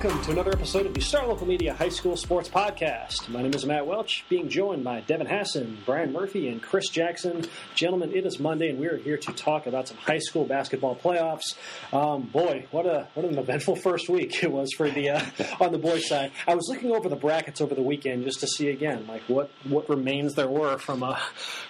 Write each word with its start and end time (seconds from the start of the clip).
Welcome 0.00 0.22
to 0.26 0.30
another 0.30 0.52
episode 0.52 0.86
of 0.86 0.94
the 0.94 1.00
Star 1.00 1.26
Local 1.26 1.44
Media 1.44 1.74
High 1.74 1.88
School 1.88 2.16
Sports 2.16 2.48
Podcast. 2.48 3.28
My 3.28 3.42
name 3.42 3.52
is 3.52 3.66
Matt 3.66 3.84
Welch, 3.84 4.24
being 4.28 4.48
joined 4.48 4.84
by 4.84 5.00
Devin 5.00 5.26
Hassan, 5.26 5.78
Brian 5.84 6.12
Murphy, 6.12 6.46
and 6.46 6.62
Chris 6.62 6.88
Jackson. 6.88 7.44
Gentlemen, 7.74 8.14
it 8.14 8.24
is 8.24 8.38
Monday, 8.38 8.68
and 8.68 8.78
we 8.78 8.86
are 8.86 8.96
here 8.96 9.16
to 9.16 9.32
talk 9.32 9.66
about 9.66 9.88
some 9.88 9.96
high 9.96 10.20
school 10.20 10.44
basketball 10.44 10.94
playoffs. 10.94 11.56
Um, 11.92 12.28
boy, 12.28 12.66
what 12.70 12.86
a 12.86 13.08
what 13.14 13.26
an 13.26 13.38
eventful 13.38 13.74
first 13.74 14.08
week 14.08 14.40
it 14.40 14.52
was 14.52 14.72
for 14.72 14.88
the 14.88 15.10
uh, 15.10 15.24
on 15.60 15.72
the 15.72 15.78
boys' 15.78 16.06
side. 16.06 16.30
I 16.46 16.54
was 16.54 16.68
looking 16.68 16.92
over 16.92 17.08
the 17.08 17.16
brackets 17.16 17.60
over 17.60 17.74
the 17.74 17.82
weekend 17.82 18.22
just 18.22 18.38
to 18.38 18.46
see 18.46 18.68
again, 18.68 19.04
like 19.08 19.22
what 19.22 19.50
what 19.64 19.88
remains 19.88 20.36
there 20.36 20.46
were 20.46 20.78
from 20.78 21.02
uh, 21.02 21.18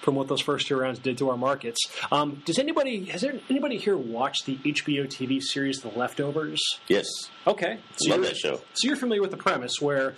from 0.02 0.16
what 0.16 0.28
those 0.28 0.42
first 0.42 0.66
two 0.66 0.76
rounds 0.76 0.98
did 0.98 1.16
to 1.16 1.30
our 1.30 1.38
markets. 1.38 1.80
Um, 2.12 2.42
does 2.44 2.58
anybody 2.58 3.06
has 3.06 3.22
there 3.22 3.40
anybody 3.48 3.78
here 3.78 3.96
watched 3.96 4.44
the 4.44 4.56
HBO 4.56 5.06
TV 5.06 5.40
series 5.40 5.80
The 5.80 5.88
Leftovers? 5.88 6.60
Yes. 6.88 7.06
Okay. 7.46 7.78
So 7.96 8.17
Love 8.18 8.30
that 8.30 8.36
show. 8.36 8.60
So 8.74 8.88
you're 8.88 8.96
familiar 8.96 9.22
with 9.22 9.30
the 9.30 9.36
premise 9.36 9.80
where 9.80 10.14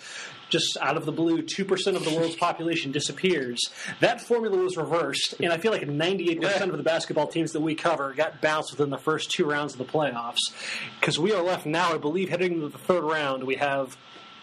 just 0.51 0.77
out 0.81 0.97
of 0.97 1.07
the 1.07 1.13
blue, 1.13 1.43
2% 1.43 1.97
of 1.97 2.05
the 2.05 2.15
world's 2.15 2.37
population 2.37 2.93
disappears. 2.93 3.61
That 4.01 4.21
formula 4.21 4.59
was 4.59 4.77
reversed, 4.77 5.37
and 5.41 5.53
I 5.53 5.59
feel 5.59 5.73
like 5.73 5.83
98% 5.83 6.63
of 6.63 6.77
the 6.77 6.83
basketball 6.83 7.29
teams 7.29 7.53
that 7.53 7.61
we 7.61 7.75
cover 7.75 8.13
got 8.13 8.43
bounced 8.43 8.73
within 8.73 8.91
the 8.91 8.99
first 8.99 9.31
two 9.31 9.45
rounds 9.45 9.73
of 9.75 9.79
the 9.79 9.85
playoffs. 9.85 10.53
Because 10.99 11.19
we 11.19 11.33
are 11.33 11.43
left 11.43 11.67
now, 11.67 11.95
I 11.95 11.99
believe, 11.99 12.29
heading 12.29 12.55
into 12.55 12.69
the 12.69 12.79
third 12.79 13.05
round, 13.05 13.45
we 13.45 13.55
have 13.57 13.97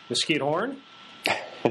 Mesquite 0.09 0.41
Horn. 0.41 0.81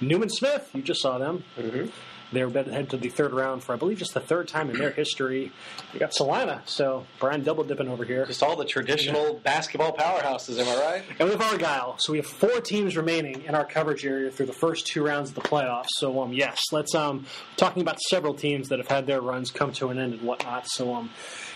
Newman 0.00 0.28
Smith, 0.28 0.70
you 0.74 0.82
just 0.82 1.00
saw 1.00 1.18
them. 1.18 1.44
Mm-hmm. 1.56 1.88
They're 2.32 2.48
headed 2.48 2.90
to 2.90 2.96
the 2.96 3.08
third 3.08 3.32
round 3.32 3.64
for, 3.64 3.72
I 3.72 3.76
believe, 3.76 3.98
just 3.98 4.14
the 4.14 4.20
third 4.20 4.48
time 4.48 4.70
in 4.70 4.78
their 4.78 4.90
history. 4.90 5.52
We 5.92 5.98
got 5.98 6.14
Celina, 6.14 6.62
so 6.66 7.06
Brian 7.18 7.42
double 7.42 7.64
dipping 7.64 7.88
over 7.88 8.04
here. 8.04 8.26
Just 8.26 8.42
all 8.42 8.56
the 8.56 8.64
traditional 8.64 9.34
basketball 9.42 9.96
powerhouses, 9.96 10.58
am 10.58 10.68
I 10.68 10.80
right? 10.80 11.04
And 11.18 11.28
we 11.28 11.34
have 11.34 11.42
Argyle. 11.42 11.96
So 11.98 12.12
we 12.12 12.18
have 12.18 12.26
four 12.26 12.60
teams 12.60 12.96
remaining 12.96 13.42
in 13.42 13.54
our 13.54 13.64
coverage 13.64 14.04
area 14.04 14.30
through 14.30 14.46
the 14.46 14.52
first 14.52 14.86
two 14.86 15.04
rounds 15.04 15.30
of 15.30 15.34
the 15.34 15.40
playoffs. 15.42 15.88
So 15.96 16.22
um, 16.22 16.32
yes, 16.32 16.60
let's 16.72 16.94
um 16.94 17.26
talking 17.56 17.82
about 17.82 18.00
several 18.00 18.34
teams 18.34 18.68
that 18.68 18.78
have 18.78 18.88
had 18.88 19.06
their 19.06 19.20
runs 19.20 19.50
come 19.50 19.72
to 19.74 19.88
an 19.88 19.98
end 19.98 20.14
and 20.14 20.22
whatnot. 20.22 20.68
So 20.68 20.94
um, 20.94 21.10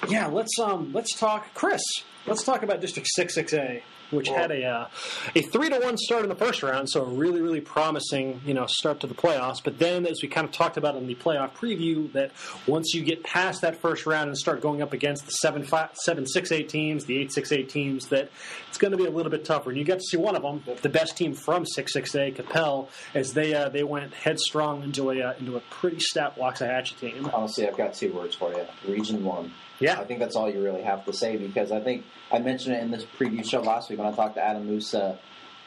yeah, 0.08 0.26
let's 0.26 0.58
um 0.58 0.92
let's 0.92 1.16
talk 1.16 1.54
Chris. 1.54 1.82
Let's 2.26 2.42
talk 2.42 2.62
about 2.62 2.80
District 2.80 3.08
Six 3.12 3.34
Six 3.34 3.52
A, 3.52 3.82
which 4.14 4.28
had 4.28 4.50
a 4.50 4.64
uh, 4.64 4.88
a 5.34 5.42
three 5.42 5.68
to 5.70 5.78
one 5.78 5.96
start 5.96 6.22
in 6.22 6.28
the 6.28 6.34
first 6.34 6.62
round. 6.62 6.88
So 6.90 7.02
a 7.02 7.08
really 7.08 7.40
really 7.40 7.60
promising 7.60 8.40
you 8.44 8.54
know 8.54 8.66
start 8.66 9.00
to 9.00 9.06
the 9.06 9.14
playoffs. 9.14 9.62
But 9.62 9.78
then 9.78 10.06
as 10.06 10.20
we 10.22 10.28
kind 10.28 10.46
of 10.46 10.52
talked 10.52 10.76
about 10.76 10.96
in 10.96 11.06
the 11.06 11.14
playoff 11.14 11.54
preview, 11.54 12.12
that 12.12 12.32
once 12.66 12.94
you 12.94 13.02
get 13.02 13.22
past 13.22 13.62
that 13.62 13.76
first 13.76 14.06
round 14.06 14.28
and 14.28 14.38
start 14.38 14.60
going 14.60 14.82
up 14.82 14.92
against 14.92 15.26
the 15.26 15.32
seven 15.32 15.62
five 15.62 15.90
seven 15.94 16.26
six 16.26 16.52
eight 16.52 16.68
teams, 16.68 17.04
the 17.04 17.18
eight 17.18 17.32
six 17.32 17.52
eight 17.52 17.68
teams, 17.68 18.08
that 18.08 18.30
it's 18.68 18.78
going 18.78 18.92
to 18.92 18.98
be 18.98 19.06
a 19.06 19.10
little 19.10 19.30
bit 19.30 19.44
tougher. 19.44 19.70
And 19.70 19.78
you 19.78 19.84
got 19.84 19.98
to 19.98 20.04
see 20.04 20.16
one 20.16 20.36
of 20.36 20.42
them, 20.42 20.62
the 20.82 20.88
best 20.88 21.16
team 21.16 21.34
from 21.34 21.66
six 21.66 21.92
six 21.92 22.14
A, 22.14 22.32
Coppell, 22.32 22.88
as 23.14 23.32
they 23.32 23.54
uh, 23.54 23.68
they 23.68 23.82
went 23.82 24.12
headstrong 24.14 24.82
into 24.82 25.10
a 25.10 25.20
uh, 25.20 25.34
into 25.38 25.56
a 25.56 25.60
pretty 25.70 26.00
stout 26.00 26.36
Waxahachie 26.36 26.98
team. 26.98 27.30
Honestly, 27.32 27.66
I've 27.66 27.76
got 27.76 27.94
two 27.94 28.12
words 28.12 28.34
for 28.34 28.52
you. 28.52 28.64
Region 28.86 29.24
one. 29.24 29.52
Yeah. 29.84 30.00
I 30.00 30.04
think 30.04 30.18
that's 30.20 30.34
all 30.34 30.50
you 30.50 30.62
really 30.62 30.82
have 30.82 31.04
to 31.04 31.12
say 31.12 31.36
because 31.36 31.70
I 31.70 31.80
think 31.80 32.04
I 32.32 32.38
mentioned 32.38 32.74
it 32.76 32.82
in 32.82 32.90
this 32.90 33.04
preview 33.04 33.48
show 33.48 33.60
last 33.60 33.90
week 33.90 33.98
when 33.98 34.08
I 34.08 34.12
talked 34.12 34.36
to 34.36 34.42
Adam 34.44 34.66
Musa 34.66 35.18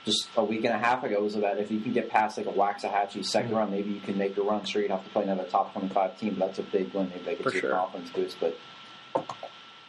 just 0.05 0.27
a 0.35 0.43
week 0.43 0.63
and 0.63 0.73
a 0.73 0.77
half 0.79 1.03
ago 1.03 1.21
was 1.21 1.35
about 1.35 1.57
if 1.59 1.69
you 1.69 1.79
can 1.79 1.93
get 1.93 2.09
past 2.09 2.37
like 2.37 2.47
a 2.47 2.51
Waxahachie 2.51 3.19
2nd 3.19 3.43
Mm-hmm. 3.45 3.55
run, 3.55 3.71
maybe 3.71 3.91
you 3.91 3.99
can 3.99 4.17
make 4.17 4.35
a 4.37 4.41
run. 4.41 4.63
Sure, 4.65 4.81
you'd 4.81 4.89
have 4.91 5.03
to 5.03 5.09
play 5.11 5.23
another 5.23 5.43
top 5.43 5.71
25 5.73 6.17
team, 6.19 6.35
but 6.39 6.47
that's 6.47 6.59
a 6.59 6.63
big 6.63 6.93
win. 6.93 7.09
Maybe 7.09 7.23
they 7.25 7.35
could 7.35 7.43
For 7.43 7.51
see 7.51 7.59
sure. 7.59 7.71
a 7.73 7.75
confidence 7.75 8.09
boost, 8.11 8.37
but 8.39 8.57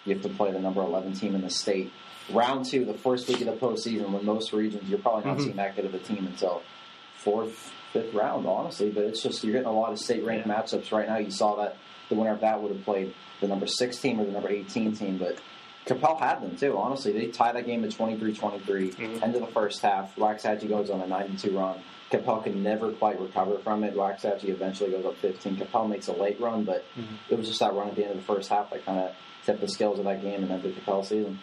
you 0.04 0.14
have 0.14 0.22
to 0.22 0.28
play 0.30 0.52
the 0.52 0.58
number 0.60 0.80
11 0.82 1.14
team 1.14 1.34
in 1.34 1.40
the 1.42 1.50
state. 1.50 1.92
Round 2.32 2.64
two, 2.66 2.84
the 2.84 2.94
first 2.94 3.28
week 3.28 3.40
of 3.40 3.46
the 3.46 3.52
postseason, 3.66 4.10
when 4.10 4.24
most 4.26 4.52
regions 4.52 4.88
you're 4.90 4.98
probably 4.98 5.24
not 5.24 5.38
Mhm. 5.38 5.44
seeing 5.44 5.56
that 5.56 5.76
good 5.76 5.84
of 5.86 5.94
a 5.94 5.98
team 5.98 6.26
until 6.26 6.62
fourth, 7.16 7.72
fifth 7.92 8.12
round, 8.12 8.46
honestly. 8.46 8.90
But 8.90 9.04
it's 9.04 9.22
just 9.22 9.42
you're 9.44 9.52
getting 9.54 9.68
a 9.68 9.72
lot 9.72 9.92
of 9.92 9.98
state 9.98 10.24
ranked 10.24 10.46
Yeah. 10.46 10.54
matchups 10.60 10.92
right 10.92 11.08
now. 11.08 11.16
You 11.18 11.30
saw 11.30 11.54
that 11.56 11.76
the 12.08 12.14
winner 12.16 12.32
of 12.32 12.40
that 12.40 12.60
would 12.60 12.72
have 12.72 12.84
played 12.84 13.14
the 13.40 13.48
number 13.48 13.66
six 13.66 13.98
team 13.98 14.20
or 14.20 14.24
the 14.24 14.32
number 14.32 14.48
18 14.48 14.94
team, 14.96 15.18
but 15.18 15.38
Coppell 15.86 16.18
had 16.18 16.42
them 16.42 16.56
too. 16.56 16.76
Honestly, 16.76 17.12
they 17.12 17.26
tied 17.28 17.54
that 17.56 17.66
game 17.66 17.84
at 17.84 17.90
23-23. 17.90 18.90
Mhm. 18.92 19.22
End 19.22 19.34
of 19.34 19.40
the 19.40 19.46
first 19.48 19.80
half, 19.80 20.14
Waxahachie 20.16 20.68
goes 20.68 20.90
on 20.90 21.00
a 21.00 21.06
92 21.06 21.56
run. 21.56 21.76
Coppell 22.10 22.42
can 22.42 22.62
never 22.62 22.90
quite 22.92 23.20
recover 23.20 23.58
from 23.58 23.84
it. 23.84 23.94
Waxahachie 23.94 24.48
eventually 24.48 24.90
goes 24.90 25.04
up 25.04 25.16
15. 25.16 25.56
Coppell 25.56 25.88
makes 25.88 26.08
a 26.08 26.12
late 26.12 26.40
run, 26.40 26.64
but 26.64 26.84
Mhm. 26.98 27.04
it 27.30 27.38
was 27.38 27.46
just 27.48 27.60
that 27.60 27.74
run 27.74 27.88
at 27.88 27.96
the 27.96 28.02
end 28.02 28.12
of 28.12 28.16
the 28.18 28.22
first 28.34 28.48
half 28.50 28.70
that 28.70 28.84
kind 28.84 28.98
of 28.98 29.12
tipped 29.48 29.60
the 29.62 29.68
scales 29.68 29.98
of 29.98 30.04
that 30.04 30.20
game 30.22 30.42
and 30.42 30.52
ended 30.52 30.76
Coppell's 30.84 31.08
season. 31.08 31.38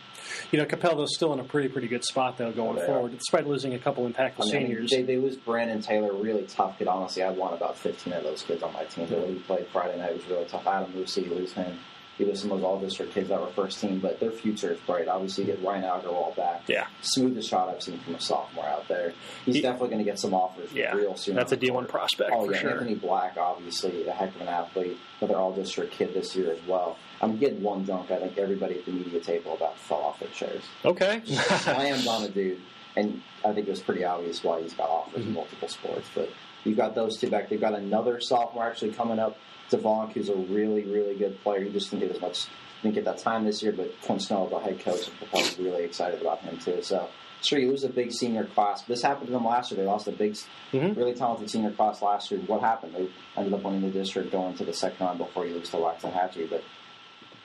You 0.52 0.60
know, 0.60 0.66
Coppell 0.66 0.96
though 0.96 1.06
still 1.08 1.34
in 1.34 1.40
a 1.40 1.44
pretty 1.44 1.70
pretty 1.70 1.88
good 1.88 2.04
spot 2.04 2.38
though 2.38 2.52
going 2.52 2.72
Oh, 2.78 2.80
they 2.80 2.82
are. 2.84 2.86
forward, 2.86 3.12
despite 3.18 3.48
losing 3.48 3.74
a 3.74 3.80
couple 3.80 4.08
impactful 4.08 4.42
I 4.42 4.44
mean, 4.46 4.52
seniors. 4.52 4.92
they, 4.92 5.02
they 5.02 5.18
lose 5.18 5.36
Brandon 5.38 5.82
Taylor, 5.82 6.14
really 6.14 6.44
tough 6.44 6.78
kid. 6.78 6.88
Honestly, 6.88 7.24
I 7.24 7.30
want 7.32 7.56
about 7.56 7.78
15 7.78 8.14
of 8.14 8.24
those 8.24 8.44
kids 8.44 8.62
on 8.64 8.74
my 8.74 8.84
team. 8.86 9.08
The 9.08 9.16
way 9.16 9.34
he 9.34 9.40
played 9.40 9.68
Friday 9.68 9.98
night 9.98 10.14
was 10.16 10.26
really 10.28 10.46
tough. 10.46 10.68
Adam 10.68 10.94
Lucy, 10.96 11.22
you 11.24 11.30
lose 11.34 11.54
him. 11.54 11.78
You 12.18 12.28
lose 12.28 12.42
some 12.42 12.52
of 12.54 12.60
those 12.60 12.66
all 12.66 12.80
district 12.80 13.14
kids 13.14 13.28
that 13.28 13.42
were 13.42 13.48
first 13.48 13.82
team, 13.82 14.00
but 14.00 14.22
their 14.22 14.32
future 14.32 14.72
is 14.72 14.80
bright. 14.88 15.10
Obviously, 15.10 15.44
you 15.46 15.52
get 15.54 15.62
Ryan 15.62 15.84
Agarwal 15.84 16.34
back. 16.38 16.62
Yeah. 16.66 16.88
Smoothest 17.02 17.50
shot 17.50 17.68
I've 17.68 17.84
seen 17.84 18.00
from 18.00 18.16
a 18.16 18.22
sophomore 18.22 18.66
out 18.66 18.88
there. 18.88 19.12
He's 19.44 19.56
He- 19.56 19.62
definitely 19.62 19.90
going 19.90 20.00
to 20.06 20.10
get 20.10 20.18
some 20.18 20.34
offers 20.34 20.72
Yeah, 20.72 20.96
real 20.96 21.18
soon. 21.18 21.36
That's 21.36 21.52
a 21.52 21.56
on 21.56 21.60
the 21.60 21.68
D1 21.68 21.74
court. 21.74 21.88
prospect 21.90 22.32
Oh 22.34 22.46
for 22.46 22.54
yeah, 22.54 22.60
sure. 22.60 22.72
Anthony 22.72 22.96
Black, 22.96 23.36
obviously 23.38 24.08
a 24.08 24.12
heck 24.14 24.34
of 24.34 24.40
an 24.42 24.48
athlete, 24.48 24.98
another 25.20 25.38
all 25.38 25.52
district 25.54 25.92
kid 25.92 26.14
this 26.14 26.34
year 26.38 26.54
as 26.54 26.60
well. 26.66 26.98
I'm 27.26 27.38
getting 27.38 27.64
one 27.64 27.84
dunk. 27.86 28.12
I 28.12 28.18
think 28.20 28.38
everybody 28.38 28.78
at 28.80 28.86
the 28.86 28.92
media 28.92 29.20
table 29.20 29.56
about 29.56 29.78
fell 29.80 29.98
off 29.98 30.20
their 30.20 30.30
chairs. 30.30 30.64
Okay. 30.86 31.22
I 31.68 31.88
am 31.88 32.04
Donna 32.04 32.30
dude, 32.30 32.60
and 32.96 33.22
I 33.44 33.52
think 33.54 33.68
it 33.68 33.72
was 33.72 33.82
pretty 33.82 34.04
obvious 34.06 34.44
why 34.44 34.62
he's 34.62 34.74
got 34.74 34.90
offers 34.90 35.22
Mm-hmm. 35.22 35.30
in 35.30 35.34
multiple 35.34 35.68
sports. 35.68 36.08
But 36.14 36.30
you've 36.64 36.78
got 36.78 36.94
those 36.94 37.18
two 37.18 37.30
back. 37.30 37.50
They've 37.50 37.60
got 37.60 37.74
another 37.74 38.22
sophomore 38.22 38.66
actually 38.66 38.92
coming 38.92 39.18
up, 39.20 39.38
Devonk, 39.72 40.14
who's 40.14 40.30
a 40.30 40.36
really, 40.36 40.84
really 40.84 41.16
good 41.16 41.42
player. 41.42 41.64
He 41.64 41.72
just 41.72 41.90
didn't 41.90 42.08
get 42.08 42.16
as 42.16 42.22
much, 42.22 42.46
didn't 42.84 42.94
get 42.96 43.06
that 43.06 43.18
time 43.18 43.44
this 43.44 43.64
year. 43.64 43.72
But 43.72 44.00
Clint 44.04 44.22
Snow, 44.22 44.48
the 44.48 44.60
head 44.60 44.80
coach, 44.82 45.10
is 45.36 45.58
really 45.58 45.84
excited 45.84 46.22
about 46.22 46.42
him 46.42 46.58
too. 46.60 46.84
So 46.84 47.10
sure, 47.42 47.58
you 47.60 47.70
lose 47.70 47.84
a 47.84 47.90
big 47.90 48.12
senior 48.12 48.46
class. 48.46 48.84
This 48.84 49.02
happened 49.02 49.28
to 49.28 49.34
them 49.34 49.46
last 49.46 49.72
year. 49.72 49.80
They 49.82 49.88
lost 49.88 50.08
a 50.08 50.12
big, 50.12 50.36
Mhm. 50.72 50.96
really 50.96 51.14
talented 51.16 51.50
senior 51.50 51.72
class 51.72 52.02
last 52.04 52.30
year. 52.30 52.40
What 52.42 52.62
happened? 52.62 52.94
They 52.96 53.08
ended 53.36 53.54
up 53.54 53.64
winning 53.64 53.82
the 53.82 53.90
district, 53.90 54.32
going 54.32 54.56
to 54.58 54.64
the 54.66 54.74
second 54.74 55.04
round 55.04 55.18
before 55.18 55.46
you 55.48 55.56
lose 55.56 55.70
to 55.72 55.78
Waxahachie. 55.78 56.50
But 56.50 56.64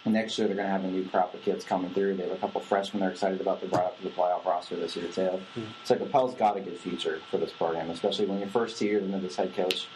next 0.07 0.39
year 0.39 0.47
they're 0.47 0.57
going 0.57 0.67
to 0.67 0.73
have 0.73 0.85
a 0.85 0.89
new 0.89 1.05
crop 1.09 1.35
of 1.35 1.43
kids 1.43 1.65
coming 1.65 1.93
through. 1.93 2.17
They 2.17 2.23
have 2.25 2.33
a 2.33 2.37
couple 2.37 2.61
freshmen 2.61 3.01
they're 3.01 3.11
excited 3.11 3.41
about. 3.41 3.61
They 3.61 3.67
brought 3.67 3.85
up 3.85 3.99
to 3.99 4.05
the 4.05 4.11
playoff 4.11 4.45
roster 4.45 4.77
this 4.77 4.97
year 4.97 5.09
too. 5.09 5.41
Hmm. 5.55 5.63
So 5.85 5.97
Coppell's 5.97 6.35
got 6.35 6.57
a 6.57 6.61
good 6.61 6.79
future 6.79 7.21
for 7.31 7.39
this 7.39 7.53
program, 7.53 7.91
especially 7.91 8.27
when 8.27 8.39
your 8.39 8.49
first 8.49 8.79
two 8.79 8.87
years 8.87 9.05
into 9.05 9.19
this 9.19 9.37
head 9.37 9.55
coach, 9.55 9.87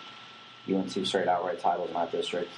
two 0.66 1.04
straight 1.04 1.28
outright 1.28 1.60
titles 1.60 1.88
in 1.88 1.94
that 1.94 2.12
district. 2.12 2.50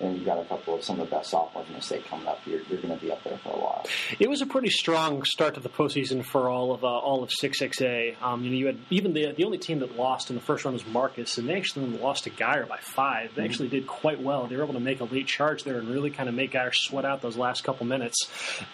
And 0.00 0.16
you've 0.16 0.24
got 0.24 0.38
a 0.38 0.44
couple 0.44 0.74
of 0.74 0.84
some 0.84 0.98
of 1.00 1.08
the 1.08 1.16
best 1.16 1.30
sophomores 1.30 1.68
in 1.68 1.74
the 1.74 1.82
state 1.82 2.06
coming 2.06 2.26
up. 2.26 2.40
You're, 2.46 2.60
you're 2.62 2.80
going 2.80 2.96
to 2.96 3.04
be 3.04 3.12
up 3.12 3.22
there 3.22 3.36
for 3.38 3.50
a 3.50 3.58
while. 3.58 3.86
It 4.18 4.28
was 4.28 4.40
a 4.40 4.46
pretty 4.46 4.70
strong 4.70 5.22
start 5.24 5.54
to 5.54 5.60
the 5.60 5.68
postseason 5.68 6.24
for 6.24 6.48
all 6.48 6.72
of 6.72 6.84
uh, 6.84 6.86
all 6.86 7.22
of 7.22 7.30
six 7.30 7.60
XA. 7.60 8.20
Um, 8.22 8.42
you 8.42 8.50
know, 8.50 8.56
you 8.56 8.66
had 8.66 8.78
even 8.90 9.12
the 9.12 9.32
the 9.36 9.44
only 9.44 9.58
team 9.58 9.80
that 9.80 9.96
lost 9.96 10.30
in 10.30 10.36
the 10.36 10.42
first 10.42 10.64
round 10.64 10.74
was 10.74 10.86
Marcus, 10.86 11.38
and 11.38 11.48
they 11.48 11.54
actually 11.54 11.86
lost 11.98 12.24
to 12.24 12.30
Guyer 12.30 12.66
by 12.66 12.78
five. 12.78 13.34
They 13.34 13.44
actually 13.44 13.68
did 13.68 13.86
quite 13.86 14.20
well. 14.20 14.46
They 14.46 14.56
were 14.56 14.64
able 14.64 14.74
to 14.74 14.80
make 14.80 15.00
a 15.00 15.04
late 15.04 15.26
charge 15.26 15.64
there 15.64 15.78
and 15.78 15.88
really 15.88 16.10
kind 16.10 16.28
of 16.28 16.34
make 16.34 16.52
Guyer 16.52 16.72
sweat 16.72 17.04
out 17.04 17.22
those 17.22 17.36
last 17.36 17.64
couple 17.64 17.86
minutes. 17.86 18.28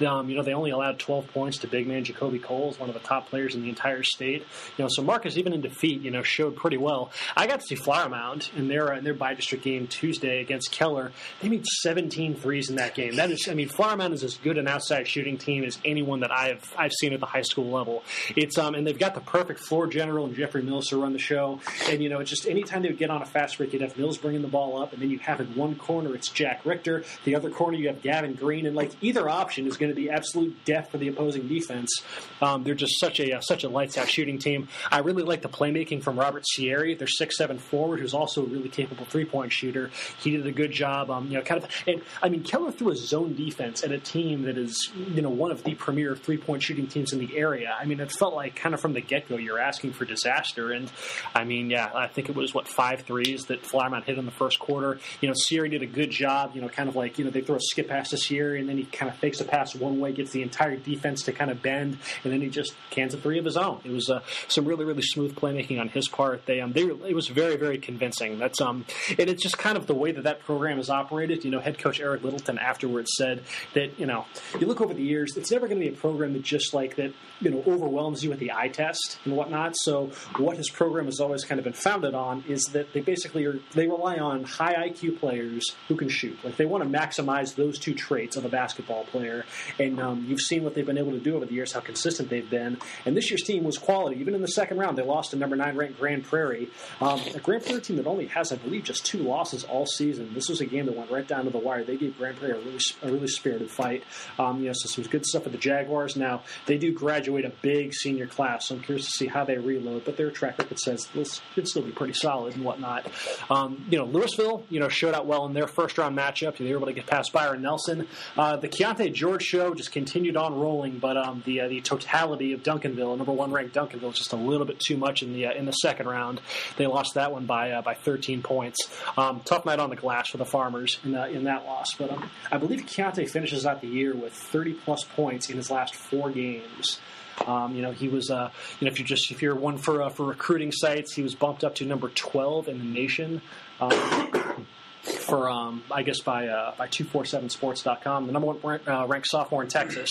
Um, 0.07 0.29
you 0.29 0.37
know, 0.37 0.43
they 0.43 0.55
only 0.55 0.71
allowed 0.71 0.99
12 0.99 1.29
points 1.29 1.59
to 1.59 1.69
big 1.69 1.87
man 1.87 2.05
Jacoby 2.05 2.39
Coles, 2.39 2.79
one 2.79 2.89
of 2.89 2.95
the 2.95 3.01
top 3.01 3.29
players 3.29 3.55
in 3.55 3.63
the 3.63 3.69
entire 3.69 4.03
state. 4.03 4.45
You 4.77 4.85
know, 4.85 4.89
so 4.89 5.03
Marcus 5.03 5.37
even 5.37 5.53
in 5.53 5.61
defeat, 5.61 6.03
you 6.03 6.11
know, 6.11 6.23
showed 6.23 6.57
pretty 6.57 6.77
well. 6.77 7.11
I 7.37 7.47
got 7.47 7.61
to 7.61 7.67
see 7.67 7.75
Flower 7.75 8.09
Mound 8.09 8.51
in 8.57 8.69
their 8.69 8.93
in 8.93 9.05
their 9.05 9.15
bi 9.15 9.35
district 9.35 9.65
game 9.65 9.87
Tuesday 9.87 10.41
against 10.41 10.73
Keller. 10.73 11.13
They 11.41 11.49
made 11.49 11.67
17 11.67 12.35
threes 12.37 12.71
in 12.71 12.77
that 12.77 12.95
game. 12.95 13.17
That 13.17 13.31
is, 13.31 13.49
I 13.49 13.55
mean, 13.55 13.71
Mound 13.79 14.15
is 14.15 14.25
as 14.25 14.37
good 14.37 14.59
an 14.59 14.69
outside 14.69 15.07
shooting 15.07 15.39
team 15.39 15.65
as 15.65 15.79
anyone 15.85 16.21
that 16.21 16.33
I've 16.33 16.75
I've 16.77 16.93
seen 16.93 17.13
at 17.13 17.21
the 17.21 17.27
high 17.27 17.43
school 17.43 17.71
level. 17.71 18.03
It's 18.37 18.59
um, 18.59 18.75
and 18.75 18.87
they've 18.87 18.99
got 18.99 19.15
the 19.15 19.21
perfect 19.21 19.61
floor 19.61 19.87
general 19.87 20.27
and 20.27 20.35
Jeffrey 20.35 20.63
Mills 20.63 20.89
to 20.89 21.01
run 21.01 21.13
the 21.13 21.19
show. 21.19 21.61
And 21.89 22.03
you 22.03 22.09
know, 22.09 22.21
it's 22.21 22.31
just 22.31 22.47
anytime 22.47 22.83
they 22.83 22.89
would 22.89 22.99
get 22.99 23.11
on 23.11 23.23
a 23.23 23.27
fast 23.27 23.59
break, 23.59 23.73
you'd 23.73 23.83
have 23.83 23.97
Mills 23.97 24.19
bringing 24.19 24.43
the 24.43 24.49
ball 24.49 24.81
up, 24.83 24.93
and 24.93 25.01
then 25.01 25.11
you 25.11 25.19
have 25.21 25.41
in 25.41 25.55
one 25.55 25.77
corner 25.77 26.15
it's 26.15 26.29
Jack 26.29 26.65
Richter, 26.65 27.05
the 27.25 27.35
other 27.35 27.51
corner 27.51 27.77
you 27.77 27.89
have 27.89 28.03
Gavin 28.03 28.35
Green, 28.35 28.67
and 28.67 28.75
like 28.75 28.93
either 29.01 29.29
option 29.29 29.67
is 29.67 29.77
going 29.77 29.91
to 29.91 29.97
be 29.97 30.11
absolute 30.11 30.57
death 30.65 30.91
for 30.91 30.99
the 30.99 31.09
opposing 31.09 31.49
defense. 31.49 32.03
Um, 32.41 32.65
they're 32.65 32.75
just 32.75 32.99
such 33.01 33.21
a 33.21 33.37
uh, 33.37 33.41
such 33.41 33.65
a 33.65 33.69
lights 33.69 33.99
out 33.99 34.09
shooting 34.09 34.39
team. 34.39 34.69
I 34.91 34.99
really 34.99 35.23
like 35.23 35.43
the 35.43 35.49
playmaking 35.49 36.03
from 36.03 36.19
Robert 36.19 36.45
Sierra, 36.47 36.95
their 36.95 37.07
six 37.07 37.37
seven 37.37 37.59
forward, 37.59 38.01
who's 38.01 38.15
also 38.15 38.43
a 38.43 38.47
really 38.47 38.69
capable 38.69 39.05
three 39.05 39.25
point 39.25 39.53
shooter. 39.53 39.91
He 40.21 40.31
did 40.31 40.47
a 40.47 40.53
good 40.53 40.73
job. 40.73 41.06
Um, 41.11 41.29
you 41.29 41.35
know, 41.35 41.43
kind 41.43 41.63
of, 41.63 41.71
and 41.87 42.03
I 42.23 42.29
mean, 42.29 42.43
Keller 42.43 42.73
threw 42.73 42.91
a 42.91 42.97
zone 42.97 43.35
defense 43.35 43.85
at 43.85 43.93
a 43.93 43.99
team 43.99 44.43
that 44.43 44.59
is 44.59 44.91
you 44.95 45.23
know 45.23 45.31
one 45.31 45.51
of 45.51 45.63
the 45.65 45.75
premier 45.75 46.17
three 46.17 46.39
point 46.39 46.63
shooting 46.63 46.87
teams 46.87 47.13
in 47.13 47.19
the 47.19 47.37
area. 47.37 47.75
I 47.79 47.85
mean, 47.85 48.01
it 48.01 48.13
felt 48.13 48.35
like 48.35 48.57
kind 48.57 48.75
of 48.75 48.81
from 48.81 48.93
the 48.93 49.01
get 49.01 49.29
go 49.29 49.37
you're 49.37 49.59
asking 49.59 49.93
for 49.93 50.05
disaster, 50.05 50.73
and 50.73 50.91
I 51.35 51.45
mean, 51.45 51.71
yeah, 51.71 51.91
I 51.95 52.09
think 52.09 52.29
it 52.29 52.37
was 52.37 52.55
what 52.55 52.69
five 52.69 53.03
threes 53.03 53.47
that 53.47 53.63
Mound 53.73 54.05
hit 54.05 54.19
in 54.19 54.25
the 54.25 54.33
first 54.33 54.59
quarter. 54.59 54.99
You 55.21 55.29
know, 55.29 55.35
Sierra 55.35 55.69
did 55.69 55.83
a 55.83 55.87
good 55.87 56.11
job. 56.11 56.53
You 56.55 56.61
know, 56.61 56.69
kind 56.69 56.89
of 56.89 56.97
like 56.97 57.19
you 57.19 57.25
know 57.25 57.31
they 57.31 57.41
throw 57.41 57.57
a 57.57 57.61
skip 57.61 57.89
pass 57.89 58.11
to 58.11 58.17
Sierra, 58.17 58.59
and 58.59 58.69
then 58.69 58.79
he 58.79 58.85
kind 58.85 59.11
of 59.11 59.17
fakes 59.19 59.41
a 59.41 59.45
pass 59.45 59.75
one 59.75 60.01
way, 60.01 60.13
gets 60.13 60.33
the 60.33 60.43
entire 60.43 60.77
defense 60.77 61.23
to 61.25 61.33
kind 61.33 61.51
of 61.51 61.63
bend, 61.63 61.99
and 62.25 62.33
then 62.33 62.41
he 62.41 62.49
just 62.49 62.75
cans 62.91 63.15
a 63.15 63.19
three 63.19 63.39
of 63.39 63.45
his 63.45 63.57
own. 63.57 63.81
It 63.85 63.93
was 63.93 64.11
uh, 64.11 64.21
some 64.49 64.65
really 64.65 64.85
really 64.85 65.03
smooth 65.03 65.35
playmaking 65.37 65.81
on 65.81 65.89
his 65.89 66.09
part. 66.09 66.47
They 66.47 66.61
um 66.61 66.73
they 66.73 66.83
it 66.83 67.15
was 67.15 67.29
very 67.29 67.57
very 67.57 67.79
convincing. 67.79 68.39
That's 68.39 68.61
um 68.61 68.85
and 69.11 69.29
it's 69.29 69.43
just 69.43 69.59
kind 69.59 69.77
of 69.77 69.87
the 69.87 69.95
way 69.95 70.13
that 70.13 70.25
that 70.25 70.41
program 70.41 70.79
is 70.79 70.91
operated. 70.97 71.45
You 71.45 71.51
know, 71.51 71.61
head 71.61 71.79
coach 71.79 72.01
Eric 72.01 72.23
Littleton 72.25 72.59
afterwards 72.59 73.11
said 73.17 73.43
that 73.75 73.99
you 73.99 74.07
know 74.07 74.27
you 74.59 74.67
look 74.67 74.81
over 74.81 74.95
the 74.95 75.03
years, 75.03 75.37
it's 75.37 75.51
never 75.51 75.69
going 75.69 75.81
to 75.81 75.89
be 75.89 75.95
a 75.95 75.99
program 75.99 76.33
that 76.33 76.43
just 76.43 76.75
like 76.75 76.97
that 76.97 77.13
you 77.41 77.51
know 77.51 77.63
overwhelms 77.67 78.25
you 78.25 78.31
with 78.31 78.39
the 78.39 78.53
eye 78.53 78.69
test 78.69 79.19
and 79.25 79.37
whatnot. 79.37 79.77
So 79.77 80.11
what 80.37 80.57
his 80.57 80.71
program 80.71 81.07
has 81.07 81.21
always 81.21 81.45
kind 81.45 81.59
of 81.59 81.65
been 81.65 81.73
founded 81.73 82.15
on 82.15 82.45
is 82.49 82.65
that 82.73 82.93
they 82.93 83.01
basically 83.01 83.45
are 83.45 83.59
they 83.73 83.87
rely 83.87 84.17
on 84.17 84.45
high 84.45 84.89
IQ 84.89 85.21
players 85.21 85.75
who 85.89 85.97
can 85.97 86.09
shoot. 86.09 86.39
Like 86.45 86.57
they 86.57 86.65
want 86.65 86.85
to 86.85 86.91
maximize 86.91 87.55
those 87.55 87.79
two 87.79 87.95
traits 87.95 88.37
of 88.37 88.45
a 88.45 88.49
basketball 88.49 89.05
player. 89.05 89.45
And 89.79 90.01
um, 90.01 90.25
you've 90.27 90.41
seen 90.41 90.65
what 90.65 90.75
they've 90.75 90.87
been 90.87 90.99
able 90.99 91.13
to 91.13 91.21
do 91.21 91.37
over 91.37 91.47
the 91.47 91.53
years, 91.53 91.73
how 91.73 91.81
consistent 91.81 92.29
they've 92.29 92.49
been. 92.49 92.79
And 93.05 93.17
this 93.17 93.31
year's 93.31 93.43
team 93.43 93.65
was 93.65 93.79
quality. 93.79 94.21
Even 94.21 94.35
in 94.35 94.43
the 94.43 94.49
second 94.49 94.79
round, 94.79 94.97
they 94.99 95.03
lost 95.03 95.31
to 95.31 95.37
number 95.37 95.57
nine 95.57 95.77
ranked 95.77 95.99
Grand 95.99 96.25
Prairie, 96.25 96.71
um, 97.01 97.21
a 97.35 97.41
Grand 97.41 97.65
Prairie 97.65 97.81
team 97.81 97.97
that 97.97 98.07
only 98.07 98.27
has, 98.27 98.53
I 98.53 98.57
believe, 98.57 98.85
just 98.85 99.05
two 99.05 99.19
losses 99.19 99.65
all 99.65 99.87
season. 99.87 100.35
This 100.35 100.49
was 100.49 100.61
a 100.61 100.67
game 100.67 100.76
that 100.85 100.95
went 100.95 101.11
right 101.11 101.27
down 101.27 101.45
to 101.45 101.51
the 101.51 101.59
wire. 101.59 101.83
They 101.85 101.97
gave 101.97 102.19
Grand 102.19 102.37
Prairie 102.37 102.59
a 102.59 102.61
really, 102.61 102.79
a 103.03 103.11
really 103.11 103.29
spirited 103.29 103.71
fight. 103.71 104.05
Um, 104.39 104.61
you 104.61 104.67
know, 104.67 104.73
so 104.75 104.89
some 104.89 105.05
good 105.05 105.25
stuff 105.25 105.45
with 105.45 105.53
the 105.53 105.59
Jaguars. 105.59 106.17
Now 106.17 106.43
they 106.67 106.77
do 106.77 106.93
graduate 106.93 107.47
a 107.47 107.53
big 107.63 107.95
senior 107.95 108.27
class, 108.27 108.69
so 108.69 108.75
I'm 108.75 108.83
curious 108.83 109.07
to 109.07 109.13
see 109.13 109.27
how 109.27 109.45
they 109.45 109.57
reload. 109.57 110.05
But 110.05 110.19
their 110.19 110.31
track 110.31 110.59
record 110.59 110.79
says 110.79 111.07
this 111.15 111.41
should 111.55 111.69
still 111.69 111.83
be 111.83 111.93
pretty 111.93 112.13
solid 112.13 112.55
and 112.55 112.65
whatnot. 112.65 113.11
Um, 113.51 113.87
you 113.89 113.99
know, 113.99 114.07
Lewisville, 114.07 114.65
you 114.69 114.81
know, 114.81 114.89
showed 114.89 115.15
out 115.15 115.27
well 115.27 115.47
in 115.47 115.55
their 115.55 115.67
first 115.67 115.97
round 115.99 116.17
matchup. 116.17 116.57
They 116.57 116.65
were 116.71 116.77
able 116.77 116.87
to 116.87 116.93
get 116.93 117.07
past 117.07 117.33
Byron 117.33 117.63
Nelson. 117.63 118.07
Uh, 118.37 118.57
the 118.57 118.69
Keyonte 118.69 119.13
George 119.13 119.43
show 119.43 119.75
just 119.75 119.93
continued 119.93 120.37
on 120.37 120.55
rolling, 120.59 120.99
but 120.99 121.17
um, 121.17 121.43
the 121.47 121.63
uh, 121.63 121.69
the 121.69 121.81
totality 121.81 122.53
of 122.53 122.63
Duncanville, 122.63 123.17
number 123.17 123.33
one 123.33 123.53
ranked 123.53 123.75
Duncanville, 123.75 124.03
was 124.03 124.19
just 124.19 124.33
a 124.33 124.37
little 124.37 124.67
bit 124.67 124.79
too 124.81 124.97
much 124.97 125.23
in 125.23 125.33
the 125.33 125.47
uh, 125.47 125.53
in 125.53 125.67
the 125.67 125.73
second 125.73 126.09
round. 126.09 126.41
They 126.77 126.87
lost 126.87 127.15
that 127.15 127.33
one 127.33 127.47
by 127.47 127.73
uh, 127.73 127.83
by 127.83 127.95
13 127.95 128.43
points. 128.43 128.89
Um, 129.17 129.43
tough 129.45 129.65
night 129.65 129.79
on 129.79 129.91
the 129.91 129.97
glass 129.97 130.29
for 130.29 130.39
the 130.39 130.45
Farmers 130.67 130.99
in, 131.05 131.15
in 131.15 131.45
that 131.45 131.65
loss, 131.65 131.95
but 131.95 132.11
um, 132.11 132.29
I 132.51 132.59
believe 132.59 132.87
Keyonte 132.87 133.31
finishes 133.31 133.65
out 133.67 133.81
the 133.81 133.87
year 133.87 134.17
with 134.17 134.33
30 134.33 134.73
plus 134.73 135.05
points 135.05 135.49
in 135.49 135.57
his 135.57 135.71
last 135.71 135.95
four 135.95 136.29
games. 136.31 136.99
Um, 137.47 137.77
you 137.77 137.83
know, 137.83 137.93
he 137.93 138.09
was, 138.09 138.31
uh, 138.31 138.51
you 138.81 138.87
know, 138.87 138.91
if 138.91 138.99
you're 138.99 139.07
just 139.07 139.31
if 139.31 139.43
you're 139.43 139.55
one 139.55 139.79
for 139.79 140.03
uh, 140.03 140.09
for 140.09 140.25
recruiting 140.27 140.73
sites, 140.73 141.15
he 141.15 141.23
was 141.23 141.37
bumped 141.37 141.63
up 141.63 141.77
to 141.77 141.85
number 141.85 142.09
12 142.09 142.67
in 142.67 142.79
the 142.79 142.85
nation. 142.85 143.43
Um, 143.81 144.67
for 145.03 145.49
um, 145.49 145.85
I 145.89 146.03
guess 146.03 146.21
by 146.21 146.49
uh, 146.49 146.75
by 146.77 146.89
247sports.com, 146.89 148.27
the 148.27 148.33
number 148.33 148.49
one 148.49 148.81
uh, 148.89 149.07
ranked 149.07 149.29
sophomore 149.29 149.63
in 149.63 149.69
Texas, 149.69 150.11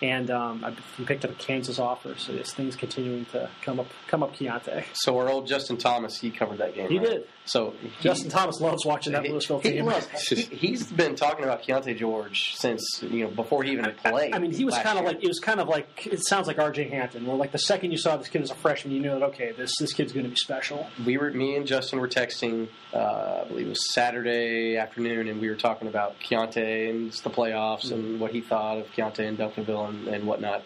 and 0.00 0.30
um, 0.30 0.64
I 0.64 0.74
picked 1.06 1.24
up 1.24 1.32
a 1.32 1.34
Kansas 1.34 1.80
offer. 1.80 2.14
So 2.18 2.32
this 2.32 2.54
thing's 2.54 2.76
continuing 2.76 3.24
to 3.32 3.50
come 3.62 3.80
up 3.80 3.88
come 4.06 4.22
up 4.22 4.36
Keyonte. 4.36 4.84
So 4.92 5.18
our 5.18 5.28
old 5.28 5.48
Justin 5.48 5.76
Thomas, 5.76 6.20
he 6.20 6.30
covered 6.30 6.58
that 6.58 6.76
game. 6.76 6.88
He 6.88 6.98
right? 6.98 7.08
did. 7.08 7.28
So 7.48 7.74
he, 7.80 7.90
Justin 8.00 8.30
Thomas 8.30 8.60
loves 8.60 8.84
watching 8.84 9.14
that 9.14 9.24
he, 9.24 9.32
Lewisville 9.32 9.62
he 9.62 9.72
team. 9.72 9.86
loves- 9.86 10.06
he, 10.28 10.72
has 10.72 10.84
been 10.84 11.16
talking 11.16 11.44
about 11.44 11.62
Keyonte 11.62 11.96
George 11.96 12.54
since 12.56 13.02
you 13.02 13.24
know 13.24 13.30
before 13.30 13.62
he 13.64 13.72
even 13.72 13.90
played. 14.04 14.34
I 14.34 14.38
mean, 14.38 14.52
he 14.52 14.64
was 14.64 14.76
kind 14.78 14.98
of 14.98 15.04
like 15.04 15.22
it 15.22 15.28
was 15.28 15.40
kind 15.40 15.58
of 15.60 15.68
like 15.68 16.06
it 16.06 16.20
sounds 16.26 16.46
like 16.46 16.58
R.J. 16.58 16.90
Hampton, 16.90 17.26
where 17.26 17.36
like 17.36 17.52
the 17.52 17.58
second 17.58 17.90
you 17.90 17.96
saw 17.96 18.16
this 18.16 18.28
kid 18.28 18.42
as 18.42 18.50
a 18.50 18.54
freshman, 18.54 18.92
you 18.94 19.00
knew 19.00 19.10
that 19.10 19.22
okay, 19.22 19.52
this 19.52 19.76
this 19.78 19.92
kid's 19.92 20.12
going 20.12 20.24
to 20.24 20.30
be 20.30 20.36
special. 20.36 20.86
we 21.06 21.16
were 21.16 21.30
me 21.30 21.56
and 21.56 21.66
Justin 21.66 22.00
were 22.00 22.08
texting. 22.08 22.68
Uh, 22.92 23.42
I 23.44 23.48
believe 23.48 23.66
it 23.66 23.70
was 23.70 23.92
Saturday 23.92 24.76
afternoon, 24.76 25.28
and 25.28 25.40
we 25.40 25.48
were 25.48 25.56
talking 25.56 25.88
about 25.88 26.20
Keyonte 26.20 26.90
and 26.90 27.12
the 27.12 27.30
playoffs 27.30 27.90
and 27.92 28.20
what 28.20 28.32
he 28.32 28.40
thought 28.40 28.78
of 28.78 28.86
Keyonte 28.92 29.26
and 29.26 29.38
Duncanville 29.38 29.88
and, 29.88 30.08
and 30.08 30.26
whatnot. 30.26 30.62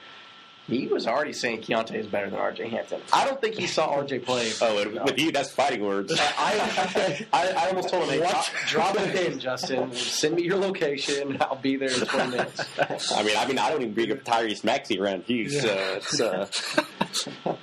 He 0.68 0.86
was 0.86 1.06
already 1.08 1.32
saying 1.32 1.62
Keyonte 1.62 1.94
is 1.94 2.06
better 2.06 2.30
than 2.30 2.38
RJ 2.38 2.70
Hampton. 2.70 3.00
I 3.12 3.26
don't 3.26 3.40
think 3.40 3.56
he 3.56 3.66
saw 3.66 3.96
RJ 3.96 4.24
play. 4.24 4.50
Oh, 4.62 4.78
and 4.78 4.92
with 5.04 5.18
you, 5.18 5.32
that's 5.32 5.50
fighting 5.50 5.84
words. 5.84 6.12
I, 6.18 7.26
I, 7.32 7.48
I 7.52 7.68
almost 7.68 7.88
told 7.88 8.04
him, 8.04 8.10
hey, 8.10 8.18
drop, 8.20 8.46
drop 8.68 8.96
a 8.96 9.00
pin, 9.08 9.38
Justin. 9.40 9.92
Send 9.92 10.36
me 10.36 10.44
your 10.44 10.56
location. 10.58 11.36
I'll 11.40 11.56
be 11.56 11.76
there 11.76 11.90
in 11.90 12.00
20 12.00 12.30
minutes. 12.36 13.12
I 13.12 13.22
mean, 13.24 13.36
I 13.36 13.46
mean, 13.46 13.58
I 13.58 13.70
don't 13.70 13.82
even 13.82 13.94
bring 13.94 14.12
up 14.12 14.22
Tyrese 14.24 14.62
Maxey 14.62 15.00
around 15.00 15.24
here. 15.24 15.48
So 15.48 15.96
it's, 15.96 16.20
uh, 16.20 16.46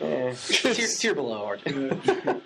Eh, 0.01 0.33
tier, 0.47 0.73
tier 0.87 1.15
below 1.15 1.55
RJ. 1.57 2.41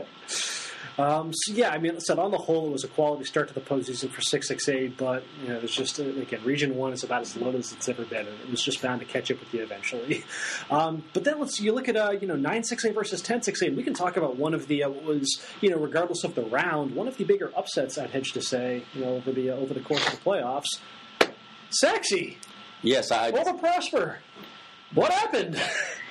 Um, 0.97 1.33
so 1.33 1.53
yeah, 1.53 1.69
I 1.69 1.79
mean, 1.79 1.99
said 1.99 2.19
on 2.19 2.31
the 2.31 2.37
whole, 2.37 2.67
it 2.67 2.71
was 2.71 2.83
a 2.83 2.87
quality 2.87 3.23
start 3.25 3.47
to 3.47 3.53
the 3.53 3.61
postseason 3.61 4.09
for 4.09 4.21
six 4.21 4.47
six 4.47 4.69
eight, 4.69 4.95
but 4.97 5.23
you 5.41 5.49
know, 5.49 5.59
it's 5.59 5.73
just 5.73 5.99
uh, 5.99 6.03
again, 6.03 6.41
Region 6.43 6.75
One 6.75 6.93
is 6.93 7.03
about 7.03 7.21
as 7.21 7.35
low 7.35 7.51
as 7.51 7.71
it's 7.71 7.89
ever 7.89 8.05
been, 8.05 8.27
and 8.27 8.39
it 8.41 8.49
was 8.49 8.61
just 8.61 8.81
bound 8.81 8.99
to 9.01 9.05
catch 9.05 9.31
up 9.31 9.39
with 9.39 9.53
you 9.53 9.63
eventually. 9.63 10.23
Um, 10.69 11.03
but 11.13 11.23
then 11.23 11.39
let's 11.39 11.59
you 11.59 11.73
look 11.73 11.89
at 11.89 11.95
uh, 11.95 12.11
you 12.11 12.27
know 12.27 12.35
nine 12.35 12.63
six 12.63 12.85
eight 12.85 12.93
versus 12.93 13.21
ten 13.21 13.41
six 13.41 13.61
eight. 13.61 13.75
We 13.75 13.83
can 13.83 13.93
talk 13.93 14.17
about 14.17 14.37
one 14.37 14.53
of 14.53 14.67
the 14.67 14.83
uh, 14.83 14.89
was 14.89 15.41
you 15.61 15.69
know 15.69 15.77
regardless 15.77 16.23
of 16.23 16.35
the 16.35 16.41
round, 16.41 16.95
one 16.95 17.07
of 17.07 17.17
the 17.17 17.25
bigger 17.25 17.51
upsets 17.55 17.97
I'd 17.97 18.11
hedge 18.11 18.31
to 18.33 18.41
say 18.41 18.83
you 18.93 19.01
know 19.01 19.15
over 19.15 19.31
the 19.31 19.51
uh, 19.51 19.55
over 19.55 19.73
the 19.73 19.81
course 19.81 20.05
of 20.05 20.11
the 20.11 20.17
playoffs. 20.17 20.79
Sachse 21.69 22.35
yes, 22.81 23.11
I, 23.11 23.31
over 23.31 23.53
Prosper. 23.53 24.19
What 24.93 25.11
happened? 25.11 25.59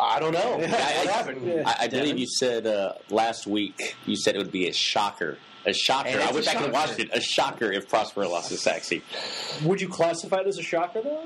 I 0.00 0.18
don't 0.20 0.32
know. 0.32 0.54
I, 0.54 0.58
what 0.58 0.70
I, 0.70 1.12
happened? 1.12 1.46
Yeah. 1.46 1.62
I, 1.66 1.84
I 1.84 1.88
believe 1.88 2.18
you 2.18 2.26
said 2.26 2.66
uh, 2.66 2.94
last 3.10 3.46
week. 3.46 3.96
You 4.06 4.16
said 4.16 4.34
it 4.34 4.38
would 4.38 4.52
be 4.52 4.68
a 4.68 4.72
shocker. 4.72 5.38
A 5.64 5.72
shocker. 5.72 6.20
I 6.20 6.30
wish 6.30 6.46
I 6.46 6.54
could 6.54 6.62
have 6.62 6.72
shocker. 6.72 6.72
watched 6.72 7.00
it. 7.00 7.10
A 7.12 7.20
shocker 7.20 7.72
if 7.72 7.88
Prosper 7.88 8.26
lost 8.26 8.50
to 8.50 8.56
Sachse. 8.56 8.92
Would 9.64 9.80
you 9.80 9.88
classify 9.88 10.38
it 10.38 10.46
as 10.46 10.58
a 10.58 10.62
shocker 10.62 11.02
though? 11.02 11.24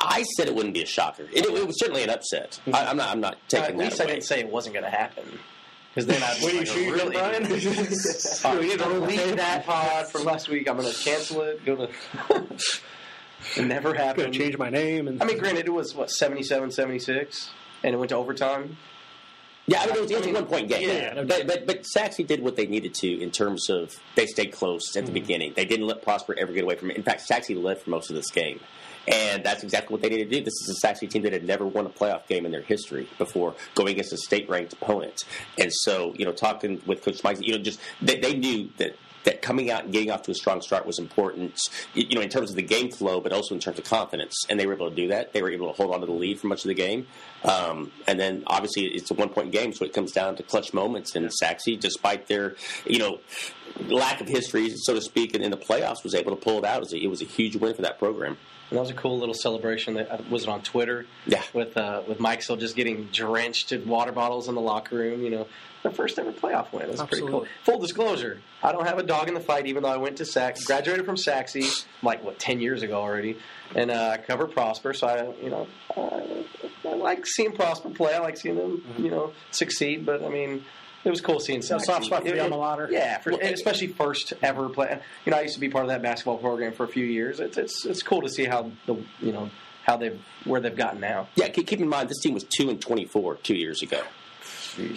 I 0.00 0.22
said 0.36 0.48
it 0.48 0.54
wouldn't 0.54 0.74
be 0.74 0.82
a 0.82 0.86
shocker. 0.86 1.24
It, 1.32 1.44
it 1.44 1.66
was 1.66 1.78
certainly 1.78 2.02
an 2.04 2.10
upset. 2.10 2.60
I, 2.72 2.86
I'm 2.86 2.96
not. 2.96 3.10
I'm 3.10 3.20
not 3.20 3.34
At 3.34 3.48
taking 3.48 3.78
least 3.78 3.98
that 3.98 4.08
I 4.08 4.10
didn't 4.10 4.24
say 4.24 4.40
it 4.40 4.48
wasn't 4.48 4.74
going 4.74 4.84
to 4.84 4.90
happen. 4.90 5.24
Because 5.94 6.06
then 6.06 6.22
I'd 6.22 6.40
What 6.42 6.52
are 6.52 6.54
you 6.54 6.58
like, 6.60 6.68
sure 6.68 6.80
you 6.82 6.92
really, 6.94 7.10
did, 7.10 7.18
Brian? 7.18 7.44
All 8.44 8.56
right, 8.56 8.72
I'm 8.72 8.78
going 8.78 9.00
to 9.00 9.06
leave 9.06 9.36
that 9.36 9.64
pod 9.66 10.06
from 10.08 10.24
last 10.24 10.48
week. 10.48 10.68
I'm 10.68 10.76
going 10.76 10.92
to 10.92 10.98
cancel 10.98 11.42
it. 11.42 11.64
Go 11.64 11.76
to. 11.76 11.82
it 13.56 13.64
never 13.64 13.90
I'm 13.90 13.94
gonna 13.94 14.04
happened. 14.04 14.34
change 14.34 14.58
my 14.58 14.70
name 14.70 15.08
and 15.08 15.22
I 15.22 15.26
mean, 15.26 15.38
granted, 15.38 15.66
it 15.66 15.72
was 15.72 15.94
what 15.94 16.10
77, 16.10 16.70
76, 16.70 17.50
and 17.82 17.94
it 17.94 17.96
went 17.98 18.10
to 18.10 18.16
overtime. 18.16 18.76
Yeah, 19.66 19.82
I 19.82 19.86
mean, 19.86 19.96
it 19.96 20.00
was, 20.00 20.10
it 20.10 20.16
was 20.18 20.26
a 20.26 20.32
one 20.32 20.46
point 20.46 20.68
game. 20.68 20.88
Yeah, 20.88 21.12
no 21.12 21.24
but, 21.26 21.46
but 21.46 21.66
but 21.66 21.84
did 22.26 22.42
what 22.42 22.56
they 22.56 22.66
needed 22.66 22.94
to 22.94 23.20
in 23.20 23.30
terms 23.30 23.68
of 23.68 23.94
they 24.14 24.24
stayed 24.24 24.52
close 24.52 24.96
at 24.96 25.04
the 25.04 25.12
mm-hmm. 25.12 25.14
beginning. 25.14 25.52
They 25.54 25.66
didn't 25.66 25.86
let 25.86 26.02
Prosper 26.02 26.34
ever 26.38 26.52
get 26.52 26.64
away 26.64 26.76
from 26.76 26.90
it. 26.90 26.96
In 26.96 27.02
fact, 27.02 27.20
Sachse 27.20 27.50
led 27.50 27.78
for 27.78 27.90
most 27.90 28.08
of 28.08 28.16
this 28.16 28.30
game. 28.30 28.60
And 29.06 29.44
that's 29.44 29.62
exactly 29.62 29.94
what 29.94 30.02
they 30.02 30.08
needed 30.08 30.30
to 30.30 30.38
do. 30.38 30.44
This 30.44 30.54
is 30.54 30.70
a 30.70 30.86
Sachse 30.86 31.00
team 31.00 31.22
that 31.22 31.32
had 31.32 31.44
never 31.44 31.66
won 31.66 31.86
a 31.86 31.90
playoff 31.90 32.26
game 32.26 32.44
in 32.46 32.52
their 32.52 32.62
history 32.62 33.08
before 33.18 33.54
going 33.74 33.90
against 33.90 34.12
a 34.12 34.18
state 34.18 34.48
ranked 34.48 34.72
opponent. 34.74 35.24
And 35.58 35.72
so, 35.72 36.14
you 36.16 36.24
know, 36.24 36.32
talking 36.32 36.80
with 36.86 37.02
Coach 37.02 37.22
Mike, 37.22 37.38
you 37.40 37.52
know, 37.56 37.62
just 37.62 37.80
they, 38.02 38.18
they 38.18 38.34
knew 38.34 38.70
that 38.78 38.96
that 39.24 39.42
coming 39.42 39.70
out 39.70 39.84
and 39.84 39.92
getting 39.92 40.10
off 40.10 40.22
to 40.22 40.30
a 40.30 40.34
strong 40.34 40.60
start 40.60 40.86
was 40.86 40.98
important, 40.98 41.58
you 41.94 42.14
know, 42.14 42.20
in 42.20 42.28
terms 42.28 42.50
of 42.50 42.56
the 42.56 42.62
game 42.62 42.90
flow, 42.90 43.20
but 43.20 43.32
also 43.32 43.54
in 43.54 43.60
terms 43.60 43.78
of 43.78 43.84
confidence. 43.84 44.34
And 44.48 44.58
they 44.58 44.66
were 44.66 44.74
able 44.74 44.90
to 44.90 44.96
do 44.96 45.08
that. 45.08 45.32
They 45.32 45.42
were 45.42 45.50
able 45.50 45.68
to 45.68 45.72
hold 45.74 45.94
on 45.94 46.00
to 46.00 46.06
the 46.06 46.12
lead 46.12 46.40
for 46.40 46.46
much 46.46 46.64
of 46.64 46.68
the 46.68 46.74
game. 46.74 47.06
Um, 47.44 47.92
and 48.06 48.18
then 48.18 48.44
obviously 48.46 48.84
it's 48.84 49.10
a 49.10 49.14
one 49.14 49.28
point 49.28 49.52
game, 49.52 49.72
so 49.72 49.84
it 49.84 49.92
comes 49.92 50.12
down 50.12 50.36
to 50.36 50.42
clutch 50.42 50.72
moments. 50.72 51.14
And 51.14 51.30
Sachse, 51.32 51.76
despite 51.78 52.26
their, 52.26 52.56
you 52.86 52.98
know, 52.98 53.20
lack 53.86 54.20
of 54.20 54.28
history, 54.28 54.70
so 54.76 54.94
to 54.94 55.00
speak, 55.00 55.34
in, 55.34 55.42
in 55.42 55.50
the 55.50 55.56
playoffs, 55.56 56.02
was 56.02 56.14
able 56.14 56.34
to 56.34 56.42
pull 56.42 56.58
it 56.58 56.64
out. 56.64 56.78
It 56.78 56.80
was 56.80 56.92
a, 56.92 56.98
it 56.98 57.08
was 57.08 57.22
a 57.22 57.26
huge 57.26 57.56
win 57.56 57.74
for 57.74 57.82
that 57.82 57.98
program. 57.98 58.38
And 58.70 58.76
that 58.76 58.82
was 58.82 58.90
a 58.90 58.94
cool 58.94 59.18
little 59.18 59.34
celebration. 59.34 59.94
That 59.94 60.10
uh, 60.10 60.18
was 60.28 60.42
it 60.42 60.48
on 60.48 60.62
Twitter. 60.62 61.06
Yeah. 61.26 61.42
With 61.54 61.76
uh, 61.76 62.02
with 62.06 62.20
Mike 62.20 62.42
still 62.42 62.56
just 62.56 62.76
getting 62.76 63.04
drenched 63.06 63.72
in 63.72 63.88
water 63.88 64.12
bottles 64.12 64.48
in 64.48 64.54
the 64.54 64.60
locker 64.60 64.96
room. 64.96 65.22
You 65.22 65.30
know, 65.30 65.46
their 65.82 65.92
first 65.92 66.18
ever 66.18 66.32
playoff 66.32 66.72
win. 66.72 66.88
That's 66.88 67.02
pretty 67.02 67.26
cool. 67.26 67.46
Full 67.64 67.78
disclosure: 67.78 68.40
I 68.62 68.72
don't 68.72 68.86
have 68.86 68.98
a 68.98 69.02
dog 69.02 69.28
in 69.28 69.34
the 69.34 69.40
fight, 69.40 69.66
even 69.66 69.84
though 69.84 69.88
I 69.88 69.96
went 69.96 70.18
to 70.18 70.26
Sac, 70.26 70.62
graduated 70.64 71.06
from 71.06 71.16
Sachse 71.16 71.86
like 72.02 72.22
what 72.22 72.38
ten 72.38 72.60
years 72.60 72.82
ago 72.82 73.00
already, 73.00 73.38
and 73.74 73.90
uh, 73.90 74.10
I 74.14 74.18
cover 74.18 74.46
Prosper. 74.46 74.92
So 74.92 75.06
I, 75.06 75.42
you 75.42 75.50
know, 75.50 75.66
I, 75.96 76.44
I 76.86 76.94
like 76.94 77.26
seeing 77.26 77.52
Prosper 77.52 77.90
play. 77.90 78.14
I 78.14 78.18
like 78.18 78.36
seeing 78.36 78.56
them, 78.56 78.84
you 78.98 79.10
know, 79.10 79.32
succeed. 79.50 80.04
But 80.04 80.22
I 80.22 80.28
mean. 80.28 80.64
It 81.04 81.10
was 81.10 81.20
cool 81.20 81.38
seeing 81.40 81.60
Mm-hmm. 81.60 81.76
a 81.76 81.80
soft 81.80 82.04
spot 82.06 82.22
for 82.24 82.30
the 82.30 82.36
It- 82.36 82.40
alma 82.40 82.56
mater. 82.58 82.88
Yeah, 82.90 83.18
for, 83.18 83.30
and 83.30 83.54
especially 83.54 83.86
first 83.88 84.32
ever 84.42 84.68
play. 84.68 84.98
You 85.24 85.30
know, 85.32 85.38
I 85.38 85.42
used 85.42 85.54
to 85.54 85.60
be 85.60 85.68
part 85.68 85.84
of 85.84 85.88
that 85.90 86.02
basketball 86.02 86.38
program 86.38 86.72
for 86.72 86.84
a 86.84 86.88
few 86.88 87.04
years. 87.04 87.40
It's 87.40 87.56
it's 87.56 87.84
it's 87.86 88.02
cool 88.02 88.22
to 88.22 88.28
see 88.28 88.44
how 88.44 88.70
the 88.86 88.96
you 89.20 89.32
know 89.32 89.50
how 89.84 89.96
they've 89.96 90.20
where 90.44 90.60
they've 90.60 90.76
gotten 90.76 91.00
now. 91.00 91.28
Yeah, 91.34 91.48
keep, 91.48 91.66
keep 91.66 91.80
in 91.80 91.88
mind 91.88 92.08
this 92.10 92.18
team 92.20 92.34
was 92.34 92.44
two 92.44 92.68
and 92.68 92.80
twenty 92.80 93.04
four 93.06 93.36
two 93.36 93.54
years 93.56 93.82
ago. 93.82 94.02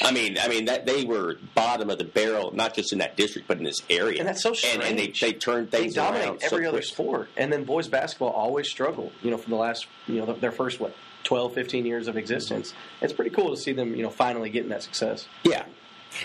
I 0.04 0.12
mean, 0.12 0.38
I 0.40 0.48
mean 0.48 0.66
that 0.66 0.86
they 0.86 1.06
were 1.06 1.38
bottom 1.56 1.90
of 1.90 1.98
the 1.98 2.04
barrel, 2.04 2.52
not 2.54 2.76
just 2.76 2.94
in 2.94 3.00
that 3.00 3.16
district, 3.18 3.48
but 3.48 3.58
in 3.58 3.64
this 3.64 3.82
area. 3.90 4.20
And 4.20 4.28
that's 4.28 4.44
so 4.44 4.54
And, 4.74 4.84
and 4.84 4.98
they 5.00 5.12
strange. 5.12 5.20
they 5.22 5.34
turned 5.34 5.72
They 5.72 5.80
things 5.82 5.96
dominate 5.96 6.28
around 6.28 6.40
so 6.42 6.46
every 6.56 6.68
other 6.68 6.78
quick. 6.80 6.84
sport, 6.88 7.30
and 7.36 7.52
then 7.52 7.64
boys 7.64 7.88
basketball 7.88 8.30
always 8.30 8.70
struggle. 8.70 9.12
You 9.24 9.32
know, 9.32 9.38
for 9.38 9.50
the 9.50 9.56
last 9.56 9.88
you 10.08 10.16
know 10.24 10.34
their 10.34 10.52
first 10.52 10.80
what 10.80 10.94
12, 11.24 11.54
15 11.54 11.86
years 11.86 12.08
of 12.08 12.18
existence. 12.18 12.74
It's 13.02 13.14
pretty 13.14 13.32
cool 13.32 13.50
to 13.56 13.58
see 13.58 13.72
them 13.72 13.96
you 13.96 14.04
know 14.04 14.10
finally 14.12 14.50
getting 14.50 14.70
that 14.70 14.84
success. 14.84 15.28
Yeah, 15.44 15.64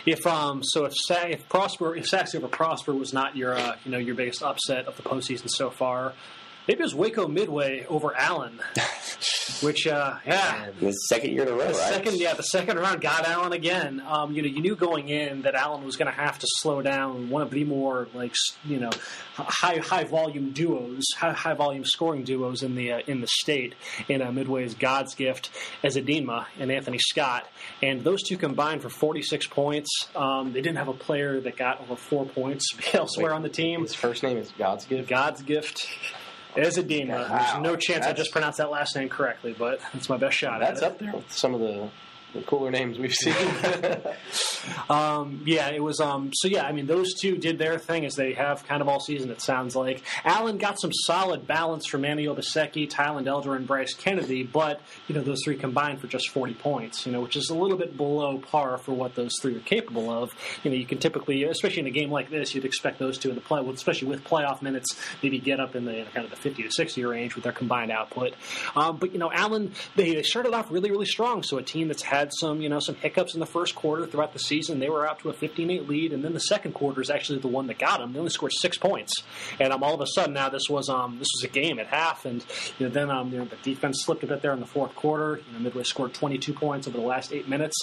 If 0.04 0.26
um, 0.26 0.62
so 0.62 0.84
if 0.84 0.92
if 1.10 1.48
Prosper 1.48 1.96
if 1.96 2.06
Saxon 2.06 2.42
over 2.42 2.48
Prosper 2.48 2.94
was 2.94 3.12
not 3.12 3.36
your 3.36 3.54
uh, 3.54 3.76
you 3.84 3.90
know 3.90 3.98
your 3.98 4.14
biggest 4.14 4.42
upset 4.42 4.86
of 4.86 4.96
the 4.96 5.02
postseason 5.02 5.48
so 5.48 5.70
far, 5.70 6.12
maybe 6.68 6.80
it 6.80 6.84
was 6.84 6.94
Waco 6.94 7.26
Midway 7.28 7.84
over 7.88 8.14
Allen, 8.16 8.58
which 9.60 9.86
uh, 9.86 10.14
yeah. 10.26 10.70
the 10.80 10.92
second 10.92 11.30
year 11.32 11.42
in 11.42 11.48
a 11.48 11.52
row, 11.52 11.58
The 11.58 11.64
right? 11.66 11.76
second, 11.76 12.16
yeah, 12.16 12.34
the 12.34 12.42
second 12.42 12.78
round 12.78 13.00
got 13.00 13.26
Allen 13.26 13.52
again. 13.52 14.02
Um, 14.06 14.32
you 14.32 14.42
know, 14.42 14.48
you 14.48 14.60
knew 14.60 14.76
going 14.76 15.08
in 15.08 15.42
that 15.42 15.54
Allen 15.54 15.84
was 15.84 15.96
going 15.96 16.12
to 16.12 16.18
have 16.20 16.38
to 16.38 16.46
slow 16.60 16.82
down 16.82 17.30
one 17.30 17.42
of 17.42 17.50
the 17.50 17.64
more 17.64 18.08
like 18.14 18.34
you 18.64 18.78
know 18.78 18.90
high 19.34 19.78
high 19.78 20.04
volume 20.04 20.52
duos, 20.52 21.04
high, 21.16 21.32
high 21.32 21.54
volume 21.54 21.84
scoring 21.84 22.24
duos 22.24 22.62
in 22.62 22.74
the 22.74 22.92
uh, 22.92 23.00
in 23.06 23.20
the 23.20 23.28
state 23.28 23.74
in 24.08 24.22
uh, 24.22 24.30
Midway's 24.32 24.74
God's 24.74 25.14
Gift, 25.14 25.50
Ezedinma 25.82 26.46
and 26.58 26.70
Anthony 26.70 26.98
Scott, 26.98 27.46
and 27.82 28.02
those 28.02 28.22
two 28.22 28.36
combined 28.36 28.82
for 28.82 28.88
46 28.88 29.46
points. 29.48 29.90
Um, 30.14 30.52
they 30.52 30.60
didn't 30.60 30.78
have 30.78 30.88
a 30.88 30.92
player 30.94 31.40
that 31.40 31.56
got 31.56 31.80
over 31.80 31.96
four 31.96 32.26
points 32.26 32.66
elsewhere 32.94 33.32
on 33.32 33.42
the 33.42 33.48
team. 33.48 33.82
His 33.82 33.94
first 33.94 34.22
name 34.22 34.36
is 34.36 34.50
God's 34.58 34.84
gift. 34.84 35.08
God's 35.08 35.42
Gift. 35.42 35.86
Ezedinma. 36.56 37.08
Wow. 37.28 37.38
There's 37.38 37.62
no 37.62 37.76
chance 37.76 37.98
I 38.04 38.08
That's- 38.08 38.18
just 38.18 38.32
pronounced 38.32 38.58
that 38.58 38.70
last 38.70 38.96
name 38.96 39.08
correctly, 39.08 39.54
but 39.58 39.80
that's 39.92 40.08
my 40.08 40.16
best 40.16 40.36
shot. 40.36 40.60
That's 40.60 40.82
at 40.82 40.86
it. 40.88 40.92
up 40.92 40.98
there 40.98 41.12
with 41.12 41.30
some 41.32 41.54
of 41.54 41.60
the, 41.60 41.88
the 42.36 42.42
cooler 42.42 42.70
names 42.70 42.98
we've 42.98 43.14
seen. 43.14 43.34
Um, 44.88 45.42
yeah, 45.44 45.68
it 45.70 45.82
was. 45.82 46.00
Um, 46.00 46.30
so 46.34 46.48
yeah, 46.48 46.64
I 46.64 46.72
mean, 46.72 46.86
those 46.86 47.14
two 47.14 47.36
did 47.36 47.58
their 47.58 47.78
thing 47.78 48.04
as 48.04 48.14
they 48.14 48.32
have 48.34 48.64
kind 48.66 48.82
of 48.82 48.88
all 48.88 49.00
season. 49.00 49.30
It 49.30 49.40
sounds 49.40 49.74
like 49.74 50.02
Allen 50.24 50.58
got 50.58 50.80
some 50.80 50.92
solid 50.92 51.46
balance 51.46 51.86
from 51.86 52.02
Manny 52.02 52.26
Obaseki, 52.26 52.88
Tyland 52.88 53.28
Elder, 53.28 53.54
and 53.54 53.66
Bryce 53.66 53.94
Kennedy, 53.94 54.42
but 54.42 54.80
you 55.08 55.14
know 55.14 55.22
those 55.22 55.40
three 55.44 55.56
combined 55.56 56.00
for 56.00 56.06
just 56.06 56.30
forty 56.30 56.54
points. 56.54 57.06
You 57.06 57.12
know, 57.12 57.20
which 57.20 57.36
is 57.36 57.50
a 57.50 57.54
little 57.54 57.76
bit 57.76 57.96
below 57.96 58.38
par 58.38 58.78
for 58.78 58.92
what 58.92 59.14
those 59.14 59.32
three 59.40 59.56
are 59.56 59.60
capable 59.60 60.10
of. 60.10 60.32
You 60.62 60.70
know, 60.70 60.76
you 60.76 60.86
can 60.86 60.98
typically, 60.98 61.44
especially 61.44 61.80
in 61.80 61.86
a 61.86 61.90
game 61.90 62.10
like 62.10 62.30
this, 62.30 62.54
you'd 62.54 62.64
expect 62.64 62.98
those 62.98 63.18
two 63.18 63.28
in 63.30 63.34
the 63.34 63.40
play, 63.40 63.66
especially 63.68 64.08
with 64.08 64.24
playoff 64.24 64.62
minutes, 64.62 64.96
maybe 65.22 65.38
get 65.38 65.60
up 65.60 65.74
in 65.74 65.84
the 65.84 66.06
kind 66.14 66.24
of 66.24 66.30
the 66.30 66.36
fifty 66.36 66.62
to 66.62 66.70
sixty 66.70 67.04
range 67.04 67.34
with 67.34 67.44
their 67.44 67.52
combined 67.52 67.90
output. 67.90 68.34
Um, 68.74 68.98
but 68.98 69.12
you 69.12 69.18
know, 69.18 69.30
Allen 69.32 69.72
they, 69.96 70.14
they 70.14 70.22
started 70.22 70.54
off 70.54 70.70
really 70.70 70.90
really 70.90 71.06
strong. 71.06 71.42
So 71.42 71.58
a 71.58 71.62
team 71.62 71.88
that's 71.88 72.02
had 72.02 72.25
some 72.32 72.60
you 72.60 72.68
know 72.68 72.80
some 72.80 72.94
hiccups 72.96 73.34
in 73.34 73.40
the 73.40 73.46
first 73.46 73.74
quarter 73.74 74.06
throughout 74.06 74.32
the 74.32 74.38
season, 74.38 74.78
they 74.78 74.88
were 74.88 75.06
out 75.06 75.18
to 75.20 75.30
a 75.30 75.34
15-8 75.34 75.88
lead, 75.88 76.12
and 76.12 76.24
then 76.24 76.32
the 76.32 76.40
second 76.40 76.72
quarter 76.72 77.00
is 77.00 77.10
actually 77.10 77.38
the 77.38 77.48
one 77.48 77.66
that 77.66 77.78
got 77.78 77.98
them. 77.98 78.12
They 78.12 78.18
only 78.18 78.30
scored 78.30 78.52
six 78.52 78.76
points, 78.78 79.22
and 79.60 79.72
um, 79.72 79.82
all 79.82 79.94
of 79.94 80.00
a 80.00 80.06
sudden 80.06 80.34
now 80.34 80.48
this 80.48 80.68
was 80.68 80.88
um 80.88 81.18
this 81.18 81.28
was 81.34 81.44
a 81.44 81.48
game 81.48 81.78
at 81.78 81.86
half, 81.86 82.24
and 82.24 82.44
you 82.78 82.86
know 82.86 82.92
then 82.92 83.10
um 83.10 83.32
you 83.32 83.38
know 83.38 83.44
the 83.44 83.56
defense 83.62 84.02
slipped 84.04 84.22
a 84.24 84.26
bit 84.26 84.42
there 84.42 84.52
in 84.52 84.60
the 84.60 84.66
fourth 84.66 84.94
quarter. 84.94 85.40
You 85.46 85.52
know 85.52 85.58
Midway 85.60 85.82
scored 85.82 86.14
22 86.14 86.52
points 86.52 86.86
over 86.88 86.96
the 86.96 87.04
last 87.04 87.32
eight 87.32 87.48
minutes, 87.48 87.76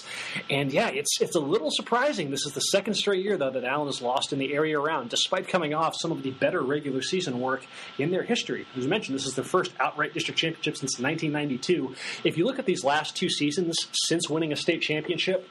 and 0.50 0.72
yeah, 0.72 0.90
it's 0.90 1.22
it's 1.22 1.36
a 1.36 1.40
little 1.40 1.70
surprising. 1.72 2.32
This 2.32 2.46
is 2.46 2.54
the 2.54 2.62
second 2.62 2.96
straight 2.96 3.24
year 3.24 3.38
though 3.38 3.52
that 3.52 3.64
Allen 3.64 3.88
has 3.88 4.02
lost 4.02 4.34
in 4.34 4.40
the 4.40 4.54
area 4.54 4.80
around, 4.80 5.10
despite 5.10 5.48
coming 5.48 5.74
off 5.74 5.96
some 6.00 6.12
of 6.12 6.24
the 6.24 6.32
better 6.32 6.62
regular 6.62 7.02
season 7.02 7.40
work 7.40 7.66
in 7.98 8.12
their 8.12 8.24
history. 8.24 8.66
As 8.78 8.88
mentioned, 8.88 9.16
this 9.16 9.26
is 9.26 9.36
their 9.36 9.44
first 9.44 9.72
outright 9.80 10.14
district 10.14 10.40
championship 10.40 10.78
since 10.78 11.00
1992. 11.00 11.96
If 12.24 12.38
you 12.38 12.46
look 12.46 12.60
at 12.60 12.66
these 12.66 12.84
last 12.84 13.16
two 13.16 13.30
seasons 13.30 13.76
since 13.92 14.30
winning 14.34 14.52
a 14.52 14.56
state 14.56 14.82
championship, 14.82 15.48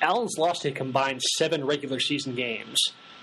Allen's 0.00 0.38
lost 0.38 0.64
a 0.64 0.70
combined 0.70 1.22
seven 1.22 1.64
regular 1.64 2.00
season 2.00 2.34
games, 2.34 2.78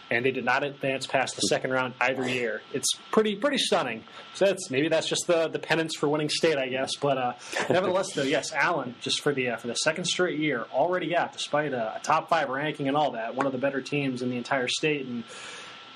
and 0.10 0.26
they 0.26 0.32
did 0.32 0.46
not 0.46 0.64
advance 0.64 1.08
past 1.08 1.36
the 1.36 1.42
second 1.44 1.72
round 1.72 1.94
either 2.02 2.28
year. 2.28 2.62
It's 2.74 2.90
pretty 3.12 3.36
pretty 3.36 3.58
stunning. 3.58 4.04
So 4.34 4.46
that's 4.46 4.70
maybe 4.70 4.90
that's 4.90 5.08
just 5.08 5.28
the 5.28 5.48
the 5.48 5.60
penance 5.60 5.96
for 5.96 6.10
winning 6.10 6.30
state, 6.30 6.58
I 6.58 6.68
guess. 6.68 6.96
But 6.96 7.18
uh, 7.18 7.34
nevertheless, 7.70 8.14
though, 8.14 8.24
yes, 8.24 8.52
Allen 8.54 8.96
just 9.02 9.22
for 9.22 9.34
the 9.34 9.50
uh, 9.50 9.58
for 9.58 9.68
the 9.68 9.76
second 9.76 10.06
straight 10.06 10.40
year 10.40 10.66
already 10.74 11.16
out, 11.16 11.34
despite 11.34 11.74
a, 11.74 11.96
a 11.96 12.00
top 12.04 12.30
five 12.30 12.50
ranking 12.50 12.88
and 12.88 12.98
all 12.98 13.12
that, 13.12 13.36
one 13.36 13.46
of 13.46 13.52
the 13.52 13.58
better 13.60 13.82
teams 13.82 14.22
in 14.22 14.30
the 14.30 14.38
entire 14.38 14.68
state, 14.68 15.06
and 15.06 15.24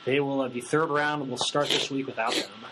they 0.05 0.19
will 0.19 0.41
uh, 0.41 0.47
the 0.47 0.61
third 0.61 0.89
round 0.89 1.29
will 1.29 1.37
start 1.37 1.67
this 1.67 1.89
week 1.89 2.07
without 2.07 2.33
them. 2.33 2.65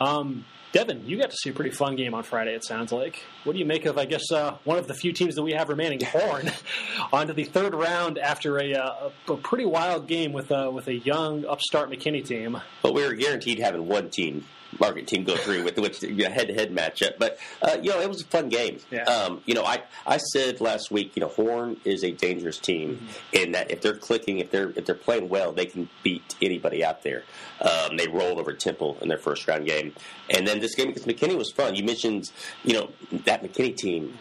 Um, 0.00 0.44
Devin, 0.72 1.06
you 1.06 1.16
got 1.18 1.30
to 1.30 1.36
see 1.36 1.48
a 1.48 1.52
pretty 1.52 1.70
fun 1.70 1.96
game 1.96 2.12
on 2.12 2.22
Friday. 2.22 2.54
It 2.54 2.62
sounds 2.62 2.92
like. 2.92 3.24
What 3.44 3.54
do 3.54 3.58
you 3.58 3.64
make 3.64 3.86
of? 3.86 3.96
I 3.96 4.04
guess 4.04 4.30
uh, 4.30 4.58
one 4.64 4.76
of 4.76 4.86
the 4.86 4.94
few 4.94 5.12
teams 5.12 5.34
that 5.36 5.42
we 5.42 5.52
have 5.52 5.70
remaining, 5.70 6.00
Horn, 6.04 6.50
onto 7.12 7.32
the 7.32 7.44
third 7.44 7.74
round 7.74 8.18
after 8.18 8.58
a, 8.58 8.74
uh, 8.74 9.10
a, 9.28 9.36
pretty 9.36 9.64
wild 9.64 10.06
game 10.06 10.32
with 10.32 10.52
uh, 10.52 10.70
with 10.72 10.88
a 10.88 10.94
young 10.94 11.46
upstart 11.46 11.90
McKinney 11.90 12.24
team. 12.24 12.60
But 12.82 12.92
we 12.92 13.02
were 13.06 13.14
guaranteed 13.14 13.60
having 13.60 13.86
one 13.86 14.10
team, 14.10 14.44
market 14.78 15.06
team, 15.06 15.24
go 15.24 15.36
through 15.36 15.64
with 15.64 15.78
with 15.78 16.02
a 16.02 16.30
head-to-head 16.30 16.70
matchup. 16.70 17.18
But 17.18 17.38
uh, 17.62 17.78
you 17.82 17.90
know, 17.90 18.00
it 18.00 18.08
was 18.08 18.22
a 18.22 18.26
fun 18.26 18.48
game. 18.48 18.78
Yeah. 18.90 19.04
Um, 19.04 19.42
you 19.46 19.54
know, 19.54 19.64
I 19.64 19.82
I 20.06 20.18
said 20.18 20.60
last 20.60 20.90
week, 20.90 21.12
you 21.16 21.20
know, 21.20 21.28
Horn 21.28 21.78
is 21.84 22.04
a 22.04 22.12
dangerous 22.12 22.58
team 22.58 23.08
in 23.32 23.52
that 23.52 23.70
if 23.70 23.80
they're 23.80 23.96
clicking, 23.96 24.38
if 24.38 24.50
they're 24.50 24.70
if 24.70 24.84
they're 24.84 24.94
playing 24.94 25.28
well, 25.28 25.52
they 25.52 25.66
can 25.66 25.88
beat 26.02 26.34
anybody 26.42 26.84
out 26.84 27.02
there. 27.02 27.24
Um, 27.60 27.96
they 27.96 28.08
rolled 28.08 28.38
over 28.38 28.52
Temple 28.52 28.98
in 29.00 29.08
their 29.08 29.18
first 29.18 29.46
round 29.48 29.66
game, 29.66 29.94
and 30.30 30.46
then 30.46 30.60
this 30.60 30.74
game 30.74 30.90
against 30.90 31.08
McKinney 31.08 31.36
was 31.36 31.50
fun. 31.50 31.74
You 31.74 31.84
mentioned, 31.84 32.30
you 32.64 32.74
know, 32.74 32.90
that 33.24 33.42
McKinney 33.42 33.76
team 33.76 34.16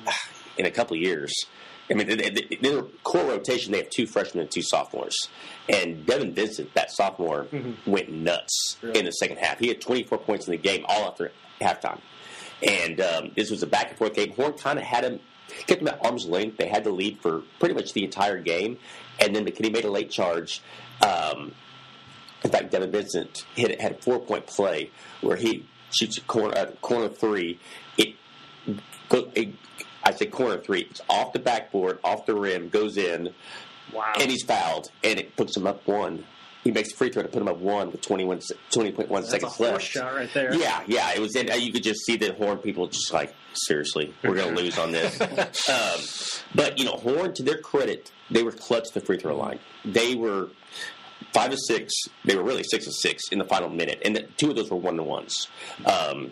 in 0.58 0.66
a 0.66 0.72
couple 0.72 0.96
of 0.96 1.02
years. 1.02 1.34
I 1.90 1.94
mean, 1.94 2.08
they- 2.08 2.16
they- 2.16 2.56
their 2.62 2.82
core 3.04 3.24
rotation, 3.26 3.72
they 3.72 3.78
have 3.78 3.90
two 3.90 4.08
freshmen 4.08 4.42
and 4.42 4.52
two 4.52 4.62
sophomores. 4.62 5.16
And 5.70 6.06
Devin 6.06 6.34
Vincent, 6.34 6.74
that 6.74 6.92
sophomore, 6.92 7.48
went 7.86 8.10
nuts 8.12 8.78
in 8.94 9.06
the 9.06 9.12
second 9.12 9.38
half. 9.38 9.60
He 9.60 9.68
had 9.70 9.80
24 9.82 10.18
points 10.18 10.48
in 10.48 10.52
the 10.52 10.58
game 10.58 10.86
all 10.88 11.08
after 11.08 11.32
halftime. 11.62 12.00
And 12.62 13.00
um, 13.02 13.32
this 13.36 13.50
was 13.52 13.64
a 13.64 13.68
back 13.68 13.90
and 13.90 13.98
forth 13.98 14.14
game. 14.16 14.32
Horn 14.34 14.54
kind 14.54 14.78
of 14.80 14.86
had 14.86 15.04
him, 15.06 15.20
kept 15.68 15.82
him 15.82 15.88
at 15.88 16.04
arm's 16.06 16.26
length. 16.26 16.58
They 16.58 16.68
had 16.68 16.84
the 16.84 16.92
lead 16.92 17.20
for 17.22 17.44
pretty 17.60 17.76
much 17.76 17.94
the 17.94 18.04
entire 18.04 18.40
game. 18.42 18.80
And 19.20 19.36
then 19.36 19.46
McKinney 19.46 19.72
made 19.72 19.86
a 19.86 19.92
late 19.92 20.10
charge. 20.12 20.62
Um, 21.06 21.54
in 22.44 22.52
fact, 22.52 22.72
Devin 22.72 22.92
Vincent 22.92 23.46
hit 23.56 23.80
had 23.80 23.94
a 23.94 23.96
four 23.96 24.20
point 24.20 24.46
play 24.48 24.92
where 25.22 25.38
he 25.38 25.66
shoots 25.92 26.18
a 26.18 26.22
corner, 26.22 26.58
uh, 26.58 26.72
corner 26.82 27.10
three. 27.10 27.60
It, 27.98 28.16
it, 29.36 29.50
I 30.08 30.12
say 30.16 30.26
corner 30.28 30.58
three. 30.58 30.88
It's 30.90 31.02
off 31.10 31.34
the 31.34 31.40
backboard, 31.40 32.00
off 32.04 32.26
the 32.26 32.34
rim, 32.36 32.70
goes 32.70 32.98
in, 32.98 33.34
Wow. 33.94 34.14
and 34.20 34.30
he's 34.32 34.44
fouled, 34.44 34.90
and 35.04 35.20
it 35.20 35.36
puts 35.36 35.56
him 35.56 35.68
up 35.68 35.86
one. 35.88 36.24
He 36.64 36.72
makes 36.72 36.92
a 36.92 36.96
free 36.96 37.10
throw 37.10 37.24
to 37.24 37.30
put 37.30 37.42
him 37.42 37.48
up 37.48 37.58
one 37.60 37.92
with 37.92 38.02
21, 38.02 38.40
20.1 38.72 39.08
That's 39.08 39.28
a 39.28 39.30
seconds 39.32 39.54
horse 39.56 39.70
left. 39.72 39.84
shot 39.86 40.16
right 40.16 40.34
there. 40.34 40.54
Yeah, 40.54 40.82
yeah, 40.88 41.14
it 41.14 41.20
was. 41.20 41.36
In, 41.36 41.48
you 41.62 41.72
could 41.72 41.84
just 41.84 42.06
see 42.06 42.18
the 42.18 42.34
Horn 42.34 42.58
people 42.58 42.88
just 42.88 43.14
like, 43.14 43.34
seriously, 43.54 44.14
we're 44.24 44.36
going 44.36 44.56
to 44.56 44.62
lose 44.62 44.78
on 44.78 44.92
this. 44.92 45.22
um, 45.70 46.00
but 46.56 46.78
you 46.78 46.84
know, 46.86 46.94
Horn, 46.98 47.34
to 47.36 47.44
their 47.44 47.60
credit, 47.60 48.12
they 48.30 48.44
were 48.44 48.52
clutch 48.52 48.92
the 48.94 49.00
free 49.02 49.18
throw 49.18 49.36
line. 49.38 49.60
They 49.86 50.16
were 50.16 50.50
five 51.34 51.52
to 51.52 51.58
six. 51.58 51.94
They 52.26 52.36
were 52.36 52.44
really 52.44 52.64
six 52.64 52.84
to 52.86 52.92
six 52.92 53.24
in 53.32 53.40
the 53.40 53.46
final 53.46 53.70
minute, 53.70 54.02
and 54.04 54.16
the, 54.16 54.24
two 54.38 54.50
of 54.50 54.56
those 54.58 54.70
were 54.70 54.78
one 54.78 54.98
to 54.98 55.04
ones. 55.04 55.48
Um, 55.86 56.32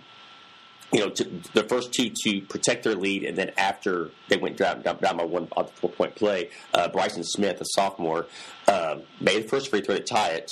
you 0.95 1.01
know, 1.01 1.09
to, 1.09 1.25
the 1.53 1.63
first 1.63 1.91
two 1.91 2.09
to 2.23 2.39
protect 2.43 2.85
their 2.85 2.95
lead, 2.95 3.25
and 3.25 3.37
then 3.37 3.51
after 3.57 4.11
they 4.29 4.37
went 4.37 4.55
down, 4.55 4.81
down, 4.81 4.97
down 4.99 5.17
by 5.17 5.25
one 5.25 5.49
on 5.57 5.65
the 5.65 5.71
four 5.73 5.89
point 5.89 6.15
play, 6.15 6.49
uh, 6.73 6.87
Bryson 6.87 7.21
Smith, 7.21 7.59
a 7.59 7.65
sophomore, 7.65 8.27
um, 8.69 9.01
made 9.19 9.43
the 9.43 9.47
first 9.49 9.69
free 9.69 9.81
throw 9.81 9.97
to 9.97 10.01
tie 10.01 10.29
it. 10.29 10.49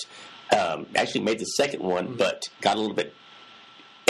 Um, 0.54 0.86
actually 0.98 1.22
made 1.22 1.40
the 1.40 1.46
second 1.46 1.82
one, 1.82 2.16
but 2.18 2.44
got 2.60 2.76
a 2.76 2.80
little 2.80 2.94
bit 2.94 3.14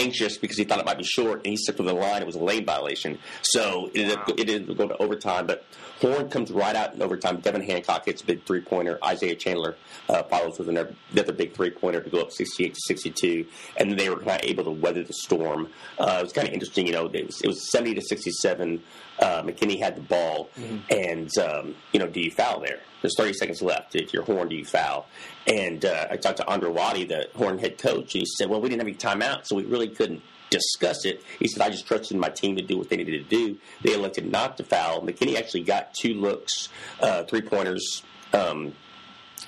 anxious 0.04 0.38
because 0.38 0.58
he 0.58 0.64
thought 0.64 0.80
it 0.80 0.86
might 0.86 0.98
be 0.98 1.04
short, 1.04 1.40
and 1.40 1.48
he 1.48 1.58
stepped 1.58 1.80
over 1.80 1.90
the 1.90 1.96
line. 1.96 2.22
It 2.22 2.26
was 2.26 2.36
a 2.36 2.44
lane 2.44 2.66
violation, 2.66 3.20
so 3.42 3.90
it 3.94 4.02
ended, 4.02 4.18
up, 4.18 4.30
it 4.30 4.40
ended 4.40 4.70
up 4.70 4.78
going 4.78 4.90
to 4.90 4.98
overtime. 4.98 5.48
But 5.48 5.66
Horn 6.02 6.30
comes 6.30 6.52
right 6.52 6.76
out 6.76 6.94
in 6.94 7.02
overtime. 7.02 7.40
Devin 7.40 7.62
Hancock 7.62 8.06
hits 8.06 8.22
a 8.22 8.26
big 8.26 8.46
three 8.46 8.62
pointer. 8.62 9.00
Isaiah 9.04 9.36
Chandler 9.36 9.76
uh, 10.10 10.24
follows 10.24 10.60
with 10.60 10.70
another, 10.70 10.94
another 11.12 11.34
big 11.34 11.54
three 11.54 11.70
pointer 11.70 12.02
to 12.02 12.10
go 12.10 12.22
up 12.22 12.32
68 12.32 12.74
to 12.74 12.80
62, 12.88 13.46
and 13.78 13.90
then 13.90 13.98
they 13.98 14.10
were 14.10 14.18
kind 14.18 14.42
of 14.44 14.50
able 14.50 14.64
to 14.66 14.72
weather 14.72 15.04
the 15.04 15.14
storm. 15.14 15.70
Uh, 15.98 16.18
it 16.20 16.24
was 16.24 16.34
kind 16.34 16.48
of 16.48 16.54
interesting, 16.54 16.88
you 16.88 16.94
know. 16.94 17.06
It 17.06 17.26
was, 17.26 17.42
it 17.42 17.48
was 17.48 17.72
70 17.72 17.96
to 17.96 18.02
67. 18.02 18.84
Uh, 19.20 19.44
McKinney 19.44 19.80
had 19.80 19.96
the 19.96 20.02
ball, 20.02 20.50
and 20.90 21.30
um, 21.38 21.76
you 21.94 22.00
know, 22.00 22.08
do 22.08 22.20
you 22.20 22.32
foul 22.32 22.60
there? 22.60 22.80
There's 23.02 23.16
30 23.18 23.34
seconds 23.34 23.62
left. 23.62 23.96
If 23.96 24.14
you're 24.14 24.24
Horn, 24.24 24.48
do 24.48 24.56
you 24.56 24.66
foul? 24.66 25.08
And 25.46 25.84
uh, 25.84 26.08
I 26.10 26.16
talked 26.16 26.38
to 26.38 26.48
Andre 26.48 26.70
Wadi, 26.70 27.04
the 27.04 27.28
Horn 27.36 27.60
head 27.60 27.78
coach, 27.78 28.16
and 28.16 28.22
he 28.22 28.26
said, 28.26 28.50
"Well, 28.50 28.62
we 28.62 28.70
didn't 28.70 28.80
have 28.80 28.88
any 28.88 28.98
timeout, 28.98 29.46
so 29.46 29.58
we 29.58 29.66
really 29.66 29.90
couldn't." 29.94 30.22
Discuss 30.50 31.04
it. 31.06 31.24
He 31.40 31.48
said, 31.48 31.64
I 31.64 31.72
just 31.72 31.88
trusted 31.88 32.16
my 32.16 32.30
team 32.30 32.56
to 32.58 32.62
do 32.62 32.78
what 32.78 32.88
they 32.88 32.96
needed 32.96 33.28
to 33.28 33.36
do. 33.36 33.58
They 33.82 33.96
elected 33.96 34.32
not 34.32 34.56
to 34.58 34.64
foul. 34.64 35.02
McKinney 35.02 35.36
actually 35.36 35.64
got 35.64 35.96
two 35.96 36.14
looks, 36.14 36.70
uh, 37.00 37.24
three 37.24 37.42
pointers, 37.42 38.04
um, 38.34 38.74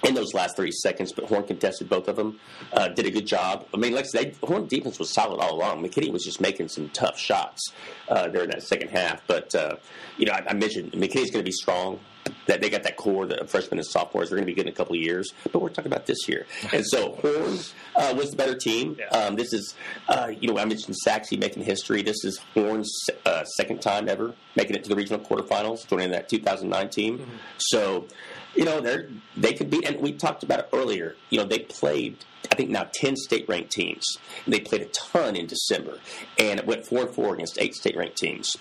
in 0.04 0.14
those 0.14 0.34
last 0.34 0.58
30 0.58 0.72
seconds, 0.72 1.12
but 1.12 1.26
Horn 1.26 1.44
contested 1.44 1.90
both 1.90 2.08
of 2.08 2.16
them. 2.16 2.40
Uh, 2.74 2.88
did 2.90 3.06
a 3.06 3.12
good 3.12 3.26
job. 3.26 3.68
I 3.74 3.78
mean, 3.78 3.94
like 3.94 4.06
I 4.06 4.08
said, 4.08 4.36
Horn 4.44 4.68
defense 4.68 5.00
was 5.00 5.14
solid 5.14 5.40
all 5.40 5.54
along. 5.56 5.84
McKinney 5.84 6.12
was 6.12 6.24
just 6.24 6.42
making 6.42 6.70
some 6.70 6.90
tough 6.90 7.20
shots 7.20 7.72
uh, 8.10 8.28
during 8.28 8.50
that 8.50 8.64
second 8.64 8.90
half. 8.90 9.22
But, 9.28 9.54
uh, 9.56 9.76
you 10.18 10.26
know, 10.26 10.34
I, 10.34 10.44
I 10.50 10.54
mentioned 10.54 10.92
McKinney's 10.94 11.32
going 11.32 11.44
to 11.44 11.50
be 11.50 11.52
strong. 11.52 12.00
That 12.48 12.62
they 12.62 12.70
got 12.70 12.84
that 12.84 12.98
core, 12.98 13.26
the 13.26 13.46
freshmen 13.48 13.80
and 13.80 13.86
sophomores, 13.86 14.30
they're 14.30 14.38
going 14.38 14.48
to 14.48 14.52
be 14.52 14.56
good 14.56 14.68
in 14.68 14.74
a 14.74 14.76
couple 14.76 14.96
of 14.96 15.02
years. 15.02 15.34
But 15.52 15.62
we're 15.62 15.70
talking 15.70 15.92
about 15.92 16.06
this 16.06 16.28
year, 16.28 16.46
and 16.74 16.86
so 16.86 17.14
Horn 17.16 17.60
uh, 17.96 18.14
was 18.16 18.32
the 18.32 18.38
better 18.38 18.56
team. 18.56 18.98
Yeah. 19.00 19.06
Um, 19.08 19.36
this 19.36 19.54
is, 19.54 19.76
uh, 20.08 20.32
you 20.40 20.52
know, 20.52 20.60
I 20.60 20.66
mentioned 20.66 20.96
Sachse 20.98 21.32
making 21.34 21.64
history. 21.64 22.02
This 22.02 22.24
is 22.24 22.40
Horn's 22.54 22.92
uh, 23.26 23.44
second 23.44 23.82
time 23.82 24.10
ever 24.10 24.34
making 24.56 24.76
it 24.76 24.84
to 24.84 24.90
the 24.90 24.96
regional 24.96 25.20
quarterfinals, 25.20 25.88
joining 25.88 26.12
that 26.12 26.30
2009 26.30 26.90
team. 26.90 27.20
Mm-hmm. 27.20 27.32
So, 27.58 28.08
you 28.56 28.66
know, 28.66 28.82
they're 28.82 29.10
they 29.36 29.54
could 29.54 29.70
be. 29.70 29.86
And 29.86 30.00
we 30.00 30.14
talked 30.14 30.44
about 30.44 30.60
it 30.60 30.70
earlier. 30.74 31.16
You 31.30 31.40
know, 31.40 31.46
they 31.46 31.60
played. 31.60 32.18
I 32.52 32.56
think 32.56 32.70
now 32.70 32.88
ten 32.94 33.16
state 33.16 33.48
ranked 33.50 33.72
teams. 33.72 34.06
They 34.48 34.60
played 34.60 34.82
a 34.82 34.86
ton 34.86 35.36
in 35.36 35.48
December, 35.48 36.00
and 36.38 36.60
it 36.60 36.66
went 36.66 36.86
four 36.86 37.02
and 37.02 37.14
four 37.14 37.34
against 37.34 37.60
eight 37.60 37.76
state 37.76 37.96
ranked 37.96 38.18
teams. 38.18 38.56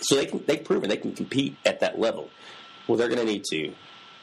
So 0.00 0.16
they 0.16 0.26
can 0.26 0.44
they've 0.46 0.62
proven 0.62 0.88
they 0.88 0.96
can 0.96 1.12
compete 1.12 1.56
at 1.64 1.80
that 1.80 1.98
level. 1.98 2.30
Well, 2.86 2.96
they're 2.96 3.08
going 3.08 3.24
to 3.24 3.32
need 3.32 3.44
to 3.50 3.72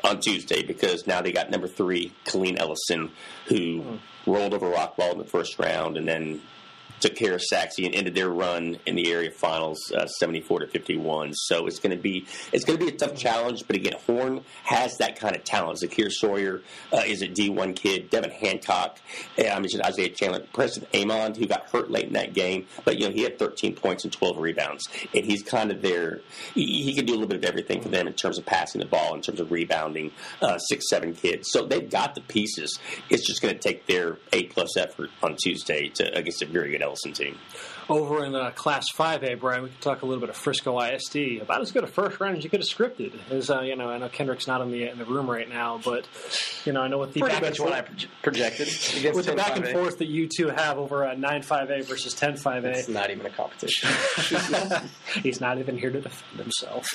on 0.04 0.20
Tuesday 0.20 0.64
because 0.64 1.08
now 1.08 1.22
they 1.22 1.32
got 1.32 1.50
number 1.50 1.68
three, 1.68 2.14
Killeen 2.26 2.60
Ellison, 2.60 3.12
who 3.48 3.82
hmm. 3.82 4.32
rolled 4.32 4.54
over 4.54 4.70
Rockwall 4.70 5.14
in 5.14 5.18
the 5.18 5.26
first 5.26 5.58
round 5.60 5.98
and 5.98 6.08
then 6.08 6.42
took 7.00 7.16
care 7.16 7.34
of 7.34 7.42
Sachse 7.42 7.80
and 7.80 7.94
ended 7.94 8.16
their 8.16 8.30
run 8.30 8.78
in 8.86 8.96
the 8.96 9.12
area 9.12 9.32
finals, 9.32 9.92
uh, 9.92 10.08
seventy-four 10.08 10.60
to 10.60 10.68
fifty-one. 10.68 11.34
So 11.34 11.68
it's 11.68 11.80
going 11.80 11.96
to 11.96 12.02
be 12.02 12.26
it's 12.52 12.66
going 12.66 12.80
to 12.80 12.86
be 12.86 12.92
a 12.92 12.96
tough 12.98 13.16
challenge. 13.16 13.64
But 13.68 13.76
again, 13.76 13.94
Horn 14.06 14.44
has 14.64 14.98
that 14.98 15.20
kind 15.20 15.36
of 15.36 15.44
talent. 15.44 15.80
Zakir 15.80 16.12
Sawyer 16.12 16.62
uh, 16.92 17.04
is 17.06 17.22
a 17.22 17.28
D 17.28 17.50
one 17.50 17.74
kid. 17.74 18.10
Devin 18.10 18.32
Hancock, 18.32 19.00
uh, 19.38 19.44
I 19.44 19.60
mentioned 19.60 19.84
Isaiah 19.84 20.10
Chandler, 20.10 20.46
Preston 20.54 20.86
Amon, 20.94 21.36
who 21.36 21.46
got 21.46 21.70
hurt 21.70 21.92
late 21.92 22.06
in 22.06 22.14
that 22.14 22.34
game, 22.34 22.68
but 22.86 22.98
you 23.00 23.08
know 23.08 23.14
he 23.14 23.24
had 23.24 23.38
thirteen 23.40 23.76
points 23.76 24.04
and 24.04 24.14
twelve 24.14 24.38
rebounds, 24.38 24.88
and 25.14 25.26
he's 25.26 25.44
kind 25.44 25.72
of 25.72 25.82
there. 25.82 26.22
he, 26.54 26.84
he 26.84 26.94
can 26.94 27.06
do 27.06 27.14
a 27.14 27.16
little 27.16 27.28
bit 27.28 27.38
of 27.38 27.46
everything 27.46 27.82
for 27.82 27.90
them 27.90 28.08
in 28.08 28.14
terms 28.14 28.38
of 28.38 28.46
passing 28.46 28.80
the 28.80 28.88
ball, 28.88 29.14
in 29.16 29.22
terms 29.22 29.40
of 29.40 29.52
rebounding. 29.52 30.12
Uh, 30.42 30.58
six 30.58 30.90
seven 30.90 31.14
kids, 31.14 31.50
so 31.52 31.66
they've 31.66 31.90
got 31.90 32.16
the 32.16 32.22
pieces. 32.22 32.80
It's 33.10 33.26
just 33.26 33.42
going 33.42 33.54
to 33.54 33.60
take 33.60 33.86
their 33.88 34.18
A 34.32 34.44
plus 34.44 34.78
effort 34.78 35.10
on 35.22 35.36
Tuesday 35.36 35.90
to 35.90 36.18
against 36.18 36.42
a 36.42 36.46
very 36.46 36.72
good 36.72 36.82
Ellison 36.94 37.12
team. 37.14 37.40
Over 37.90 38.24
in 38.26 38.34
uh, 38.34 38.52
Class 38.52 38.92
5A, 38.92 39.40
Brian, 39.40 39.64
we 39.64 39.70
can 39.70 39.80
talk 39.80 40.02
a 40.02 40.06
little 40.06 40.22
bit 40.22 40.30
of 40.30 40.36
Frisco 40.36 40.80
ISD. 40.80 41.42
About 41.42 41.62
as 41.62 41.72
good 41.72 41.84
a 41.84 41.88
first 41.88 42.20
round 42.20 42.38
as 42.38 42.44
you 42.44 42.50
could 42.50 42.62
have 42.62 42.70
scripted. 42.70 43.14
As 43.30 43.50
uh, 43.50 43.62
you 43.62 43.76
know, 43.76 43.90
I 43.90 43.98
know 43.98 44.10
Kendrick's 44.10 44.48
not 44.48 44.62
in 44.62 44.72
the 44.72 44.90
in 44.90 44.98
the 44.98 45.06
room 45.06 45.30
right 45.30 45.50
now, 45.50 45.80
but 45.84 46.08
you 46.66 46.72
know, 46.72 46.82
I 46.82 46.88
know 46.88 47.00
with 47.00 47.14
the 47.14 47.22
Pretty 47.22 47.36
back 47.36 47.44
and 47.44 47.52
much 47.52 47.60
what 47.60 47.74
I 47.74 47.82
forth, 47.82 48.08
projected 48.22 48.68
with 49.16 49.26
the 49.26 49.36
back 49.36 49.58
and 49.58 49.68
forth 49.68 49.98
that 50.00 50.08
you 50.08 50.28
two 50.28 50.48
have 50.48 50.78
over 50.78 51.06
uh, 51.06 51.16
9-5A 51.16 51.86
versus 51.86 52.16
10-5A. 52.16 52.64
It's 52.66 52.88
not 52.88 53.12
even 53.12 53.26
a 53.26 53.30
competition. 53.30 53.90
He's 55.22 55.42
not 55.42 55.58
even 55.60 55.78
here 55.78 55.92
to 55.92 56.02
defend 56.02 56.40
himself. 56.40 56.88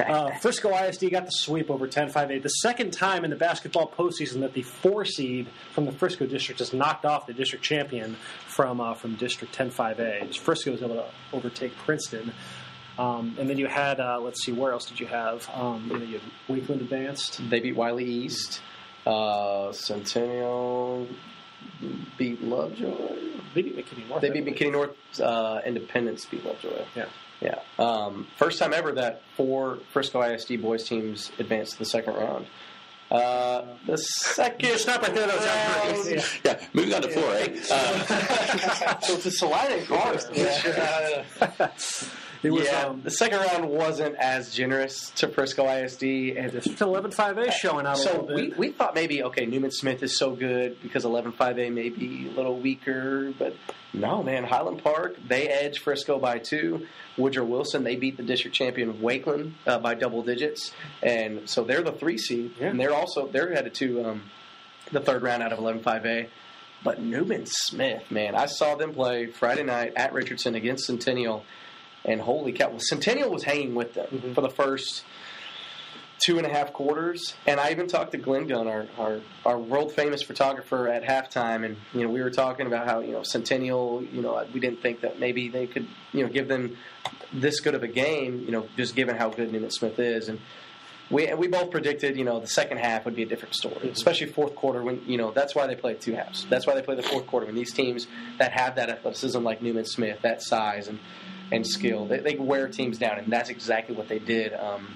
Uh, 0.00 0.30
Frisco 0.40 0.74
ISD 0.74 1.10
got 1.10 1.26
the 1.26 1.32
sweep 1.32 1.70
over 1.70 1.86
10-5A. 1.86 2.42
The 2.42 2.48
second 2.48 2.92
time 2.92 3.24
in 3.24 3.30
the 3.30 3.36
basketball 3.36 3.88
postseason 3.88 4.40
that 4.40 4.54
the 4.54 4.62
four 4.62 5.04
seed 5.04 5.48
from 5.72 5.84
the 5.84 5.92
Frisco 5.92 6.26
district 6.26 6.60
has 6.60 6.72
knocked 6.72 7.04
off 7.04 7.26
the 7.26 7.34
district 7.34 7.64
champion 7.64 8.16
from 8.46 8.80
uh, 8.80 8.94
from 8.94 9.16
District 9.16 9.56
10-5A. 9.56 10.21
Frisco 10.30 10.70
was 10.72 10.82
able 10.82 10.96
to 10.96 11.06
overtake 11.32 11.76
Princeton. 11.76 12.32
Um, 12.98 13.36
and 13.38 13.48
then 13.48 13.58
you 13.58 13.66
had, 13.66 14.00
uh, 14.00 14.20
let's 14.20 14.44
see, 14.44 14.52
where 14.52 14.72
else 14.72 14.86
did 14.86 15.00
you 15.00 15.06
have? 15.06 15.48
Um, 15.54 15.88
you, 15.90 15.98
know, 15.98 16.04
you 16.04 16.18
had 16.18 16.30
Wakeland 16.48 16.80
advanced. 16.80 17.40
they 17.48 17.60
beat 17.60 17.74
Wylie 17.74 18.04
East. 18.04 18.60
Uh, 19.06 19.72
Centennial 19.72 21.08
beat 22.16 22.42
Lovejoy. 22.42 23.18
They 23.54 23.62
beat 23.62 23.76
McKinney 23.76 24.08
North. 24.08 24.22
They 24.22 24.30
beat. 24.30 24.44
McKinney 24.44 24.72
North. 24.72 25.20
Uh, 25.20 25.60
Independence 25.64 26.24
beat 26.26 26.44
Lovejoy. 26.44 26.84
Yeah. 26.94 27.06
Yeah. 27.40 27.58
Um, 27.78 28.28
first 28.36 28.60
time 28.60 28.72
ever 28.72 28.92
that 28.92 29.22
four 29.36 29.80
Frisco 29.92 30.22
ISD 30.22 30.62
boys 30.62 30.84
teams 30.84 31.32
advanced 31.38 31.72
to 31.72 31.78
the 31.80 31.84
second 31.86 32.14
round. 32.14 32.46
Uh, 33.12 33.66
the 33.86 33.96
second. 33.98 34.78
Stop 34.78 35.02
right 35.02 35.14
there. 35.14 35.26
That 35.26 35.36
was 35.36 35.44
round- 35.46 35.98
outrageous. 35.98 36.38
Yeah, 36.44 36.60
moving 36.72 36.94
on 36.94 37.02
to 37.02 37.08
four 37.10 37.24
right? 37.28 37.54
Uh, 37.70 38.98
so 39.00 39.14
it's 39.14 39.26
a 39.26 39.30
Celina 39.30 39.84
card. 39.86 40.24
Yeah. 40.32 41.68
Was 42.50 42.66
yeah, 42.66 42.86
um, 42.86 43.02
the 43.02 43.10
second 43.10 43.38
round 43.40 43.68
wasn't 43.70 44.16
as 44.16 44.52
generous 44.52 45.10
to 45.16 45.28
Frisco 45.28 45.64
ISD, 45.68 46.02
and 46.02 46.50
District 46.50 46.78
11-5A 46.80 47.52
showing 47.52 47.86
out 47.86 47.98
so 47.98 48.28
we, 48.34 48.48
we 48.58 48.72
thought 48.72 48.94
maybe 48.96 49.22
okay, 49.22 49.46
Newman 49.46 49.70
Smith 49.70 50.02
is 50.02 50.18
so 50.18 50.34
good 50.34 50.82
because 50.82 51.04
11-5A 51.04 51.72
may 51.72 51.88
be 51.88 52.28
a 52.28 52.32
little 52.36 52.58
weaker, 52.58 53.32
but 53.38 53.54
no, 53.92 54.22
man, 54.22 54.42
Highland 54.44 54.82
Park 54.82 55.16
they 55.28 55.48
edge 55.48 55.78
Frisco 55.78 56.18
by 56.18 56.38
two. 56.38 56.86
Woodrow 57.16 57.44
Wilson 57.44 57.84
they 57.84 57.94
beat 57.96 58.16
the 58.16 58.22
district 58.22 58.56
champion 58.56 58.94
Wakeland 58.94 59.52
uh, 59.66 59.78
by 59.78 59.94
double 59.94 60.22
digits, 60.22 60.72
and 61.02 61.48
so 61.48 61.62
they're 61.62 61.82
the 61.82 61.92
three 61.92 62.18
seed, 62.18 62.54
Yeah. 62.58 62.68
and 62.68 62.80
they're 62.80 62.94
also 62.94 63.28
they're 63.28 63.52
headed 63.54 63.74
to 63.74 64.04
um, 64.04 64.22
the 64.90 65.00
third 65.00 65.22
round 65.22 65.42
out 65.42 65.52
of 65.52 65.58
11-5A. 65.60 66.28
But 66.84 67.00
Newman 67.00 67.44
Smith, 67.46 68.10
man, 68.10 68.34
I 68.34 68.46
saw 68.46 68.74
them 68.74 68.92
play 68.94 69.26
Friday 69.26 69.62
night 69.62 69.92
at 69.94 70.12
Richardson 70.12 70.56
against 70.56 70.86
Centennial, 70.86 71.44
and 72.04 72.20
holy 72.20 72.52
cow, 72.52 72.70
well, 72.70 72.80
Centennial 72.80 73.30
was 73.30 73.44
hanging 73.44 73.74
with 73.74 73.94
them 73.94 74.06
Mhm. 74.10 74.34
for 74.34 74.40
the 74.40 74.50
first 74.50 75.04
two 76.24 76.38
and 76.38 76.46
a 76.46 76.50
half 76.50 76.72
quarters. 76.72 77.34
And 77.48 77.58
I 77.58 77.72
even 77.72 77.88
talked 77.88 78.12
to 78.12 78.18
Glenn 78.18 78.46
Gunn, 78.46 78.68
our, 78.68 78.86
our, 78.96 79.20
our 79.44 79.58
world 79.58 79.92
famous 79.92 80.22
photographer, 80.22 80.88
at 80.88 81.02
halftime, 81.02 81.64
and 81.64 81.76
you 81.92 82.02
know 82.02 82.08
we 82.10 82.20
were 82.22 82.30
talking 82.30 82.66
about 82.66 82.86
how 82.86 83.00
you 83.00 83.10
know 83.12 83.22
Centennial, 83.24 84.04
you 84.12 84.22
know 84.22 84.44
we 84.54 84.60
didn't 84.60 84.80
think 84.82 85.00
that 85.00 85.18
maybe 85.18 85.48
they 85.48 85.66
could 85.66 85.86
you 86.12 86.22
know 86.24 86.28
give 86.32 86.46
them 86.48 86.76
this 87.32 87.58
good 87.60 87.74
of 87.74 87.82
a 87.82 87.88
game, 87.88 88.42
you 88.44 88.52
know 88.52 88.68
just 88.76 88.94
given 88.94 89.16
how 89.16 89.30
good 89.30 89.52
Newman 89.52 89.70
Smith 89.72 89.98
is, 89.98 90.28
and 90.28 90.38
we 91.12 91.32
we 91.34 91.46
both 91.46 91.70
predicted 91.70 92.16
you 92.16 92.24
know 92.24 92.40
the 92.40 92.46
second 92.48 92.78
half 92.78 93.04
would 93.04 93.14
be 93.14 93.22
a 93.22 93.26
different 93.26 93.54
story, 93.54 93.88
especially 93.90 94.26
fourth 94.28 94.54
quarter 94.56 94.82
when 94.82 95.02
you 95.06 95.18
know 95.18 95.30
that's 95.30 95.54
why 95.54 95.66
they 95.68 95.76
play 95.76 95.94
two 95.94 96.14
halves. 96.14 96.46
That's 96.50 96.66
why 96.66 96.74
they 96.74 96.82
play 96.82 96.96
the 96.96 97.02
fourth 97.02 97.26
quarter 97.26 97.46
when 97.46 97.54
these 97.54 97.72
teams 97.72 98.06
that 98.38 98.52
have 98.52 98.74
that 98.76 98.88
athleticism 98.90 99.42
like 99.42 99.62
Newman 99.62 99.84
Smith, 99.84 100.18
that 100.22 100.42
size 100.42 100.88
and 100.88 100.98
and 101.52 101.66
skill, 101.66 102.06
they, 102.06 102.18
they 102.20 102.34
wear 102.36 102.66
teams 102.68 102.96
down, 102.98 103.18
and 103.18 103.30
that's 103.30 103.50
exactly 103.50 103.94
what 103.94 104.08
they 104.08 104.18
did. 104.18 104.54
Um, 104.54 104.88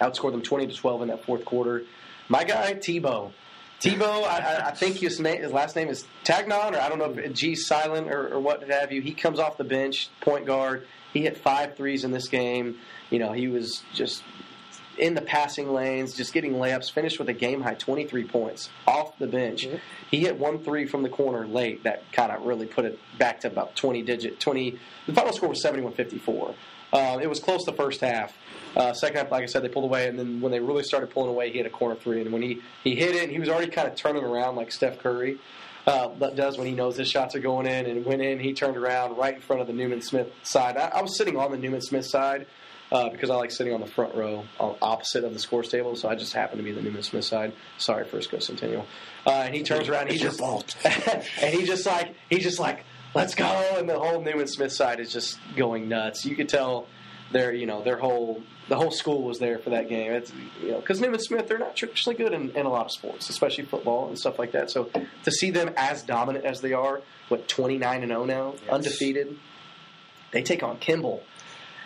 outscored 0.00 0.32
them 0.32 0.40
20 0.40 0.68
to 0.68 0.74
12 0.74 1.02
in 1.02 1.08
that 1.08 1.24
fourth 1.24 1.44
quarter. 1.44 1.82
My 2.28 2.42
guy, 2.42 2.72
Tebow. 2.72 3.32
Tebow, 3.80 4.24
I, 4.24 4.38
I- 4.62 4.68
I 4.68 4.70
think 4.70 4.96
his 4.96 5.20
name, 5.20 5.42
his 5.42 5.52
last 5.52 5.76
name 5.76 5.88
is 5.88 6.06
Tagnon, 6.24 6.72
or 6.72 6.80
I 6.80 6.88
don't 6.88 6.98
know 6.98 7.12
if 7.22 7.34
G's 7.34 7.66
silent 7.66 8.08
or, 8.10 8.32
or 8.32 8.40
what 8.40 8.62
have 8.70 8.92
you. 8.92 9.02
He 9.02 9.12
comes 9.12 9.38
off 9.38 9.58
the 9.58 9.64
bench, 9.64 10.08
point 10.22 10.46
guard. 10.46 10.86
He 11.12 11.20
hit 11.20 11.36
five 11.36 11.76
threes 11.76 12.02
in 12.02 12.10
this 12.12 12.28
game. 12.28 12.78
You 13.10 13.18
know, 13.18 13.32
he 13.32 13.48
was 13.48 13.82
just 13.92 14.22
in 14.98 15.14
the 15.14 15.20
passing 15.22 15.72
lanes, 15.72 16.14
just 16.14 16.32
getting 16.32 16.52
layups. 16.52 16.90
Finished 16.90 17.18
with 17.18 17.28
a 17.28 17.32
game 17.32 17.62
high 17.62 17.74
23 17.74 18.24
points 18.24 18.70
off 18.86 19.18
the 19.18 19.26
bench. 19.26 19.66
He 20.10 20.20
hit 20.20 20.38
one 20.38 20.58
three 20.58 20.86
from 20.86 21.02
the 21.02 21.08
corner 21.08 21.46
late 21.46 21.84
that 21.84 22.10
kind 22.12 22.32
of 22.32 22.44
really 22.44 22.66
put 22.66 22.84
it 22.84 22.98
back 23.18 23.40
to 23.40 23.48
about 23.48 23.76
20 23.76 24.02
digit 24.02 24.40
20. 24.40 24.78
The 25.06 25.12
final 25.12 25.32
score 25.32 25.48
was 25.48 25.62
71-54. 25.62 26.54
Uh, 26.92 27.18
it 27.20 27.28
was 27.28 27.40
close 27.40 27.64
the 27.64 27.72
first 27.72 28.00
half. 28.00 28.36
Uh, 28.76 28.92
second 28.92 29.18
half, 29.18 29.30
like 29.30 29.42
I 29.42 29.46
said, 29.46 29.62
they 29.62 29.68
pulled 29.68 29.84
away, 29.84 30.08
and 30.08 30.18
then 30.18 30.40
when 30.40 30.52
they 30.52 30.60
really 30.60 30.82
started 30.82 31.10
pulling 31.10 31.30
away, 31.30 31.50
he 31.50 31.58
hit 31.58 31.66
a 31.66 31.70
corner 31.70 31.96
three. 31.96 32.20
And 32.20 32.32
when 32.32 32.42
he, 32.42 32.60
he 32.82 32.94
hit 32.94 33.14
it, 33.14 33.30
he 33.30 33.38
was 33.38 33.48
already 33.48 33.70
kind 33.70 33.88
of 33.88 33.96
turning 33.96 34.24
around 34.24 34.56
like 34.56 34.70
Steph 34.72 34.98
Curry 34.98 35.38
uh, 35.86 36.08
does 36.30 36.56
when 36.56 36.66
he 36.66 36.74
knows 36.74 36.96
his 36.96 37.08
shots 37.08 37.34
are 37.34 37.40
going 37.40 37.66
in. 37.66 37.86
And 37.86 38.04
went 38.04 38.22
in, 38.22 38.38
he 38.38 38.52
turned 38.52 38.76
around 38.76 39.16
right 39.16 39.34
in 39.34 39.40
front 39.40 39.60
of 39.60 39.66
the 39.66 39.72
Newman 39.72 40.02
Smith 40.02 40.30
side. 40.42 40.76
I, 40.76 40.88
I 40.88 41.02
was 41.02 41.16
sitting 41.16 41.36
on 41.36 41.50
the 41.50 41.58
Newman 41.58 41.82
Smith 41.82 42.06
side 42.06 42.46
uh, 42.94 43.08
because 43.10 43.28
I 43.28 43.34
like 43.34 43.50
sitting 43.50 43.74
on 43.74 43.80
the 43.80 43.88
front 43.88 44.14
row, 44.14 44.44
opposite 44.60 45.24
of 45.24 45.34
the 45.34 45.40
scores 45.40 45.68
table. 45.68 45.96
So 45.96 46.08
I 46.08 46.14
just 46.14 46.32
happen 46.32 46.58
to 46.58 46.62
be 46.62 46.70
the 46.70 46.80
Newman 46.80 47.02
Smith 47.02 47.24
side. 47.24 47.52
Sorry, 47.76 48.04
Frisco 48.06 48.38
Centennial. 48.38 48.86
Uh, 49.26 49.30
and 49.30 49.54
he 49.54 49.64
turns 49.64 49.88
around, 49.88 50.02
and 50.02 50.12
he 50.12 50.18
just 50.18 50.40
and 50.84 51.54
he 51.54 51.64
just 51.64 51.84
like 51.84 52.14
he 52.30 52.38
just 52.38 52.60
like 52.60 52.84
let's 53.12 53.34
go, 53.34 53.44
and 53.76 53.88
the 53.88 53.98
whole 53.98 54.22
Newman 54.22 54.46
Smith 54.46 54.72
side 54.72 55.00
is 55.00 55.12
just 55.12 55.38
going 55.56 55.88
nuts. 55.88 56.24
You 56.24 56.36
could 56.36 56.48
tell 56.48 56.86
their 57.32 57.52
you 57.52 57.66
know 57.66 57.82
their 57.82 57.98
whole 57.98 58.40
the 58.68 58.76
whole 58.76 58.92
school 58.92 59.24
was 59.24 59.40
there 59.40 59.58
for 59.58 59.70
that 59.70 59.88
game. 59.88 60.12
It's 60.12 60.32
you 60.62 60.70
know 60.70 60.78
because 60.78 61.00
Newman 61.00 61.18
Smith 61.18 61.48
they're 61.48 61.58
not 61.58 61.74
traditionally 61.74 62.16
good 62.16 62.32
in, 62.32 62.50
in 62.50 62.64
a 62.64 62.70
lot 62.70 62.86
of 62.86 62.92
sports, 62.92 63.28
especially 63.28 63.64
football 63.64 64.06
and 64.06 64.16
stuff 64.16 64.38
like 64.38 64.52
that. 64.52 64.70
So 64.70 64.88
to 65.24 65.32
see 65.32 65.50
them 65.50 65.74
as 65.76 66.04
dominant 66.04 66.44
as 66.44 66.60
they 66.60 66.74
are, 66.74 67.00
what 67.28 67.48
twenty 67.48 67.76
nine 67.76 68.02
and 68.02 68.10
zero 68.10 68.24
now, 68.24 68.54
undefeated, 68.70 69.36
they 70.30 70.42
take 70.42 70.62
on 70.62 70.78
Kimball. 70.78 71.24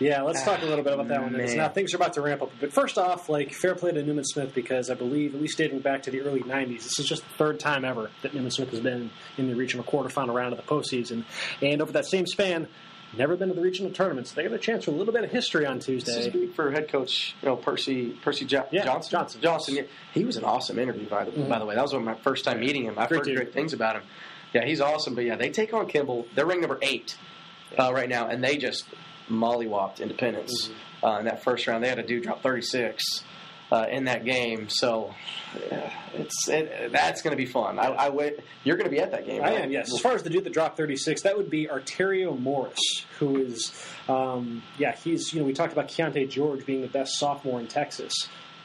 Yeah, 0.00 0.22
let's 0.22 0.42
talk 0.44 0.62
a 0.62 0.64
little 0.64 0.84
bit 0.84 0.92
about 0.92 1.08
that 1.08 1.22
one. 1.22 1.32
Man. 1.32 1.56
Now 1.56 1.68
things 1.68 1.92
are 1.92 1.96
about 1.96 2.12
to 2.14 2.20
ramp 2.20 2.40
up. 2.42 2.50
But 2.60 2.72
first 2.72 2.98
off, 2.98 3.28
like 3.28 3.52
fair 3.52 3.74
play 3.74 3.90
to 3.92 4.02
Newman 4.02 4.24
Smith 4.24 4.54
because 4.54 4.90
I 4.90 4.94
believe, 4.94 5.34
at 5.34 5.40
least 5.40 5.58
dating 5.58 5.80
back 5.80 6.04
to 6.04 6.10
the 6.12 6.20
early 6.20 6.40
'90s, 6.40 6.84
this 6.84 6.98
is 7.00 7.06
just 7.06 7.22
the 7.24 7.34
third 7.34 7.58
time 7.58 7.84
ever 7.84 8.10
that 8.22 8.32
Newman 8.34 8.50
Smith 8.52 8.70
has 8.70 8.80
been 8.80 9.10
in 9.36 9.48
the 9.48 9.54
regional 9.56 9.84
quarterfinal 9.84 10.32
round 10.34 10.52
of 10.52 10.56
the 10.56 10.62
postseason, 10.72 11.24
and 11.60 11.82
over 11.82 11.90
that 11.92 12.06
same 12.06 12.26
span, 12.26 12.68
never 13.16 13.34
been 13.36 13.48
to 13.48 13.54
the 13.54 13.60
regional 13.60 13.90
tournaments. 13.90 14.30
They 14.32 14.42
get 14.44 14.52
a 14.52 14.58
chance 14.58 14.84
for 14.84 14.92
a 14.92 14.94
little 14.94 15.12
bit 15.12 15.24
of 15.24 15.30
history 15.30 15.66
on 15.66 15.78
This 15.78 15.88
is 15.88 16.04
Tuesday. 16.04 16.30
big 16.30 16.54
for 16.54 16.70
head 16.70 16.88
coach, 16.88 17.34
you 17.42 17.48
know 17.48 17.56
Percy 17.56 18.10
Percy 18.22 18.44
jo- 18.44 18.66
Yeah, 18.70 18.84
Johnson. 18.84 19.10
Johnson. 19.10 19.40
Johnson. 19.40 19.74
yeah. 19.76 19.82
He 20.14 20.24
was 20.24 20.36
an 20.36 20.44
awesome 20.44 20.78
interview 20.78 21.08
by 21.08 21.24
the 21.24 21.32
by 21.32 21.58
the 21.58 21.64
way. 21.64 21.74
That 21.74 21.82
was 21.82 21.92
one 21.92 22.02
of 22.02 22.06
my 22.06 22.14
first 22.22 22.44
time 22.44 22.60
meeting 22.60 22.84
him. 22.84 22.94
I've 22.98 23.08
Great 23.08 23.18
heard 23.18 23.24
dude. 23.24 23.36
great 23.36 23.52
things 23.52 23.72
about 23.72 23.96
him. 23.96 24.02
Yeah, 24.52 24.64
he's 24.64 24.80
awesome. 24.80 25.16
But 25.16 25.24
yeah, 25.24 25.34
they 25.34 25.50
take 25.50 25.74
on 25.74 25.88
Kimball. 25.88 26.26
They're 26.36 26.46
ranked 26.46 26.62
number 26.62 26.78
eight 26.82 27.16
uh, 27.76 27.92
right 27.92 28.08
now, 28.08 28.28
and 28.28 28.44
they 28.44 28.56
just 28.56 28.84
mollywopped 29.28 30.00
Independence 30.00 30.70
uh, 31.02 31.16
in 31.18 31.24
that 31.26 31.42
first 31.42 31.66
round. 31.66 31.82
They 31.84 31.88
had 31.88 31.98
a 31.98 32.06
dude 32.06 32.24
drop 32.24 32.42
thirty 32.42 32.62
six. 32.62 33.24
Uh, 33.70 33.84
in 33.90 34.04
that 34.04 34.24
game, 34.24 34.66
so 34.70 35.14
yeah, 35.70 35.92
it's 36.14 36.48
it, 36.48 36.90
that's 36.90 37.20
going 37.20 37.32
to 37.32 37.36
be 37.36 37.44
fun. 37.44 37.78
I, 37.78 37.88
I 37.88 38.08
wait. 38.08 38.40
You're 38.64 38.76
going 38.78 38.86
to 38.86 38.90
be 38.90 38.98
at 38.98 39.10
that 39.10 39.26
game. 39.26 39.42
I 39.42 39.50
right? 39.50 39.60
am, 39.64 39.70
yes. 39.70 39.92
As 39.92 40.00
far 40.00 40.14
as 40.14 40.22
the 40.22 40.30
dude 40.30 40.44
that 40.44 40.54
dropped 40.54 40.78
36, 40.78 41.20
that 41.20 41.36
would 41.36 41.50
be 41.50 41.66
Arterio 41.66 42.40
Morris, 42.40 43.04
who 43.18 43.36
is, 43.36 43.74
um, 44.08 44.62
yeah, 44.78 44.96
he's, 44.96 45.34
you 45.34 45.40
know, 45.40 45.44
we 45.44 45.52
talked 45.52 45.74
about 45.74 45.88
Keyonte 45.88 46.30
George 46.30 46.64
being 46.64 46.80
the 46.80 46.88
best 46.88 47.18
sophomore 47.18 47.60
in 47.60 47.66
Texas. 47.66 48.14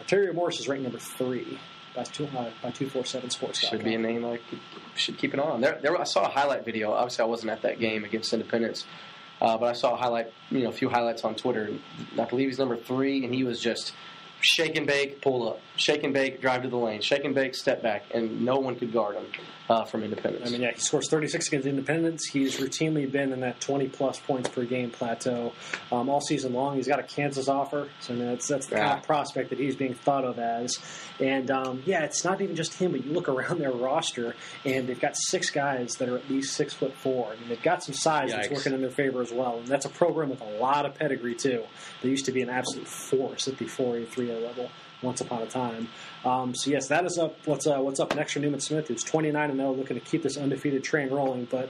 Arterio 0.01 0.33
Morris 0.33 0.61
is 0.61 0.69
ranked 0.69 0.83
number 0.83 0.99
three 0.99 1.59
by, 1.93 2.03
two, 2.03 2.23
uh, 2.27 2.29
by 2.61 2.71
247 2.71 3.29
Sports. 3.29 3.59
should 3.67 3.83
be 3.83 3.95
a 3.95 3.99
name 3.99 4.23
I 4.23 4.37
could- 4.37 4.59
should 4.95 5.17
keep 5.17 5.33
an 5.33 5.41
eye 5.41 5.43
on. 5.43 5.59
There, 5.59 5.79
there, 5.81 5.99
I 5.99 6.05
saw 6.05 6.23
a 6.25 6.29
highlight 6.29 6.63
video. 6.63 6.93
Obviously, 6.93 7.23
I 7.23 7.27
wasn't 7.27 7.51
at 7.51 7.63
that 7.63 7.77
game 7.81 8.05
against 8.05 8.31
Independence, 8.31 8.85
uh, 9.43 9.57
but 9.57 9.65
I 9.67 9.73
saw 9.73 9.93
a 9.93 9.97
highlight, 9.97 10.31
you 10.49 10.63
know, 10.63 10.69
a 10.69 10.71
few 10.71 10.89
highlights 10.89 11.23
on 11.23 11.35
Twitter. 11.35 11.69
I 12.17 12.23
believe 12.23 12.47
he's 12.47 12.59
number 12.59 12.77
three, 12.77 13.25
and 13.25 13.35
he 13.35 13.43
was 13.43 13.59
just 13.59 13.93
shake 14.39 14.75
and 14.77 14.87
bake, 14.87 15.21
pull 15.21 15.49
up, 15.49 15.59
shake 15.75 16.03
and 16.03 16.13
bake, 16.13 16.41
drive 16.41 16.63
to 16.63 16.69
the 16.69 16.77
lane, 16.77 17.01
shake 17.01 17.25
and 17.25 17.33
bake, 17.33 17.55
step 17.55 17.81
back, 17.81 18.05
and 18.13 18.41
no 18.41 18.57
one 18.57 18.75
could 18.75 18.93
guard 18.93 19.15
him 19.15 19.25
uh, 19.69 19.85
from 19.85 20.03
Independence. 20.03 20.47
I 20.47 20.51
mean, 20.51 20.61
yeah, 20.61 20.71
he 20.73 20.79
scores 20.79 21.09
36 21.09 21.47
against 21.47 21.67
Independence. 21.67 22.25
He's 22.25 22.57
routinely 22.57 23.09
been 23.11 23.31
in 23.31 23.39
that 23.41 23.59
20 23.61 23.87
plus 23.89 24.19
points 24.19 24.49
per 24.49 24.65
game 24.65 24.91
plateau 24.91 25.53
um, 25.91 26.09
all 26.09 26.21
season 26.21 26.53
long. 26.53 26.75
He's 26.75 26.87
got 26.87 26.99
a 26.99 27.03
Kansas 27.03 27.47
offer, 27.47 27.89
so 28.01 28.13
I 28.13 28.17
mean, 28.17 28.27
that's 28.27 28.47
that's 28.47 28.67
the 28.67 28.75
kind 28.75 28.99
of 28.99 29.03
prospect 29.03 29.49
that 29.49 29.59
he's 29.59 29.75
being 29.75 29.93
thought 29.93 30.25
of 30.25 30.37
as. 30.39 30.79
And 31.19 31.49
um, 31.49 31.81
yeah, 31.85 32.03
it's 32.03 32.23
not 32.23 32.41
even 32.41 32.55
just 32.55 32.73
him, 32.75 32.91
but 32.91 33.05
you 33.05 33.11
look 33.11 33.29
around 33.29 33.59
their 33.59 33.71
roster, 33.71 34.35
and 34.65 34.87
they've 34.87 34.99
got 34.99 35.15
six 35.15 35.49
guys 35.49 35.95
that 35.95 36.09
are 36.09 36.17
at 36.17 36.29
least 36.29 36.55
six 36.55 36.73
foot 36.73 36.93
four. 36.95 37.31
I 37.31 37.39
mean, 37.39 37.49
they've 37.49 37.63
got 37.63 37.83
some 37.83 37.95
size 37.95 38.31
that's 38.31 38.49
working 38.49 38.73
in 38.73 38.81
their 38.81 38.91
favor 38.91 39.21
as 39.21 39.31
well, 39.31 39.57
and 39.57 39.67
that's 39.67 39.85
a 39.85 39.89
program 39.89 40.29
with 40.29 40.41
a 40.41 40.59
lot 40.59 40.85
of 40.85 40.95
pedigree 40.95 41.35
too. 41.35 41.63
They 42.01 42.09
used 42.09 42.25
to 42.25 42.31
be 42.31 42.41
an 42.41 42.49
absolute 42.49 42.87
force 42.87 43.47
at 43.47 43.57
the 43.57 43.65
4A, 43.65 44.07
3A 44.07 44.43
level 44.43 44.69
once 45.03 45.21
upon 45.21 45.41
a 45.41 45.45
time. 45.45 45.87
Um, 46.25 46.55
so 46.55 46.71
yes, 46.71 46.87
that 46.87 47.05
is 47.05 47.17
up. 47.17 47.35
What's 47.45 47.67
uh, 47.67 47.77
what's 47.79 47.99
up 47.99 48.15
next 48.15 48.33
for 48.33 48.39
Newman 48.39 48.59
Smith, 48.59 48.87
who's 48.87 49.03
29 49.03 49.49
and 49.49 49.59
0, 49.59 49.73
looking 49.73 49.99
to 49.99 50.05
keep 50.05 50.23
this 50.23 50.37
undefeated 50.37 50.83
train 50.83 51.09
rolling. 51.09 51.45
But 51.45 51.69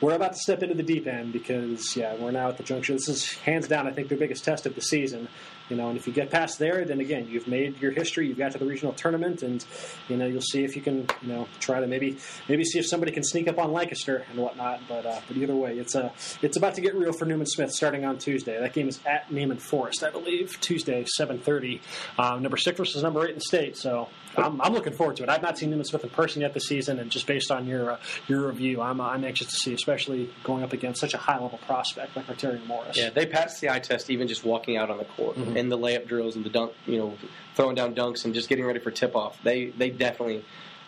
we're 0.00 0.14
about 0.14 0.32
to 0.32 0.38
step 0.38 0.62
into 0.62 0.74
the 0.74 0.82
deep 0.82 1.06
end 1.06 1.32
because 1.32 1.96
yeah, 1.96 2.14
we're 2.14 2.30
now 2.30 2.48
at 2.48 2.56
the 2.56 2.62
juncture. 2.62 2.92
This 2.92 3.08
is 3.08 3.32
hands 3.32 3.68
down, 3.68 3.86
I 3.86 3.92
think, 3.92 4.08
their 4.08 4.18
biggest 4.18 4.44
test 4.44 4.66
of 4.66 4.74
the 4.74 4.82
season. 4.82 5.28
You 5.68 5.76
know, 5.76 5.88
and 5.88 5.96
if 5.96 6.06
you 6.06 6.12
get 6.12 6.30
past 6.30 6.58
there, 6.58 6.84
then 6.84 7.00
again, 7.00 7.26
you've 7.28 7.48
made 7.48 7.80
your 7.80 7.90
history. 7.90 8.28
You've 8.28 8.38
got 8.38 8.52
to 8.52 8.58
the 8.58 8.66
regional 8.66 8.92
tournament, 8.92 9.42
and 9.42 9.64
you 10.08 10.16
know 10.16 10.26
you'll 10.26 10.42
see 10.42 10.62
if 10.62 10.76
you 10.76 10.82
can, 10.82 11.06
you 11.22 11.28
know, 11.28 11.48
try 11.58 11.80
to 11.80 11.86
maybe 11.86 12.18
maybe 12.48 12.64
see 12.64 12.78
if 12.78 12.86
somebody 12.86 13.12
can 13.12 13.22
sneak 13.22 13.48
up 13.48 13.58
on 13.58 13.72
Lancaster 13.72 14.24
and 14.30 14.38
whatnot. 14.38 14.80
But 14.88 15.06
uh, 15.06 15.20
but 15.26 15.36
either 15.36 15.56
way, 15.56 15.78
it's 15.78 15.96
uh, 15.96 16.10
it's 16.42 16.56
about 16.56 16.74
to 16.74 16.80
get 16.80 16.94
real 16.94 17.12
for 17.12 17.24
Newman 17.24 17.46
Smith 17.46 17.72
starting 17.72 18.04
on 18.04 18.18
Tuesday. 18.18 18.58
That 18.60 18.74
game 18.74 18.88
is 18.88 19.00
at 19.06 19.32
Naaman 19.32 19.58
Forest, 19.58 20.04
I 20.04 20.10
believe, 20.10 20.60
Tuesday, 20.60 21.04
seven 21.06 21.38
thirty. 21.38 21.80
Um, 22.18 22.42
number 22.42 22.56
six 22.56 22.76
versus 22.76 23.02
number 23.02 23.26
eight 23.26 23.34
in 23.34 23.40
state. 23.40 23.76
So 23.76 24.08
I'm, 24.36 24.60
I'm 24.60 24.72
looking 24.72 24.92
forward 24.92 25.16
to 25.16 25.22
it. 25.22 25.28
I've 25.28 25.42
not 25.42 25.58
seen 25.58 25.70
Newman 25.70 25.84
Smith 25.84 26.04
in 26.04 26.10
person 26.10 26.42
yet 26.42 26.54
this 26.54 26.66
season, 26.66 26.98
and 26.98 27.10
just 27.10 27.26
based 27.26 27.50
on 27.50 27.66
your 27.66 27.92
uh, 27.92 27.96
your 28.28 28.46
review, 28.46 28.80
I'm 28.80 29.00
uh, 29.00 29.08
I'm 29.08 29.24
anxious 29.24 29.48
to 29.48 29.54
see, 29.56 29.74
especially 29.74 30.30
going 30.42 30.62
up 30.62 30.72
against 30.72 31.00
such 31.00 31.14
a 31.14 31.18
high 31.18 31.38
level 31.40 31.58
prospect 31.66 32.16
like 32.16 32.26
Arterio 32.26 32.64
Morris. 32.66 32.96
Yeah, 32.96 33.10
they 33.10 33.26
passed 33.26 33.60
the 33.60 33.70
eye 33.70 33.78
test 33.80 34.10
even 34.10 34.28
just 34.28 34.44
walking 34.44 34.76
out 34.76 34.90
on 34.90 34.98
the 34.98 35.04
court 35.04 35.36
Mm-hmm. 35.36 35.56
and 35.56 35.70
the 35.72 35.78
layup 35.78 36.06
drills 36.06 36.36
and 36.36 36.44
the 36.44 36.50
dunk, 36.50 36.72
you 36.86 36.98
know, 36.98 37.16
throwing 37.54 37.74
down 37.74 37.94
dunks 37.94 38.24
and 38.24 38.34
just 38.34 38.48
getting 38.48 38.64
ready 38.64 38.78
for 38.80 38.90
tip 38.90 39.16
off. 39.16 39.38
They 39.42 39.66
they 39.66 39.90
definitely 39.90 40.44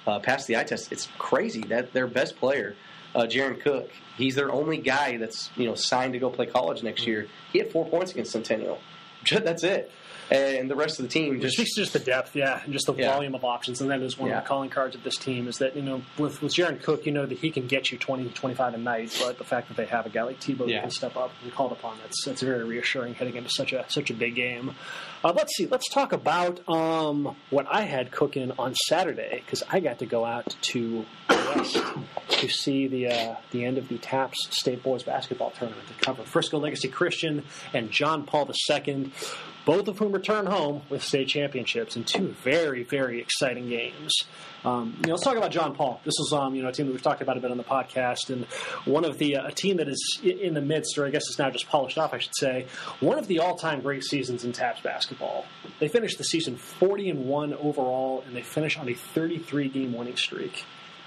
uh, 0.07 0.19
passed 0.21 0.47
the 0.47 0.57
eye 0.57 0.65
test. 0.65 0.93
It's 0.93 1.09
crazy 1.19 1.63
that 1.63 1.93
their 1.93 2.07
best 2.07 2.37
player, 2.37 2.77
uh, 3.15 3.23
Jaron 3.23 3.61
Cook, 3.61 3.91
he's 4.17 4.35
their 4.37 4.51
only 4.53 4.77
guy 4.79 5.17
that's 5.17 5.51
you 5.57 5.67
know 5.67 5.75
signed 5.75 6.13
to 6.13 6.19
go 6.19 6.31
play 6.31 6.47
college 6.47 6.83
next 6.83 7.07
year. 7.07 7.27
He 7.53 7.59
had 7.59 7.71
four 7.73 7.87
points 7.87 8.13
against 8.13 8.33
Centennial. 8.33 8.79
That's 9.31 9.65
it, 9.65 9.91
and 10.31 10.71
the 10.71 10.75
rest 10.77 10.99
of 10.99 11.05
the 11.05 11.09
team 11.09 11.37
It 11.37 11.41
just 11.41 11.57
speaks 11.57 11.75
to 11.75 11.81
just 11.83 11.93
the 11.93 11.99
depth, 11.99 12.35
yeah, 12.35 12.61
and 12.65 12.73
just 12.73 12.87
the 12.87 12.95
Yeah. 12.95 13.13
volume 13.13 13.35
of 13.35 13.45
options. 13.45 13.81
And 13.81 13.91
that 13.91 14.01
is 14.03 14.19
one 14.19 14.31
Yeah. 14.31 14.39
of 14.39 14.45
the 14.45 14.49
calling 14.49 14.71
cards 14.71 14.95
of 14.97 15.03
this 15.05 15.17
team 15.17 15.47
is 15.49 15.59
that, 15.59 15.77
you 15.77 15.83
know, 15.83 16.03
with, 16.19 16.43
with 16.43 16.53
Jaron 16.55 16.83
Cook, 16.83 17.07
you 17.07 17.13
know 17.13 17.27
that 17.27 17.39
he 17.39 17.51
can 17.51 17.67
get 17.67 17.93
you 17.93 17.99
20, 17.99 18.29
25 18.31 18.75
a 18.75 18.79
night, 18.79 19.17
but 19.21 19.39
the 19.39 19.45
fact 19.45 19.69
that 19.69 19.77
they 19.77 19.87
have 19.87 20.07
a 20.07 20.09
guy 20.09 20.23
like 20.23 20.41
Tebow 20.41 20.69
Yeah. 20.69 20.77
who 20.77 20.81
can 20.83 20.91
step 20.91 21.17
up 21.17 21.31
and 21.43 21.51
be 21.51 21.57
called 21.57 21.73
upon, 21.73 21.97
that's, 22.03 22.25
that's 22.25 22.43
very 22.43 22.65
reassuring 22.65 23.15
heading 23.15 23.37
into 23.37 23.51
such 23.51 23.73
a 23.73 23.85
such 23.89 24.11
a 24.11 24.15
big 24.15 24.35
game. 24.35 24.75
Uh, 25.25 25.33
let's 25.35 25.57
see, 25.57 25.67
let's 25.67 25.89
talk 25.89 26.13
about 26.13 26.61
um, 26.69 27.37
what 27.51 27.67
I 27.71 27.83
had 27.83 28.11
cooking 28.11 28.53
on 28.59 28.75
Saturday, 28.75 29.43
because 29.45 29.63
I 29.71 29.81
got 29.81 29.99
to 30.01 30.07
go 30.07 30.25
out 30.25 30.55
to 30.73 31.05
West 31.55 31.83
to 32.29 32.49
see 32.49 32.87
the 32.87 33.09
uh, 33.09 33.37
the 33.51 33.65
end 33.65 33.79
of 33.79 33.89
the 33.89 33.99
TAPPS 33.99 34.49
State 34.51 34.83
Boys 34.83 35.03
Basketball 35.03 35.51
Tournament 35.51 35.87
to 35.89 36.05
cover 36.05 36.23
Frisco 36.23 36.59
Legacy 36.59 36.89
Christian 36.89 37.45
and 37.73 37.91
John 37.91 38.25
Paul 38.25 38.51
II, 38.71 39.11
both 39.65 39.89
of 39.89 39.99
whom 39.99 40.13
return 40.13 40.47
home 40.47 40.83
with 40.89 41.03
state 41.03 41.29
championships 41.29 41.97
in 41.97 42.05
two 42.05 42.29
very 42.43 42.83
very 42.83 43.21
exciting 43.21 43.69
games. 43.69 44.13
Um, 44.65 44.97
you 44.99 45.07
know, 45.07 45.13
let's 45.13 45.23
talk 45.23 45.37
about 45.37 45.53
John 45.53 45.75
Paul. 45.77 46.01
This 46.05 46.19
is 46.19 46.33
um, 46.33 46.55
you 46.55 46.63
know 46.63 46.69
a 46.69 46.73
team 46.73 46.87
that 46.87 46.93
we've 46.93 47.03
talked 47.03 47.23
about 47.23 47.37
a 47.37 47.41
bit 47.41 47.51
on 47.51 47.57
the 47.57 47.65
podcast, 47.65 48.31
and 48.31 48.45
one 48.85 49.05
of 49.05 49.19
the 49.19 49.37
uh, 49.37 49.47
a 49.47 49.53
team 49.53 49.77
that 49.77 49.89
is 49.89 50.21
in 50.23 50.55
the 50.55 50.61
midst, 50.61 50.99
or 50.99 51.07
I 51.07 51.11
guess 51.11 51.29
it's 51.29 51.39
now 51.39 51.51
just 51.51 51.69
polished 51.69 51.99
off, 51.99 52.13
I 52.13 52.19
should 52.19 52.37
say, 52.37 52.67
one 53.01 53.19
of 53.19 53.29
the 53.29 53.39
all 53.39 53.57
time 53.57 53.81
great 53.81 54.03
seasons 54.03 54.45
in 54.45 54.53
TAPPS 54.53 54.83
basketball. 54.83 55.47
They 55.79 55.89
finished 55.89 56.19
the 56.19 56.25
season 56.25 56.57
40 56.57 57.11
and 57.11 57.27
one 57.27 57.55
overall, 57.55 58.25
and 58.27 58.35
they 58.35 58.43
finished 58.43 58.79
on 58.79 58.89
a 58.89 58.95
33 58.95 59.69
game 59.69 59.93
winning 59.93 60.17
streak. 60.17 60.65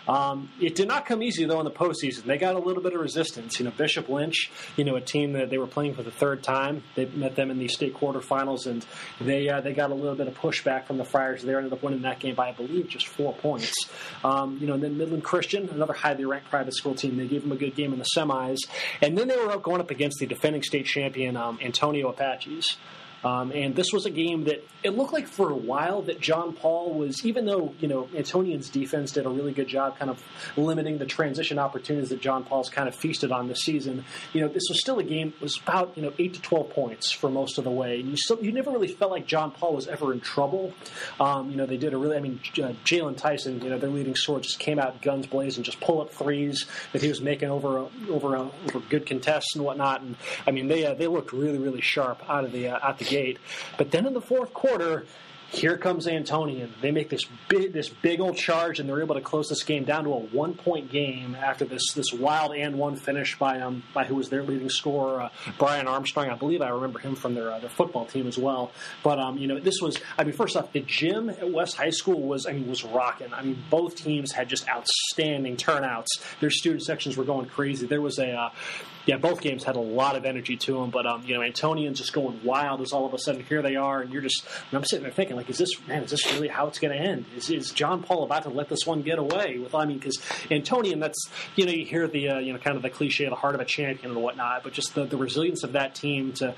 Um, 0.09 0.49
it 0.59 0.73
did 0.73 0.87
not 0.87 1.05
come 1.05 1.21
easy 1.21 1.45
though 1.45 1.59
in 1.59 1.65
the 1.65 1.71
postseason. 1.71 2.23
They 2.23 2.39
got 2.39 2.55
a 2.55 2.59
little 2.59 2.81
bit 2.81 2.93
of 2.93 2.99
resistance. 2.99 3.59
You 3.59 3.65
know, 3.65 3.71
Bishop 3.71 4.09
Lynch, 4.09 4.49
you 4.75 4.83
know, 4.83 4.95
a 4.95 5.01
team 5.01 5.33
that 5.33 5.51
they 5.51 5.59
were 5.59 5.67
playing 5.67 5.93
for 5.93 6.01
the 6.01 6.09
third 6.09 6.41
time. 6.41 6.83
They 6.95 7.05
met 7.05 7.35
them 7.35 7.51
in 7.51 7.59
the 7.59 7.67
state 7.67 7.95
quarterfinals, 7.95 8.65
and 8.65 8.83
they 9.21 9.47
uh, 9.49 9.61
they 9.61 9.73
got 9.73 9.91
a 9.91 9.93
little 9.93 10.15
bit 10.15 10.27
of 10.27 10.33
pushback 10.33 10.85
from 10.85 10.97
the 10.97 11.05
Friars. 11.05 11.43
They 11.43 11.53
ended 11.53 11.71
up 11.71 11.83
winning 11.83 12.01
that 12.01 12.19
game 12.19 12.33
by, 12.33 12.49
I 12.49 12.53
believe, 12.53 12.87
just 12.89 13.05
four 13.05 13.33
points. 13.33 13.87
Um, 14.23 14.57
you 14.59 14.65
know, 14.65 14.73
and 14.73 14.83
then 14.83 14.97
Midland 14.97 15.23
Christian, 15.23 15.69
another 15.69 15.93
highly 15.93 16.25
ranked 16.25 16.49
private 16.49 16.73
school 16.73 16.95
team, 16.95 17.17
they 17.17 17.27
gave 17.27 17.43
them 17.43 17.51
a 17.51 17.55
good 17.55 17.75
game 17.75 17.93
in 17.93 17.99
the 17.99 18.07
semis, 18.17 18.57
and 19.01 19.15
then 19.15 19.27
they 19.27 19.37
were 19.37 19.51
out 19.51 19.61
going 19.61 19.79
up 19.79 19.91
against 19.91 20.17
the 20.19 20.25
defending 20.25 20.63
state 20.63 20.87
champion 20.87 21.37
um, 21.37 21.59
Antonian 21.59 22.09
Apaches. 22.09 22.77
Um, 23.23 23.51
and 23.51 23.75
this 23.75 23.91
was 23.91 24.05
a 24.05 24.09
game 24.09 24.45
that 24.45 24.63
it 24.81 24.91
looked 24.91 25.11
like 25.11 25.27
for 25.27 25.49
a 25.49 25.55
while 25.55 26.03
that 26.03 26.21
John 26.21 26.53
Paul 26.53 26.93
was, 26.93 27.25
even 27.25 27.45
though 27.45 27.73
you 27.79 27.87
know 27.87 28.07
Antonian's 28.15 28.69
defense 28.69 29.11
did 29.11 29.25
a 29.25 29.29
really 29.29 29.51
good 29.51 29.67
job, 29.67 29.97
kind 29.97 30.09
of 30.09 30.23
limiting 30.55 30.97
the 30.97 31.05
transition 31.05 31.59
opportunities 31.59 32.09
that 32.09 32.21
John 32.21 32.43
Paul's 32.43 32.69
kind 32.69 32.87
of 32.87 32.95
feasted 32.95 33.31
on 33.31 33.47
this 33.47 33.59
season. 33.59 34.05
You 34.33 34.41
know, 34.41 34.47
this 34.47 34.63
was 34.69 34.79
still 34.79 34.99
a 34.99 35.03
game 35.03 35.33
was 35.41 35.59
about 35.61 35.93
you 35.95 36.03
know 36.03 36.13
eight 36.17 36.33
to 36.35 36.41
twelve 36.41 36.69
points 36.69 37.11
for 37.11 37.29
most 37.29 37.57
of 37.57 37.63
the 37.63 37.71
way. 37.71 37.99
And 37.99 38.09
you 38.09 38.17
still 38.17 38.39
you 38.41 38.51
never 38.51 38.71
really 38.71 38.87
felt 38.87 39.11
like 39.11 39.27
John 39.27 39.51
Paul 39.51 39.75
was 39.75 39.87
ever 39.87 40.13
in 40.13 40.21
trouble. 40.21 40.73
Um, 41.19 41.49
you 41.51 41.57
know, 41.57 41.65
they 41.65 41.77
did 41.77 41.93
a 41.93 41.97
really, 41.97 42.15
I 42.15 42.21
mean, 42.21 42.39
uh, 42.57 42.73
Jalen 42.85 43.17
Tyson, 43.17 43.61
you 43.61 43.69
know, 43.69 43.77
their 43.77 43.89
leading 43.89 44.15
scorer, 44.15 44.39
just 44.39 44.59
came 44.59 44.79
out 44.79 45.01
guns 45.01 45.27
blazing, 45.27 45.63
just 45.63 45.79
pull 45.79 46.01
up 46.01 46.11
threes 46.11 46.65
that 46.93 47.01
he 47.01 47.09
was 47.09 47.21
making 47.21 47.49
over 47.49 47.87
over 48.09 48.35
over 48.37 48.79
good 48.89 49.05
contests 49.05 49.55
and 49.55 49.65
whatnot. 49.65 50.01
And 50.01 50.15
I 50.47 50.51
mean, 50.51 50.67
they 50.69 50.85
uh, 50.85 50.93
they 50.93 51.07
looked 51.07 51.33
really 51.33 51.57
really 51.57 51.81
sharp 51.81 52.21
out 52.29 52.45
of 52.45 52.53
the 52.53 52.69
uh, 52.69 52.79
out 52.81 52.97
the 52.97 53.08
gate. 53.09 53.39
But 53.77 53.91
then 53.91 54.05
in 54.05 54.13
the 54.13 54.21
fourth 54.21 54.53
quarter, 54.53 55.05
here 55.51 55.77
comes 55.77 56.05
Antonian. 56.05 56.69
They 56.79 56.91
make 56.91 57.09
this 57.09 57.25
big, 57.47 57.73
this 57.73 57.89
big 57.89 58.19
old 58.21 58.37
charge, 58.37 58.79
and 58.79 58.87
they're 58.87 59.01
able 59.01 59.15
to 59.15 59.21
close 59.21 59.49
this 59.49 59.63
game 59.63 59.83
down 59.83 60.03
to 60.03 60.11
a 60.11 60.19
one 60.19 60.53
point 60.53 60.91
game 60.91 61.35
after 61.35 61.65
this 61.65 61.91
this 61.93 62.13
wild 62.13 62.53
and 62.55 62.77
one 62.77 62.95
finish 62.95 63.37
by 63.37 63.59
um 63.59 63.81
by 63.93 64.05
who 64.05 64.15
was 64.15 64.29
their 64.29 64.43
leading 64.43 64.69
scorer, 64.69 65.23
uh, 65.23 65.29
Brian 65.57 65.87
Armstrong. 65.87 66.29
I 66.29 66.35
believe 66.35 66.61
I 66.61 66.69
remember 66.69 66.99
him 66.99 67.15
from 67.15 67.33
their 67.33 67.51
uh, 67.51 67.59
their 67.59 67.69
football 67.69 68.05
team 68.05 68.27
as 68.27 68.37
well. 68.37 68.71
But 69.03 69.17
um 69.17 69.39
you 69.39 69.47
know 69.47 69.59
this 69.59 69.81
was 69.81 69.97
I 70.19 70.23
mean 70.23 70.33
first 70.33 70.55
off 70.55 70.71
the 70.71 70.81
gym 70.81 71.29
at 71.29 71.51
West 71.51 71.77
High 71.77 71.89
School 71.89 72.21
was 72.21 72.45
I 72.45 72.53
mean 72.53 72.67
was 72.69 72.83
rocking. 72.83 73.33
I 73.33 73.41
mean 73.41 73.57
both 73.71 73.95
teams 73.95 74.31
had 74.31 74.49
just 74.49 74.69
outstanding 74.69 75.57
turnouts. 75.57 76.11
Their 76.41 76.51
student 76.51 76.83
sections 76.83 77.17
were 77.17 77.25
going 77.25 77.47
crazy. 77.47 77.87
There 77.87 78.01
was 78.01 78.19
a 78.19 78.31
uh, 78.31 78.49
yeah, 79.09 79.17
both 79.17 79.41
games 79.41 79.63
had 79.63 79.75
a 79.75 79.81
lot 79.81 80.15
of 80.15 80.23
energy 80.23 80.55
to 80.55 80.73
them, 80.73 80.91
but 80.91 81.07
um, 81.07 81.23
you 81.25 81.33
know, 81.33 81.41
Antonian's 81.41 81.97
just 81.97 82.13
going 82.13 82.43
wild 82.43 82.79
as 82.79 82.93
all 82.93 83.07
of 83.07 83.13
a 83.15 83.17
sudden 83.17 83.43
here 83.43 83.63
they 83.63 83.75
are, 83.75 84.01
and 84.01 84.13
you're 84.13 84.21
just, 84.21 84.45
and 84.45 84.77
I'm 84.77 84.83
sitting 84.83 85.01
there 85.01 85.11
thinking, 85.11 85.35
like, 85.35 85.49
is 85.49 85.57
this 85.57 85.71
man? 85.87 86.03
Is 86.03 86.11
this 86.11 86.31
really 86.31 86.47
how 86.47 86.67
it's 86.67 86.77
going 86.77 86.95
to 86.95 87.03
end? 87.03 87.25
Is, 87.35 87.49
is 87.49 87.71
John 87.71 88.03
Paul 88.03 88.23
about 88.23 88.43
to 88.43 88.49
let 88.49 88.69
this 88.69 88.85
one 88.85 89.01
get 89.01 89.17
away? 89.17 89.57
With 89.57 89.73
I 89.73 89.85
mean, 89.85 89.97
because 89.97 90.17
Antonian, 90.51 90.99
that's 90.99 91.27
you 91.55 91.65
know, 91.65 91.71
you 91.71 91.85
hear 91.85 92.07
the 92.07 92.29
uh, 92.29 92.37
you 92.37 92.53
know, 92.53 92.59
kind 92.59 92.75
of 92.77 92.83
the 92.83 92.91
cliche, 92.91 93.27
the 93.27 93.33
heart 93.33 93.55
of 93.55 93.61
a 93.61 93.65
champion 93.65 94.11
and 94.11 94.21
whatnot, 94.21 94.61
but 94.61 94.73
just 94.73 94.93
the, 94.93 95.05
the 95.05 95.17
resilience 95.17 95.63
of 95.63 95.71
that 95.71 95.95
team 95.95 96.31
to 96.33 96.53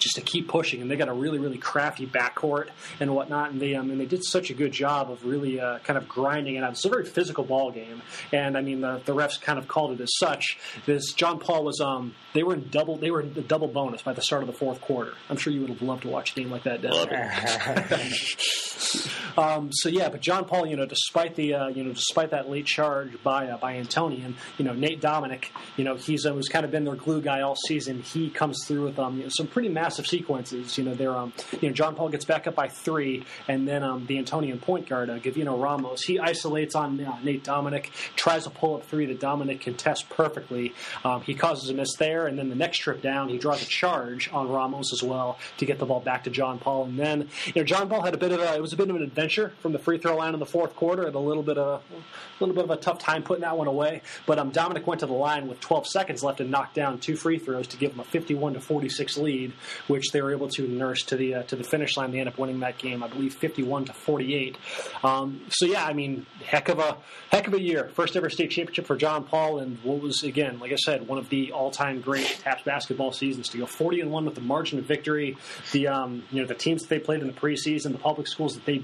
just 0.00 0.16
to 0.16 0.20
keep 0.20 0.48
pushing. 0.48 0.82
And 0.82 0.90
they 0.90 0.96
got 0.96 1.08
a 1.08 1.12
really, 1.12 1.38
really 1.38 1.58
crafty 1.58 2.06
backcourt 2.06 2.68
and 2.98 3.14
whatnot. 3.14 3.52
And 3.52 3.60
they, 3.60 3.74
um, 3.74 3.90
and 3.90 4.00
they 4.00 4.06
did 4.06 4.24
such 4.24 4.50
a 4.50 4.54
good 4.54 4.72
job 4.72 5.10
of 5.10 5.24
really 5.24 5.60
uh, 5.60 5.78
kind 5.80 5.96
of 5.96 6.08
grinding 6.08 6.56
it 6.56 6.64
out. 6.64 6.72
It's 6.72 6.84
a 6.84 6.88
very 6.88 7.04
physical 7.04 7.44
ball 7.44 7.70
game. 7.70 8.02
And 8.32 8.56
I 8.56 8.62
mean, 8.62 8.80
the, 8.80 9.00
the 9.04 9.14
refs 9.14 9.40
kind 9.40 9.58
of 9.58 9.68
called 9.68 9.92
it 9.92 10.02
as 10.02 10.10
such. 10.18 10.58
This 10.86 11.12
John 11.12 11.38
Paul 11.38 11.64
was, 11.64 11.80
um, 11.80 12.14
they 12.34 12.42
were 12.42 12.54
in 12.54 12.68
double, 12.70 12.96
they 12.96 13.10
were 13.10 13.20
in 13.20 13.34
the 13.34 13.42
double 13.42 13.68
bonus 13.68 14.02
by 14.02 14.12
the 14.12 14.22
start 14.22 14.42
of 14.42 14.46
the 14.46 14.54
fourth 14.54 14.80
quarter. 14.80 15.12
I'm 15.28 15.36
sure 15.36 15.52
you 15.52 15.60
would 15.60 15.70
have 15.70 15.82
loved 15.82 16.02
to 16.02 16.08
watch 16.08 16.32
a 16.32 16.34
game 16.34 16.50
like 16.50 16.64
that. 16.64 16.80
um, 19.36 19.70
so 19.72 19.88
yeah, 19.88 20.08
but 20.08 20.20
John 20.20 20.44
Paul, 20.44 20.66
you 20.66 20.76
know, 20.76 20.86
despite 20.86 21.34
the, 21.34 21.54
uh, 21.54 21.68
you 21.68 21.84
know, 21.84 21.92
despite 21.92 22.30
that 22.30 22.48
late 22.48 22.66
charge 22.66 23.22
by 23.22 23.48
uh, 23.48 23.58
by 23.58 23.74
Antonian, 23.74 24.34
you 24.58 24.64
know, 24.64 24.72
Nate 24.72 25.00
Dominic, 25.00 25.52
you 25.76 25.84
know, 25.84 25.96
he's 25.96 26.26
uh, 26.26 26.40
kind 26.50 26.64
of 26.64 26.70
been 26.70 26.84
their 26.84 26.96
glue 26.96 27.20
guy 27.20 27.40
all 27.42 27.56
season. 27.56 28.02
He 28.02 28.30
comes 28.30 28.64
through 28.66 28.84
with 28.84 28.98
um, 28.98 29.18
you 29.18 29.24
know, 29.24 29.28
some 29.30 29.46
pretty 29.46 29.68
massive 29.68 30.06
sequences. 30.06 30.76
You 30.78 30.84
know, 30.84 30.94
they're 30.94 31.16
um, 31.16 31.32
you 31.60 31.68
know, 31.68 31.74
John 31.74 31.94
Paul 31.94 32.08
gets 32.08 32.24
back 32.24 32.46
up 32.46 32.54
by 32.54 32.68
three, 32.68 33.24
and 33.48 33.66
then 33.66 33.82
um, 33.82 34.06
the 34.06 34.16
Antonian 34.16 34.60
point 34.60 34.88
guard, 34.88 35.10
uh, 35.10 35.18
Gavino 35.18 35.60
Ramos, 35.60 36.02
he 36.02 36.18
isolates 36.18 36.74
on 36.74 37.00
uh, 37.00 37.18
Nate 37.22 37.44
Dominic, 37.44 37.90
tries 38.16 38.46
a 38.46 38.50
pull 38.50 38.76
up 38.76 38.84
three 38.86 39.06
that 39.06 39.20
Dominic 39.20 39.60
can 39.60 39.74
test 39.74 40.08
perfectly. 40.10 40.74
Um, 41.04 41.22
he 41.22 41.34
causes 41.34 41.70
a 41.70 41.74
miss 41.74 41.94
there, 41.96 42.26
and 42.26 42.38
then 42.38 42.48
the 42.48 42.54
next 42.54 42.78
trip 42.78 43.02
down, 43.02 43.28
he 43.28 43.38
draws 43.38 43.62
a 43.62 43.66
charge 43.66 44.30
on 44.32 44.48
Ramos 44.48 44.92
as 44.92 45.02
well 45.02 45.38
to 45.58 45.66
get 45.66 45.78
the 45.78 45.86
ball 45.86 46.00
back 46.00 46.24
to 46.24 46.30
John 46.30 46.58
Paul, 46.58 46.84
and 46.84 46.98
then 46.98 47.28
you 47.46 47.52
know, 47.56 47.64
John 47.64 47.88
Paul 47.88 48.02
had 48.02 48.14
a 48.14 48.18
bit 48.18 48.32
of 48.32 48.40
a 48.40 48.54
it 48.54 48.60
was 48.60 48.72
a 48.72 48.76
bit 48.76 48.90
of 48.90 48.96
an 48.96 49.02
adventure 49.20 49.52
from 49.60 49.72
the 49.72 49.78
free 49.78 49.98
throw 49.98 50.16
line 50.16 50.32
in 50.32 50.40
the 50.40 50.46
fourth 50.46 50.74
quarter, 50.76 51.02
and 51.02 51.14
a 51.14 51.18
little 51.18 51.42
bit 51.42 51.58
of 51.58 51.82
a 51.92 52.02
little 52.40 52.54
bit 52.54 52.64
of 52.64 52.70
a 52.70 52.76
tough 52.76 52.98
time 52.98 53.22
putting 53.22 53.42
that 53.42 53.56
one 53.56 53.66
away. 53.66 54.00
But 54.24 54.38
um, 54.38 54.50
Dominic 54.50 54.86
went 54.86 55.00
to 55.00 55.06
the 55.06 55.12
line 55.12 55.46
with 55.46 55.60
12 55.60 55.86
seconds 55.86 56.22
left 56.22 56.40
and 56.40 56.50
knocked 56.50 56.74
down 56.74 56.98
two 56.98 57.16
free 57.16 57.38
throws 57.38 57.66
to 57.68 57.76
give 57.76 57.90
them 57.90 58.00
a 58.00 58.04
51 58.04 58.54
to 58.54 58.60
46 58.60 59.18
lead, 59.18 59.52
which 59.88 60.10
they 60.12 60.22
were 60.22 60.32
able 60.32 60.48
to 60.48 60.66
nurse 60.66 61.02
to 61.04 61.16
the 61.16 61.34
uh, 61.34 61.42
to 61.44 61.56
the 61.56 61.64
finish 61.64 61.96
line. 61.96 62.12
They 62.12 62.20
end 62.20 62.28
up 62.28 62.38
winning 62.38 62.60
that 62.60 62.78
game, 62.78 63.02
I 63.02 63.08
believe, 63.08 63.34
51 63.34 63.86
to 63.86 63.92
48. 63.92 64.56
Um, 65.04 65.42
so 65.50 65.66
yeah, 65.66 65.84
I 65.84 65.92
mean, 65.92 66.26
heck 66.42 66.68
of 66.68 66.78
a 66.78 66.96
heck 67.30 67.46
of 67.46 67.54
a 67.54 67.60
year, 67.60 67.90
first 67.92 68.16
ever 68.16 68.30
state 68.30 68.50
championship 68.50 68.86
for 68.86 68.96
John 68.96 69.24
Paul, 69.24 69.58
and 69.58 69.78
what 69.82 70.00
was 70.00 70.22
again, 70.22 70.58
like 70.58 70.72
I 70.72 70.76
said, 70.76 71.06
one 71.06 71.18
of 71.18 71.28
the 71.28 71.52
all 71.52 71.70
time 71.70 72.00
great 72.00 72.26
TAPPS 72.42 72.62
basketball 72.64 73.12
seasons 73.12 73.48
to 73.50 73.58
go 73.58 73.66
40 73.66 74.00
and 74.00 74.10
one 74.10 74.24
with 74.24 74.34
the 74.34 74.40
margin 74.40 74.78
of 74.78 74.86
victory. 74.86 75.36
The 75.72 75.88
um, 75.88 76.24
you 76.30 76.40
know 76.40 76.46
the 76.46 76.54
teams 76.54 76.82
that 76.82 76.88
they 76.88 76.98
played 76.98 77.20
in 77.20 77.26
the 77.26 77.32
preseason, 77.34 77.92
the 77.92 77.98
public 77.98 78.26
schools 78.26 78.54
that 78.54 78.64
they 78.64 78.78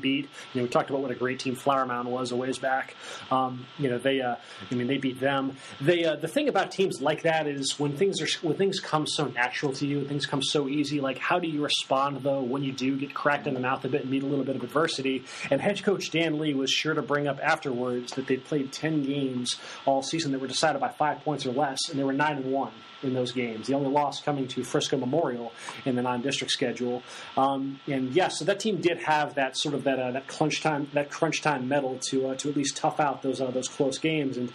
You 0.52 0.60
know, 0.60 0.64
we 0.64 0.68
talked 0.68 0.90
about 0.90 1.02
what 1.02 1.10
a 1.10 1.14
great 1.14 1.40
team 1.40 1.54
Flower 1.54 1.86
Mound 1.86 2.08
was 2.08 2.32
a 2.32 2.36
ways 2.36 2.58
back. 2.58 2.94
Um, 3.30 3.66
you 3.78 3.88
know, 3.88 3.98
they 3.98 4.20
uh, 4.20 4.36
I 4.70 4.74
mean 4.74 4.86
they 4.86 4.98
beat 4.98 5.20
them. 5.20 5.56
They 5.80 6.04
uh, 6.04 6.16
the 6.16 6.28
thing 6.28 6.48
about 6.48 6.70
teams 6.70 7.00
like 7.00 7.22
that 7.22 7.46
is 7.46 7.78
when 7.78 7.96
things 7.96 8.20
are 8.20 8.28
when 8.46 8.56
things 8.56 8.80
come 8.80 9.06
so 9.06 9.26
natural 9.26 9.72
to 9.74 9.86
you, 9.86 10.06
things 10.06 10.26
come 10.26 10.42
so 10.42 10.68
easy. 10.68 11.00
Like 11.00 11.18
how 11.18 11.38
do 11.38 11.48
you 11.48 11.62
respond 11.62 12.22
though 12.22 12.42
when 12.42 12.62
you 12.62 12.72
do 12.72 12.96
get 12.96 13.14
cracked 13.14 13.46
in 13.46 13.54
the 13.54 13.60
mouth 13.60 13.84
a 13.84 13.88
bit 13.88 14.02
and 14.02 14.10
meet 14.10 14.22
a 14.22 14.26
little 14.26 14.44
bit 14.44 14.56
of 14.56 14.62
adversity? 14.62 15.24
And 15.50 15.60
head 15.60 15.82
coach 15.82 16.10
Dan 16.10 16.38
Lee 16.38 16.54
was 16.54 16.70
sure 16.70 16.94
to 16.94 17.02
bring 17.02 17.26
up 17.26 17.38
afterwards 17.42 18.12
that 18.12 18.26
they 18.26 18.36
played 18.36 18.72
ten 18.72 19.02
games 19.02 19.56
all 19.84 20.02
season 20.02 20.32
that 20.32 20.40
were 20.40 20.46
decided 20.46 20.80
by 20.80 20.90
five 20.90 21.20
points 21.20 21.46
or 21.46 21.52
less, 21.52 21.88
and 21.90 21.98
they 21.98 22.04
were 22.04 22.12
nine 22.12 22.36
and 22.36 22.52
one 22.52 22.72
in 23.02 23.14
those 23.14 23.32
games. 23.32 23.66
The 23.66 23.74
only 23.74 23.90
loss 23.90 24.20
coming 24.20 24.48
to 24.48 24.64
Frisco 24.64 24.96
Memorial 24.96 25.52
in 25.84 25.96
the 25.96 26.02
non-district 26.02 26.50
schedule. 26.50 27.02
Um, 27.36 27.80
and 27.86 28.08
yes, 28.08 28.14
yeah, 28.16 28.28
so 28.28 28.44
that 28.46 28.60
team 28.60 28.80
did 28.80 28.98
have 29.02 29.34
that 29.34 29.56
sort 29.56 29.74
of 29.74 29.84
that 29.84 29.98
uh, 29.98 30.12
that 30.16 30.26
crunch 30.26 30.62
time 30.62 30.88
that 30.94 31.10
crunch 31.10 31.42
time 31.42 31.68
medal 31.68 31.98
to 32.08 32.28
uh, 32.28 32.34
to 32.36 32.48
at 32.48 32.56
least 32.56 32.76
tough 32.76 32.98
out 32.98 33.22
those 33.22 33.40
uh, 33.40 33.50
those 33.50 33.68
close 33.68 33.98
games 33.98 34.36
and. 34.36 34.52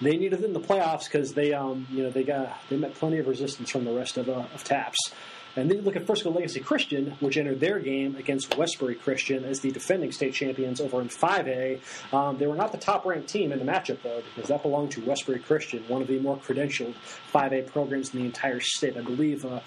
They 0.00 0.16
needed 0.16 0.40
it 0.40 0.44
in 0.44 0.52
the 0.52 0.58
playoffs 0.58 1.04
because 1.04 1.32
they, 1.32 1.52
um, 1.52 1.86
you 1.88 2.02
know, 2.02 2.10
they 2.10 2.24
got 2.24 2.60
they 2.68 2.76
met 2.76 2.92
plenty 2.94 3.18
of 3.18 3.28
resistance 3.28 3.70
from 3.70 3.84
the 3.84 3.92
rest 3.92 4.16
of, 4.16 4.28
uh, 4.28 4.46
of 4.52 4.64
TAPPS. 4.64 5.12
And 5.54 5.70
then 5.70 5.78
you 5.78 5.84
look 5.84 5.96
at 5.96 6.06
Frisco 6.06 6.30
Legacy 6.30 6.60
Christian, 6.60 7.14
which 7.20 7.36
entered 7.36 7.60
their 7.60 7.78
game 7.78 8.16
against 8.16 8.56
Westbury 8.56 8.94
Christian 8.94 9.44
as 9.44 9.60
the 9.60 9.70
defending 9.70 10.10
state 10.10 10.32
champions 10.32 10.80
over 10.80 11.00
in 11.00 11.08
5A. 11.08 11.80
Um, 12.12 12.38
they 12.38 12.46
were 12.46 12.56
not 12.56 12.72
the 12.72 12.78
top 12.78 13.04
ranked 13.04 13.28
team 13.28 13.52
in 13.52 13.58
the 13.58 13.64
matchup, 13.64 14.02
though, 14.02 14.22
because 14.34 14.48
that 14.48 14.62
belonged 14.62 14.92
to 14.92 15.04
Westbury 15.04 15.40
Christian, 15.40 15.84
one 15.88 16.00
of 16.00 16.08
the 16.08 16.18
more 16.20 16.38
credentialed 16.38 16.94
5A 17.32 17.66
programs 17.66 18.14
in 18.14 18.20
the 18.20 18.26
entire 18.26 18.60
state. 18.60 18.96
I 18.96 19.02
believe 19.02 19.44
uh, 19.44 19.60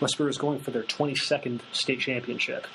Westbury 0.00 0.30
is 0.30 0.38
going 0.38 0.60
for 0.60 0.70
their 0.70 0.84
22nd 0.84 1.60
state 1.72 2.00
championship. 2.00 2.66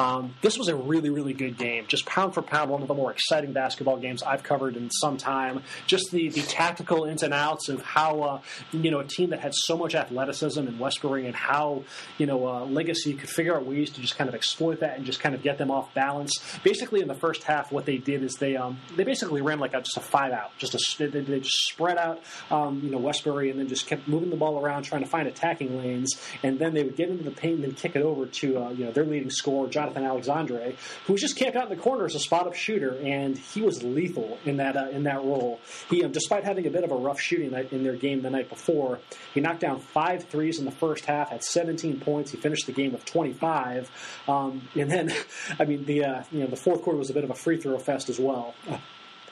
Um, 0.00 0.34
this 0.40 0.56
was 0.56 0.68
a 0.68 0.74
really, 0.74 1.10
really 1.10 1.34
good 1.34 1.58
game. 1.58 1.84
Just 1.86 2.06
pound 2.06 2.32
for 2.32 2.40
pound, 2.40 2.70
one 2.70 2.80
of 2.80 2.88
the 2.88 2.94
more 2.94 3.10
exciting 3.10 3.52
basketball 3.52 3.98
games 3.98 4.22
I've 4.22 4.42
covered 4.42 4.74
in 4.76 4.90
some 4.90 5.18
time. 5.18 5.62
Just 5.86 6.10
the, 6.10 6.30
the 6.30 6.40
tactical 6.40 7.04
ins 7.04 7.22
and 7.22 7.34
outs 7.34 7.68
of 7.68 7.82
how, 7.82 8.20
uh, 8.22 8.40
you 8.72 8.90
know, 8.90 9.00
a 9.00 9.04
team 9.04 9.28
that 9.30 9.40
had 9.40 9.52
so 9.54 9.76
much 9.76 9.94
athleticism 9.94 10.66
in 10.66 10.78
Westbury 10.78 11.26
and 11.26 11.36
how, 11.36 11.84
you 12.16 12.24
know, 12.24 12.48
uh, 12.48 12.64
Legacy 12.64 13.12
could 13.12 13.28
figure 13.28 13.54
out 13.54 13.66
ways 13.66 13.90
to 13.90 14.00
just 14.00 14.16
kind 14.16 14.26
of 14.26 14.34
exploit 14.34 14.80
that 14.80 14.96
and 14.96 15.04
just 15.04 15.20
kind 15.20 15.34
of 15.34 15.42
get 15.42 15.58
them 15.58 15.70
off 15.70 15.92
balance. 15.92 16.32
Basically, 16.64 17.02
in 17.02 17.08
the 17.08 17.14
first 17.14 17.42
half, 17.42 17.70
what 17.70 17.84
they 17.84 17.98
did 17.98 18.22
is 18.22 18.36
they 18.36 18.56
um, 18.56 18.78
they 18.96 19.04
basically 19.04 19.42
ran 19.42 19.58
like 19.58 19.74
a, 19.74 19.82
just 19.82 19.98
a 19.98 20.00
five 20.00 20.32
out, 20.32 20.56
just 20.56 20.74
a 20.74 21.08
they, 21.08 21.20
they 21.20 21.40
just 21.40 21.66
spread 21.66 21.98
out, 21.98 22.22
um, 22.50 22.80
you 22.82 22.90
know, 22.90 22.98
Westbury 22.98 23.50
and 23.50 23.60
then 23.60 23.68
just 23.68 23.86
kept 23.86 24.08
moving 24.08 24.30
the 24.30 24.36
ball 24.36 24.58
around, 24.58 24.84
trying 24.84 25.02
to 25.02 25.08
find 25.08 25.28
attacking 25.28 25.76
lanes, 25.76 26.18
and 26.42 26.58
then 26.58 26.72
they 26.72 26.84
would 26.84 26.96
get 26.96 27.10
into 27.10 27.24
the 27.24 27.30
paint 27.30 27.56
and 27.56 27.64
then 27.64 27.74
kick 27.74 27.96
it 27.96 28.02
over 28.02 28.24
to 28.24 28.62
uh, 28.62 28.70
you 28.70 28.86
know 28.86 28.92
their 28.92 29.04
leading 29.04 29.28
scorer, 29.28 29.68
Jonathan 29.90 30.04
Alexandre, 30.04 30.72
who 31.06 31.12
was 31.12 31.20
just 31.20 31.36
camped 31.36 31.56
out 31.56 31.70
in 31.70 31.76
the 31.76 31.82
corner 31.82 32.04
as 32.04 32.14
a 32.14 32.20
spot 32.20 32.46
up 32.46 32.54
shooter, 32.54 32.96
and 33.02 33.36
he 33.36 33.62
was 33.62 33.82
lethal 33.82 34.38
in 34.44 34.58
that 34.58 34.76
uh, 34.76 34.88
in 34.90 35.04
that 35.04 35.16
role. 35.16 35.60
He, 35.88 36.04
um, 36.04 36.12
despite 36.12 36.44
having 36.44 36.66
a 36.66 36.70
bit 36.70 36.84
of 36.84 36.92
a 36.92 36.96
rough 36.96 37.20
shooting 37.20 37.50
night 37.50 37.72
in 37.72 37.82
their 37.82 37.96
game 37.96 38.22
the 38.22 38.30
night 38.30 38.48
before, 38.48 39.00
he 39.34 39.40
knocked 39.40 39.60
down 39.60 39.80
five 39.80 40.24
threes 40.24 40.58
in 40.58 40.64
the 40.64 40.70
first 40.70 41.04
half, 41.04 41.30
had 41.30 41.42
17 41.42 42.00
points. 42.00 42.30
He 42.30 42.36
finished 42.36 42.66
the 42.66 42.72
game 42.72 42.92
with 42.92 43.04
25, 43.04 43.90
um, 44.28 44.68
and 44.74 44.90
then, 44.90 45.12
I 45.58 45.64
mean, 45.64 45.84
the 45.84 46.04
uh, 46.04 46.22
you 46.30 46.40
know 46.40 46.46
the 46.46 46.56
fourth 46.56 46.82
quarter 46.82 46.98
was 46.98 47.10
a 47.10 47.14
bit 47.14 47.24
of 47.24 47.30
a 47.30 47.34
free 47.34 47.58
throw 47.58 47.78
fest 47.78 48.08
as 48.08 48.18
well. 48.18 48.54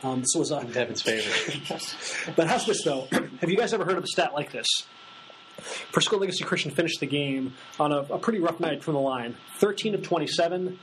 Um, 0.03 0.21
this 0.21 0.35
was 0.37 0.53
uh, 0.53 0.61
Devin's 0.62 1.03
favorite. 1.03 1.61
but 2.37 2.47
how's 2.47 2.66
this 2.66 2.85
though? 2.85 3.09
Have 3.12 3.51
you 3.51 3.57
guys 3.57 3.73
ever 3.73 3.85
heard 3.85 3.99
of 3.99 4.05
a 4.05 4.09
stat 4.09 4.33
like 4.35 4.53
this? 4.53 4.66
Frisco 5.61 6.18
Legacy 6.18 6.44
Christian 6.44 6.71
finished 6.71 7.01
the 7.01 7.07
game 7.07 7.55
on 7.79 7.92
a, 7.92 7.99
a, 7.99 8.18
pretty 8.18 8.38
rough 8.38 8.61
night 8.61 8.83
from 8.83 8.94
the 8.94 9.01
line. 9.01 9.37
13 9.59 9.94
of 9.94 10.03
27, 10.03 10.79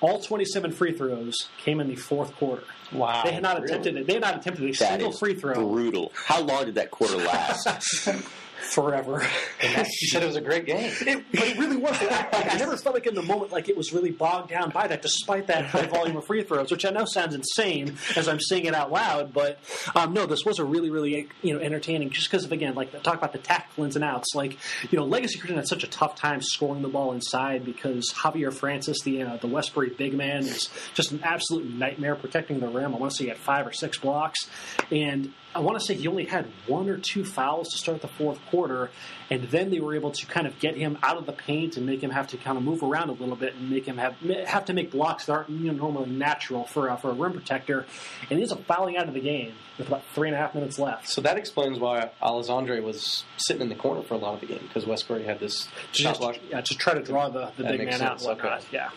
all 0.00 0.20
27 0.20 0.72
free 0.72 0.92
throws 0.92 1.48
came 1.58 1.80
in 1.80 1.88
the 1.88 1.96
fourth 1.96 2.34
quarter. 2.36 2.64
Wow! 2.92 3.22
They 3.24 3.32
had 3.32 3.42
not 3.42 3.60
really? 3.60 3.72
attempted. 3.72 4.06
They 4.06 4.14
had 4.14 4.22
not 4.22 4.36
attempted 4.36 4.64
a 4.64 4.72
that 4.72 4.76
single 4.76 5.12
free 5.12 5.34
throw. 5.34 5.54
Brutal. 5.54 6.12
How 6.14 6.40
long 6.40 6.64
did 6.66 6.76
that 6.76 6.90
quarter 6.90 7.16
last? 7.16 8.08
Forever. 8.60 9.26
you 9.62 10.08
said 10.08 10.22
it 10.22 10.26
was 10.26 10.36
a 10.36 10.40
great 10.40 10.66
game. 10.66 10.92
It, 11.00 11.24
but 11.32 11.48
it 11.48 11.58
really 11.58 11.76
was. 11.76 12.00
Like, 12.00 12.52
I 12.52 12.56
never 12.58 12.76
felt 12.76 12.94
like 12.94 13.06
in 13.06 13.14
the 13.14 13.22
moment 13.22 13.52
like 13.52 13.68
it 13.68 13.76
was 13.76 13.92
really 13.92 14.10
bogged 14.10 14.50
down 14.50 14.70
by 14.70 14.86
that, 14.86 15.02
despite 15.02 15.46
that 15.48 15.66
high 15.66 15.86
volume 15.86 16.16
of 16.16 16.24
free 16.24 16.42
throws, 16.42 16.70
which 16.70 16.84
I 16.84 16.90
know 16.90 17.04
sounds 17.04 17.34
insane 17.34 17.96
as 18.16 18.28
I'm 18.28 18.40
saying 18.40 18.66
it 18.66 18.74
out 18.74 18.92
loud. 18.92 19.32
But 19.32 19.58
um, 19.94 20.12
no, 20.12 20.26
this 20.26 20.44
was 20.44 20.58
a 20.58 20.64
really, 20.64 20.90
really 20.90 21.28
you 21.42 21.54
know 21.54 21.60
entertaining. 21.60 22.10
Just 22.10 22.30
because 22.30 22.44
of 22.44 22.52
again, 22.52 22.74
like 22.74 23.02
talk 23.02 23.16
about 23.16 23.32
the 23.32 23.38
tactical 23.38 23.84
ins 23.84 23.96
and 23.96 24.04
outs. 24.04 24.34
Like 24.34 24.58
you 24.90 24.98
know, 24.98 25.04
Legacy 25.04 25.38
Christian 25.38 25.56
had 25.56 25.68
such 25.68 25.84
a 25.84 25.88
tough 25.88 26.16
time 26.16 26.42
scoring 26.42 26.82
the 26.82 26.88
ball 26.88 27.12
inside 27.12 27.64
because 27.64 28.12
Javier 28.12 28.52
Francis, 28.52 29.00
the 29.02 29.22
uh, 29.22 29.36
the 29.36 29.46
Westbury 29.46 29.90
big 29.90 30.14
man, 30.14 30.44
is 30.44 30.68
just 30.94 31.12
an 31.12 31.20
absolute 31.22 31.72
nightmare 31.72 32.14
protecting 32.14 32.60
the 32.60 32.68
rim. 32.68 32.94
I 32.94 32.98
want 32.98 33.12
to 33.12 33.16
say 33.16 33.24
he 33.24 33.28
had 33.28 33.38
five 33.38 33.66
or 33.66 33.72
six 33.72 33.98
blocks, 33.98 34.48
and 34.90 35.32
I 35.54 35.58
want 35.60 35.78
to 35.80 35.84
say 35.84 35.94
he 35.94 36.06
only 36.06 36.26
had 36.26 36.46
one 36.66 36.88
or 36.88 36.96
two 36.96 37.24
fouls 37.24 37.70
to 37.70 37.78
start 37.78 38.02
the 38.02 38.08
fourth 38.08 38.38
quarter, 38.50 38.90
and 39.30 39.44
then 39.44 39.70
they 39.70 39.78
were 39.80 39.94
able 39.94 40.10
to 40.10 40.26
kind 40.26 40.46
of 40.46 40.58
get 40.58 40.76
him 40.76 40.98
out 41.02 41.16
of 41.16 41.26
the 41.26 41.32
paint 41.32 41.76
and 41.76 41.86
make 41.86 42.02
him 42.02 42.10
have 42.10 42.26
to 42.28 42.36
kind 42.36 42.58
of 42.58 42.64
move 42.64 42.82
around 42.82 43.08
a 43.10 43.12
little 43.12 43.36
bit 43.36 43.54
and 43.54 43.70
make 43.70 43.84
him 43.86 43.96
have 43.98 44.14
have 44.46 44.64
to 44.66 44.72
make 44.72 44.90
blocks 44.90 45.26
that 45.26 45.32
aren't 45.32 45.50
you 45.50 45.70
know, 45.70 45.72
normally 45.72 46.10
natural 46.10 46.64
for 46.64 46.90
uh, 46.90 46.96
for 46.96 47.10
a 47.10 47.14
rim 47.14 47.32
protector, 47.32 47.86
and 48.28 48.30
he 48.30 48.36
ends 48.36 48.52
up 48.52 48.64
fouling 48.64 48.96
out 48.96 49.08
of 49.08 49.14
the 49.14 49.20
game 49.20 49.52
with 49.78 49.86
about 49.88 50.02
three 50.14 50.28
and 50.28 50.34
a 50.36 50.38
half 50.38 50.54
minutes 50.54 50.78
left. 50.78 51.08
So 51.08 51.20
that 51.22 51.36
explains 51.38 51.78
why 51.78 52.10
Alessandre 52.22 52.82
was 52.82 53.24
sitting 53.36 53.62
in 53.62 53.68
the 53.68 53.74
corner 53.74 54.02
for 54.02 54.14
a 54.14 54.18
lot 54.18 54.34
of 54.34 54.40
the 54.40 54.46
game 54.46 54.60
because 54.62 54.84
Westbury 54.86 55.24
had 55.24 55.38
this 55.40 55.68
shot 55.92 56.18
block. 56.18 56.36
yeah, 56.50 56.60
to 56.60 56.74
try 56.76 56.94
to 56.94 57.02
draw 57.02 57.28
the, 57.28 57.50
the 57.56 57.62
That 57.62 57.72
big 57.72 57.78
man 57.78 57.86
makes 57.86 58.00
out 58.00 58.10
and 58.12 58.20
sense, 58.20 58.28
whatnot. 58.28 58.58
okay. 58.58 58.66
Yeah. 58.72 58.88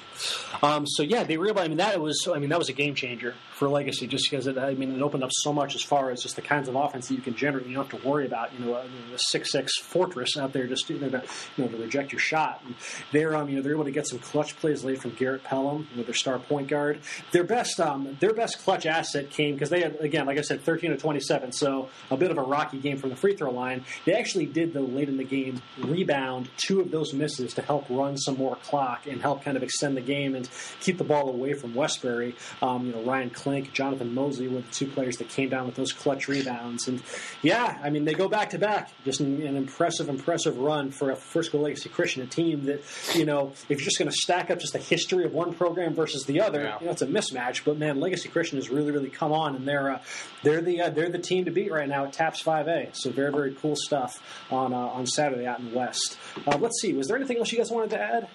Um, 0.61 0.85
so 0.87 1.03
yeah, 1.03 1.23
they 1.23 1.37
realized. 1.37 1.65
I 1.65 1.67
mean, 1.69 1.77
that 1.77 1.99
was. 2.01 2.27
I 2.33 2.39
mean, 2.39 2.49
that 2.49 2.59
was 2.59 2.69
a 2.69 2.73
game 2.73 2.95
changer 2.95 3.33
for 3.55 3.67
Legacy, 3.69 4.07
just 4.07 4.29
because 4.29 4.47
it. 4.47 4.57
I 4.57 4.73
mean, 4.73 4.95
it 4.95 5.01
opened 5.01 5.23
up 5.23 5.31
so 5.31 5.51
much 5.53 5.75
as 5.75 5.81
far 5.83 6.11
as 6.11 6.21
just 6.23 6.35
the 6.35 6.41
kinds 6.41 6.67
of 6.67 6.75
offense 6.75 7.07
that 7.07 7.15
you 7.15 7.21
can 7.21 7.35
generate. 7.35 7.65
You 7.67 7.75
don't 7.75 7.89
have 7.89 8.01
to 8.01 8.07
worry 8.07 8.25
about 8.25 8.53
you 8.57 8.65
know 8.65 8.75
a, 8.75 8.81
a 8.83 9.17
six 9.17 9.51
six 9.51 9.77
fortress 9.79 10.22
out 10.37 10.53
there 10.53 10.67
just 10.67 10.87
to 10.87 10.93
you 10.93 11.09
know 11.09 11.67
to 11.67 11.77
reject 11.77 12.11
your 12.11 12.19
shot. 12.19 12.61
And 12.65 12.75
they're 13.11 13.35
um 13.35 13.49
you 13.49 13.55
know 13.55 13.61
they're 13.61 13.73
able 13.73 13.83
to 13.85 13.91
get 13.91 14.07
some 14.07 14.19
clutch 14.19 14.57
plays 14.57 14.83
late 14.83 15.01
from 15.01 15.11
Garrett 15.11 15.43
Pelham, 15.43 15.87
you 15.91 15.97
know, 15.97 16.03
their 16.03 16.13
star 16.13 16.39
point 16.39 16.67
guard. 16.67 16.99
Their 17.31 17.43
best 17.43 17.79
um 17.79 18.17
their 18.19 18.33
best 18.33 18.59
clutch 18.59 18.85
asset 18.85 19.29
came 19.29 19.53
because 19.53 19.69
they 19.69 19.81
had 19.81 19.97
again 19.99 20.25
like 20.25 20.37
I 20.37 20.41
said 20.41 20.61
13 20.61 20.91
to 20.91 20.97
27, 20.97 21.51
so 21.51 21.89
a 22.09 22.17
bit 22.17 22.31
of 22.31 22.37
a 22.37 22.43
rocky 22.43 22.79
game 22.79 22.97
from 22.97 23.09
the 23.09 23.15
free 23.15 23.35
throw 23.35 23.51
line. 23.51 23.85
They 24.05 24.13
actually 24.13 24.45
did 24.45 24.73
though 24.73 24.81
late 24.81 25.09
in 25.09 25.17
the 25.17 25.23
game 25.23 25.61
rebound 25.79 26.49
two 26.57 26.79
of 26.79 26.91
those 26.91 27.13
misses 27.13 27.53
to 27.55 27.61
help 27.61 27.89
run 27.89 28.17
some 28.17 28.37
more 28.37 28.55
clock 28.57 29.07
and 29.07 29.21
help 29.21 29.43
kind 29.43 29.57
of 29.57 29.63
extend 29.63 29.97
the 29.97 30.01
game 30.01 30.35
and 30.35 30.49
keep 30.79 30.97
the 30.97 31.03
ball 31.03 31.29
away 31.29 31.53
from 31.53 31.73
Westbury. 31.75 32.35
Um, 32.61 32.87
you 32.87 32.93
know 32.93 33.03
Ryan 33.03 33.29
Klink, 33.29 33.73
Jonathan 33.73 34.13
Mosley 34.13 34.47
were 34.47 34.61
the 34.61 34.71
two 34.71 34.87
players 34.87 35.17
that 35.17 35.29
came 35.29 35.49
down 35.49 35.65
with 35.65 35.75
those 35.75 35.91
clutch 35.91 36.27
rebounds. 36.27 36.87
And 36.87 37.01
yeah, 37.41 37.79
I 37.83 37.89
mean 37.89 38.05
they 38.05 38.13
go 38.13 38.27
back 38.27 38.51
to 38.51 38.59
back. 38.59 38.91
Just 39.05 39.19
an, 39.19 39.41
an 39.41 39.55
impressive, 39.55 40.09
impressive 40.13 40.57
run 40.57 40.91
for 40.91 41.11
a 41.11 41.15
Frisco 41.15 41.59
Legacy 41.59 41.89
Christian, 41.89 42.21
a 42.23 42.25
team 42.27 42.65
that 42.65 42.83
you 43.15 43.25
know 43.25 43.51
if 43.69 43.79
you're 43.79 43.85
just 43.85 43.97
going 43.99 44.09
to 44.09 44.15
stack 44.15 44.49
up 44.51 44.59
just 44.59 44.73
the 44.73 44.79
history 44.79 45.25
of 45.25 45.33
one 45.33 45.53
program 45.53 45.93
versus 45.93 46.23
the 46.25 46.41
other, 46.41 46.61
Yeah. 46.61 46.77
you 46.79 46.85
know 46.85 46.91
it's 46.91 47.01
a 47.01 47.07
mismatch. 47.07 47.63
But 47.65 47.77
man, 47.77 47.99
Legacy 47.99 48.29
Christian 48.29 48.57
has 48.57 48.69
really, 48.69 48.91
really 48.91 49.09
come 49.09 49.31
on, 49.31 49.55
and 49.55 49.67
they're 49.67 49.91
uh, 49.91 50.01
they're 50.43 50.61
the 50.61 50.81
uh, 50.81 50.89
they're 50.89 51.09
the 51.09 51.19
team 51.19 51.45
to 51.45 51.51
beat 51.51 51.71
right 51.71 51.87
now 51.89 52.05
at 52.05 52.13
TAPPS 52.13 52.43
5A. 52.43 52.95
So 52.95 53.09
very, 53.11 53.31
very 53.31 53.53
cool 53.55 53.75
stuff 53.75 54.21
on 54.51 54.73
uh, 54.73 54.77
on 54.77 55.05
Saturday 55.07 55.45
out 55.45 55.59
in 55.59 55.71
the 55.71 55.77
West. 55.77 56.17
Uh, 56.47 56.57
let's 56.57 56.79
see, 56.81 56.93
was 56.93 57.07
there 57.07 57.17
anything 57.17 57.37
else 57.37 57.51
you 57.51 57.57
guys 57.57 57.71
wanted 57.71 57.89
to 57.91 57.99
add? 58.01 58.27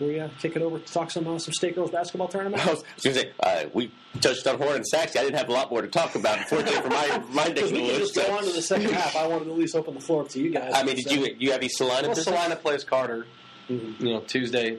Before 0.00 0.14
we 0.14 0.18
uh, 0.18 0.28
kick 0.40 0.56
it 0.56 0.62
over 0.62 0.78
to 0.78 0.92
talk 0.92 1.10
some 1.10 1.26
uh, 1.28 1.38
some 1.38 1.52
state 1.52 1.74
girls 1.74 1.90
basketball 1.90 2.26
tournament. 2.34 2.66
I 2.66 2.70
was 2.70 2.82
going 3.04 3.14
to 3.16 3.20
say, 3.20 3.32
uh, 3.40 3.64
we 3.74 3.92
touched 4.22 4.46
on 4.46 4.56
Horn 4.56 4.76
and 4.76 4.86
Sachse. 4.86 5.14
I 5.14 5.22
didn't 5.24 5.36
have 5.36 5.50
a 5.50 5.52
lot 5.52 5.70
more 5.70 5.82
to 5.82 5.88
talk 5.88 6.14
about, 6.14 6.38
unfortunately, 6.38 6.80
for 6.80 6.88
my, 6.88 7.22
my 7.30 7.44
neck 7.44 7.54
Because 7.56 7.70
of 7.70 7.76
the 7.76 7.82
we 7.82 7.88
can 7.90 8.00
woods. 8.00 8.12
just 8.12 8.26
go 8.28 8.34
on 8.34 8.42
to 8.44 8.50
the 8.52 8.62
second 8.62 8.90
half. 8.92 9.14
I 9.14 9.26
wanted 9.26 9.44
to 9.44 9.50
at 9.52 9.58
least 9.58 9.76
open 9.76 9.92
the 9.92 10.00
floor 10.00 10.22
up 10.22 10.30
to 10.30 10.40
you 10.40 10.48
guys. 10.48 10.72
I 10.74 10.84
mean, 10.84 10.96
did 10.96 11.12
you 11.12 11.26
you 11.38 11.50
have 11.52 11.60
any 11.60 11.68
Celina? 11.68 12.08
Well, 12.08 12.16
business? 12.16 12.24
Celina 12.34 12.56
plays 12.56 12.82
Carter, 12.82 13.26
Mhm. 13.68 14.00
you 14.00 14.06
know, 14.14 14.20
Tuesday 14.20 14.78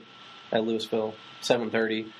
at 0.52 0.62
Lewisville, 0.64 1.14
seven 1.42 1.70
thirty. 1.70 2.12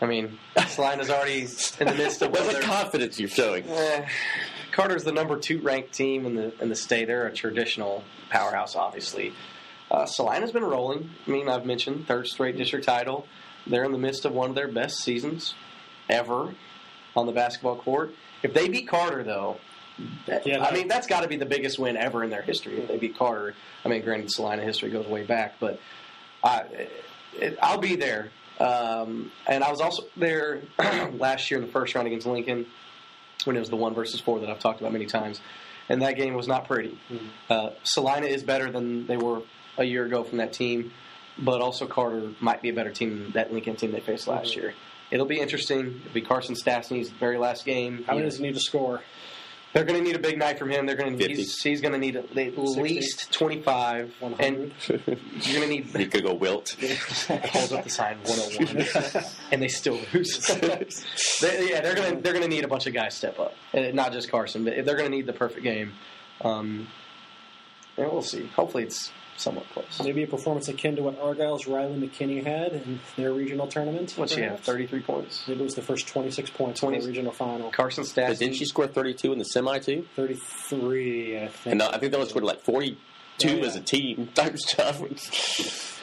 I 0.00 0.06
mean, 0.06 0.38
Celina's 0.68 1.10
already 1.10 1.40
in 1.80 1.86
the 1.88 1.94
midst 1.96 2.22
of 2.22 2.30
what 2.32 2.42
whether- 2.46 2.60
the 2.60 2.64
confidence 2.64 3.18
you're 3.18 3.28
showing? 3.28 3.64
Eh, 3.68 4.06
Carter's 4.70 5.02
the 5.02 5.12
number 5.12 5.36
two 5.38 5.60
ranked 5.60 5.92
team 5.92 6.24
in 6.24 6.36
the 6.36 6.52
in 6.62 6.68
the 6.68 6.76
state. 6.76 7.06
They're 7.08 7.26
a 7.26 7.32
traditional 7.34 8.04
powerhouse, 8.30 8.76
obviously. 8.76 9.32
Uh, 9.92 10.06
Celina's 10.06 10.50
been 10.52 10.64
rolling. 10.64 11.10
I 11.26 11.30
mean, 11.30 11.48
I've 11.48 11.66
mentioned 11.66 12.08
third 12.08 12.26
straight 12.26 12.56
district 12.56 12.86
title. 12.86 13.26
They're 13.66 13.84
in 13.84 13.92
the 13.92 13.98
midst 13.98 14.24
of 14.24 14.32
one 14.32 14.48
of 14.48 14.56
their 14.56 14.66
best 14.68 14.96
seasons 15.02 15.54
ever 16.08 16.54
on 17.14 17.26
the 17.26 17.32
basketball 17.32 17.76
court. 17.76 18.14
If 18.42 18.54
they 18.54 18.68
beat 18.68 18.88
Carter, 18.88 19.22
though, 19.22 19.58
that- 20.26 20.46
Yeah, 20.46 20.64
I 20.64 20.72
mean 20.72 20.88
that's 20.88 21.06
got 21.06 21.20
to 21.20 21.28
be 21.28 21.36
the 21.36 21.44
biggest 21.46 21.78
win 21.78 21.96
ever 21.98 22.24
in 22.24 22.30
their 22.30 22.40
history. 22.42 22.78
If 22.80 22.88
they 22.88 22.96
beat 22.96 23.16
Carter, 23.18 23.54
I 23.84 23.88
mean, 23.88 24.02
granted, 24.02 24.30
Celina 24.32 24.62
history 24.62 24.90
goes 24.90 25.06
way 25.06 25.24
back, 25.24 25.56
but 25.60 25.78
I, 26.42 26.64
it, 27.38 27.58
I'll 27.62 27.78
be 27.78 27.94
there. 27.96 28.30
Um, 28.58 29.30
and 29.46 29.62
I 29.62 29.70
was 29.70 29.80
also 29.82 30.04
there 30.16 30.62
last 31.12 31.50
year 31.50 31.60
in 31.60 31.66
the 31.66 31.72
first 31.72 31.94
round 31.94 32.06
against 32.06 32.26
Lincoln 32.26 32.66
when 33.44 33.56
it 33.56 33.60
was 33.60 33.68
the 33.70 33.76
one 33.76 33.92
versus 33.94 34.20
four 34.20 34.40
that 34.40 34.48
I've 34.48 34.58
talked 34.60 34.80
about 34.80 34.92
many 34.92 35.06
times, 35.06 35.40
and 35.88 36.00
that 36.02 36.16
game 36.16 36.34
was 36.34 36.48
not 36.48 36.66
pretty. 36.66 36.98
Uh, 37.50 37.70
Celina 37.84 38.26
is 38.26 38.42
better 38.42 38.70
than 38.70 39.06
they 39.06 39.16
were 39.16 39.42
a 39.78 39.84
year 39.84 40.04
ago 40.04 40.24
from 40.24 40.38
that 40.38 40.52
team, 40.52 40.92
but 41.38 41.60
also 41.60 41.86
Carter 41.86 42.32
might 42.40 42.62
be 42.62 42.68
a 42.68 42.72
better 42.74 42.90
team 42.90 43.18
than 43.18 43.32
that 43.32 43.52
Lincoln 43.52 43.76
team 43.76 43.92
they 43.92 44.00
faced 44.00 44.28
last 44.28 44.56
year. 44.56 44.74
It'll 45.10 45.26
be 45.26 45.40
interesting. 45.40 46.00
It'll 46.00 46.14
be 46.14 46.22
Carson 46.22 46.54
Stastny's 46.54 47.10
very 47.10 47.38
last 47.38 47.64
game. 47.64 48.04
How 48.06 48.14
many 48.14 48.24
does 48.24 48.38
he 48.38 48.42
need 48.42 48.54
to 48.54 48.60
score? 48.60 49.02
They're 49.72 49.84
going 49.84 49.98
to 49.98 50.04
need 50.04 50.16
a 50.16 50.18
big 50.18 50.38
night 50.38 50.58
from 50.58 50.70
him. 50.70 50.84
They're 50.84 50.96
going 50.96 51.16
to 51.16 51.28
he's, 51.28 51.62
he's 51.62 51.80
going 51.80 51.92
to 51.92 51.98
need 51.98 52.16
at 52.16 52.34
least 52.36 53.32
twenty 53.32 53.62
five, 53.62 54.14
and 54.38 54.72
you're 54.88 54.98
going 54.98 55.62
to 55.62 55.66
need 55.66 55.94
You 55.98 56.06
could 56.08 56.24
go 56.24 56.34
wilt. 56.34 56.76
holds 56.78 57.72
up 57.72 57.84
the 57.84 57.90
sign 57.90 58.18
101 58.24 59.24
and 59.52 59.62
they 59.62 59.68
still 59.68 59.98
lose 60.12 60.46
they, 61.40 61.70
yeah 61.70 61.80
they're 61.80 61.94
gonna 61.94 62.20
they're 62.20 62.32
gonna 62.32 62.48
need 62.48 62.64
a 62.64 62.68
bunch 62.68 62.86
of 62.86 62.92
guys 62.92 63.14
step 63.14 63.38
up 63.38 63.54
and 63.72 63.94
not 63.94 64.12
just 64.12 64.30
carson 64.30 64.64
but 64.64 64.84
they're 64.84 64.96
gonna 64.96 65.08
need 65.08 65.26
the 65.26 65.32
perfect 65.32 65.62
game 65.62 65.92
um, 66.42 66.86
and 67.96 68.10
we'll 68.10 68.22
see 68.22 68.46
hopefully 68.48 68.84
it's 68.84 69.10
somewhat 69.36 69.68
close 69.70 70.00
Maybe 70.02 70.22
a 70.22 70.26
performance 70.26 70.68
akin 70.68 70.96
to 70.96 71.02
what 71.02 71.18
Argyle's 71.20 71.66
Riley 71.66 71.96
McKinney 71.96 72.44
had 72.44 72.72
in 72.72 73.00
their 73.16 73.32
regional 73.32 73.66
tournament. 73.66 74.12
what's 74.16 74.34
she 74.34 74.42
have 74.42 74.60
33 74.60 75.00
points 75.00 75.46
Maybe 75.48 75.60
it 75.60 75.64
was 75.64 75.74
the 75.74 75.82
first 75.82 76.06
26 76.08 76.50
points 76.50 76.80
20 76.80 76.96
in 76.96 77.02
the 77.02 77.08
regional 77.08 77.32
final. 77.32 77.70
carson 77.70 78.04
But 78.14 78.38
didn't 78.38 78.56
she 78.56 78.64
score 78.64 78.86
32 78.86 79.32
in 79.32 79.38
the 79.38 79.44
semi 79.44 79.78
too? 79.78 80.06
33, 80.16 81.38
I 81.42 81.48
think. 81.48 81.72
And 81.72 81.82
uh, 81.82 81.90
I 81.92 81.98
think 81.98 82.12
they 82.12 82.18
only 82.18 82.28
scored 82.30 82.44
like 82.44 82.60
42 82.60 83.48
Yeah, 83.48 83.54
yeah. 83.54 83.64
as 83.66 83.76
a 83.76 83.80
team 83.80 84.28
type 84.34 84.58
stuff. 84.58 85.00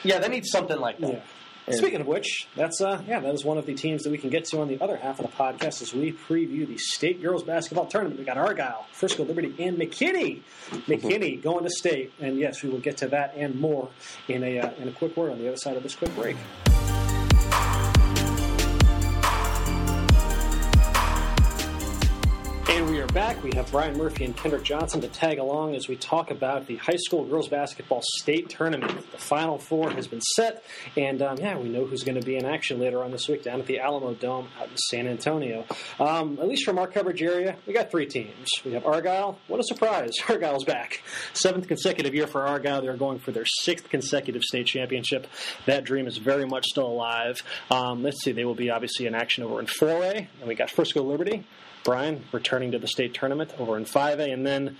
yeah 0.04 0.18
they 0.18 0.28
need 0.28 0.44
something 0.46 0.78
like 0.78 0.98
that 1.00 1.12
Yeah. 1.12 1.20
Speaking 1.68 2.00
of 2.00 2.06
which, 2.06 2.48
that's 2.56 2.80
uh, 2.80 3.02
yeah, 3.06 3.20
that 3.20 3.34
is 3.34 3.44
one 3.44 3.58
of 3.58 3.66
the 3.66 3.74
teams 3.74 4.02
that 4.02 4.10
we 4.10 4.18
can 4.18 4.30
get 4.30 4.44
to 4.46 4.60
on 4.60 4.68
the 4.68 4.80
other 4.80 4.96
half 4.96 5.20
of 5.20 5.26
the 5.26 5.36
podcast 5.36 5.82
as 5.82 5.94
we 5.94 6.12
preview 6.12 6.66
the 6.66 6.78
state 6.78 7.22
girls 7.22 7.42
basketball 7.42 7.86
tournament. 7.86 8.18
We 8.18 8.24
got 8.24 8.38
Argyle, 8.38 8.86
Frisco 8.92 9.24
Liberty, 9.24 9.54
and 9.58 9.78
McKinney. 9.78 10.42
McKinney 10.86 11.40
going 11.40 11.64
to 11.64 11.70
state, 11.70 12.12
and 12.20 12.38
yes, 12.38 12.62
we 12.62 12.70
will 12.70 12.80
get 12.80 12.96
to 12.98 13.08
that 13.08 13.34
and 13.36 13.60
more 13.60 13.88
in 14.28 14.42
a 14.42 14.58
uh, 14.58 14.70
in 14.78 14.88
a 14.88 14.92
quick 14.92 15.16
word 15.16 15.32
on 15.32 15.38
the 15.38 15.48
other 15.48 15.56
side 15.56 15.76
of 15.76 15.82
this 15.82 15.94
quick 15.94 16.14
break. 16.16 16.36
And 22.72 22.88
we 22.88 23.00
are 23.00 23.06
back. 23.08 23.42
We 23.42 23.50
have 23.56 23.68
Brian 23.72 23.98
Murphy 23.98 24.24
and 24.24 24.36
Kendrick 24.36 24.62
Johnson 24.62 25.00
to 25.00 25.08
tag 25.08 25.40
along 25.40 25.74
as 25.74 25.88
we 25.88 25.96
talk 25.96 26.30
about 26.30 26.68
the 26.68 26.76
high 26.76 26.96
school 26.96 27.24
girls 27.24 27.48
basketball 27.48 28.00
state 28.00 28.48
tournament. 28.48 29.10
The 29.10 29.18
Final 29.18 29.58
Four 29.58 29.90
has 29.90 30.06
been 30.06 30.20
set, 30.20 30.62
and 30.96 31.20
um, 31.20 31.36
yeah, 31.38 31.58
we 31.58 31.68
know 31.68 31.84
who's 31.84 32.04
going 32.04 32.18
to 32.18 32.24
be 32.24 32.36
in 32.36 32.46
action 32.46 32.78
later 32.78 33.02
on 33.02 33.10
this 33.10 33.26
week 33.26 33.42
down 33.42 33.58
at 33.58 33.66
the 33.66 33.80
Alamo 33.80 34.14
Dome 34.14 34.46
out 34.60 34.68
in 34.68 34.76
San 34.76 35.08
Antonio. 35.08 35.66
Um, 35.98 36.38
at 36.40 36.46
least 36.46 36.64
from 36.64 36.78
our 36.78 36.86
coverage 36.86 37.20
area, 37.20 37.56
we 37.66 37.72
got 37.72 37.90
three 37.90 38.06
teams. 38.06 38.48
We 38.64 38.72
have 38.74 38.86
Argyle. 38.86 39.36
What 39.48 39.58
a 39.58 39.64
surprise! 39.64 40.12
Argyle's 40.28 40.64
back. 40.64 41.02
Seventh 41.32 41.66
consecutive 41.66 42.14
year 42.14 42.28
for 42.28 42.46
Argyle. 42.46 42.82
They're 42.82 42.96
going 42.96 43.18
for 43.18 43.32
their 43.32 43.46
sixth 43.46 43.88
consecutive 43.88 44.42
state 44.44 44.68
championship. 44.68 45.26
That 45.66 45.82
dream 45.82 46.06
is 46.06 46.18
very 46.18 46.46
much 46.46 46.66
still 46.66 46.86
alive. 46.86 47.42
Um, 47.68 48.04
let's 48.04 48.22
see, 48.22 48.30
they 48.30 48.44
will 48.44 48.54
be 48.54 48.70
obviously 48.70 49.06
in 49.06 49.16
action 49.16 49.42
over 49.42 49.58
in 49.58 49.66
4A, 49.66 50.28
and 50.38 50.48
we 50.48 50.54
got 50.54 50.70
Frisco 50.70 51.02
Liberty. 51.02 51.44
Brian 51.84 52.24
returning 52.32 52.72
to 52.72 52.78
the 52.78 52.88
state 52.88 53.14
tournament 53.14 53.52
over 53.58 53.76
in 53.76 53.84
5A, 53.84 54.32
and 54.32 54.46
then 54.46 54.76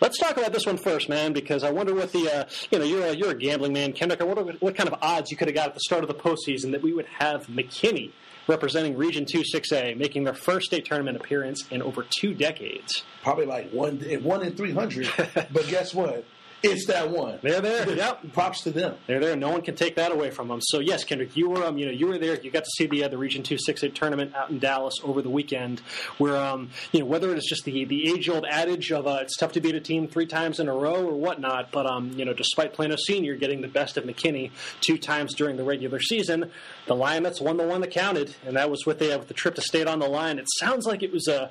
let's 0.00 0.18
talk 0.18 0.36
about 0.36 0.52
this 0.52 0.66
one 0.66 0.76
first, 0.76 1.08
man, 1.08 1.32
because 1.32 1.62
I 1.62 1.70
wonder 1.70 1.94
what 1.94 2.12
the 2.12 2.28
uh, 2.30 2.44
you 2.70 2.78
know 2.78 2.84
you're 2.84 3.06
a, 3.06 3.14
you're 3.14 3.30
a 3.30 3.38
gambling 3.38 3.72
man, 3.72 3.92
Kendrick. 3.92 4.20
I 4.20 4.24
wonder 4.24 4.42
what, 4.42 4.60
what 4.60 4.74
kind 4.74 4.88
of 4.88 4.96
odds 5.02 5.30
you 5.30 5.36
could 5.36 5.48
have 5.48 5.54
got 5.54 5.68
at 5.68 5.74
the 5.74 5.80
start 5.80 6.02
of 6.02 6.08
the 6.08 6.14
postseason 6.14 6.72
that 6.72 6.82
we 6.82 6.92
would 6.92 7.06
have 7.18 7.46
McKinney 7.46 8.12
representing 8.48 8.96
Region 8.96 9.24
Two 9.24 9.42
6A 9.42 9.96
making 9.96 10.24
their 10.24 10.34
first 10.34 10.66
state 10.66 10.84
tournament 10.84 11.16
appearance 11.16 11.66
in 11.70 11.82
over 11.82 12.04
two 12.08 12.34
decades. 12.34 13.04
Probably 13.22 13.46
like 13.46 13.70
one 13.70 13.98
one 14.22 14.42
in 14.42 14.54
three 14.54 14.72
hundred. 14.72 15.10
but 15.34 15.68
guess 15.68 15.94
what? 15.94 16.24
It's 16.62 16.86
that 16.86 17.10
one. 17.10 17.38
They're 17.42 17.60
there. 17.60 17.88
Yep. 17.88 18.32
Props 18.32 18.62
to 18.64 18.70
them. 18.70 18.96
They're 19.06 19.20
there. 19.20 19.34
No 19.34 19.50
one 19.50 19.62
can 19.62 19.76
take 19.76 19.96
that 19.96 20.12
away 20.12 20.30
from 20.30 20.48
them. 20.48 20.60
So 20.60 20.80
yes, 20.80 21.04
Kendrick, 21.04 21.36
you 21.36 21.48
were 21.48 21.64
um, 21.64 21.78
you 21.78 21.86
know 21.86 21.92
you 21.92 22.06
were 22.06 22.18
there. 22.18 22.38
You 22.40 22.50
got 22.50 22.64
to 22.64 22.70
see 22.76 22.86
the 22.86 23.04
uh, 23.04 23.08
the 23.08 23.16
Region 23.18 23.42
Two 23.42 23.56
Six 23.58 23.82
A 23.82 23.88
tournament 23.88 24.34
out 24.34 24.50
in 24.50 24.58
Dallas 24.58 24.94
over 25.02 25.22
the 25.22 25.30
weekend, 25.30 25.80
where 26.18 26.36
um, 26.36 26.70
you 26.92 27.00
know 27.00 27.06
whether 27.06 27.34
it's 27.34 27.48
just 27.48 27.64
the 27.64 27.84
the 27.84 28.10
age 28.10 28.28
old 28.28 28.44
adage 28.48 28.92
of 28.92 29.06
uh, 29.06 29.18
it's 29.22 29.36
tough 29.36 29.52
to 29.52 29.60
beat 29.60 29.74
a 29.74 29.80
team 29.80 30.06
three 30.06 30.26
times 30.26 30.60
in 30.60 30.68
a 30.68 30.74
row 30.74 31.06
or 31.06 31.14
whatnot, 31.14 31.70
but 31.72 31.86
um, 31.86 32.12
you 32.12 32.24
know 32.24 32.34
despite 32.34 32.74
Plano 32.74 32.96
Senior 32.96 33.36
getting 33.36 33.62
the 33.62 33.68
best 33.68 33.96
of 33.96 34.04
McKinney 34.04 34.50
two 34.80 34.98
times 34.98 35.34
during 35.34 35.56
the 35.56 35.64
regular 35.64 36.00
season, 36.00 36.50
the 36.86 36.94
Lionettes 36.94 37.40
won 37.40 37.56
the 37.56 37.66
one 37.66 37.80
that 37.80 37.90
counted, 37.90 38.34
and 38.46 38.56
that 38.56 38.70
was 38.70 38.84
with 38.84 38.98
the 38.98 39.14
uh, 39.14 39.18
with 39.18 39.28
the 39.28 39.34
trip 39.34 39.54
to 39.54 39.62
state 39.62 39.86
on 39.86 39.98
the 39.98 40.08
line. 40.08 40.38
It 40.38 40.46
sounds 40.58 40.86
like 40.86 41.02
it 41.02 41.12
was 41.12 41.26
a 41.26 41.50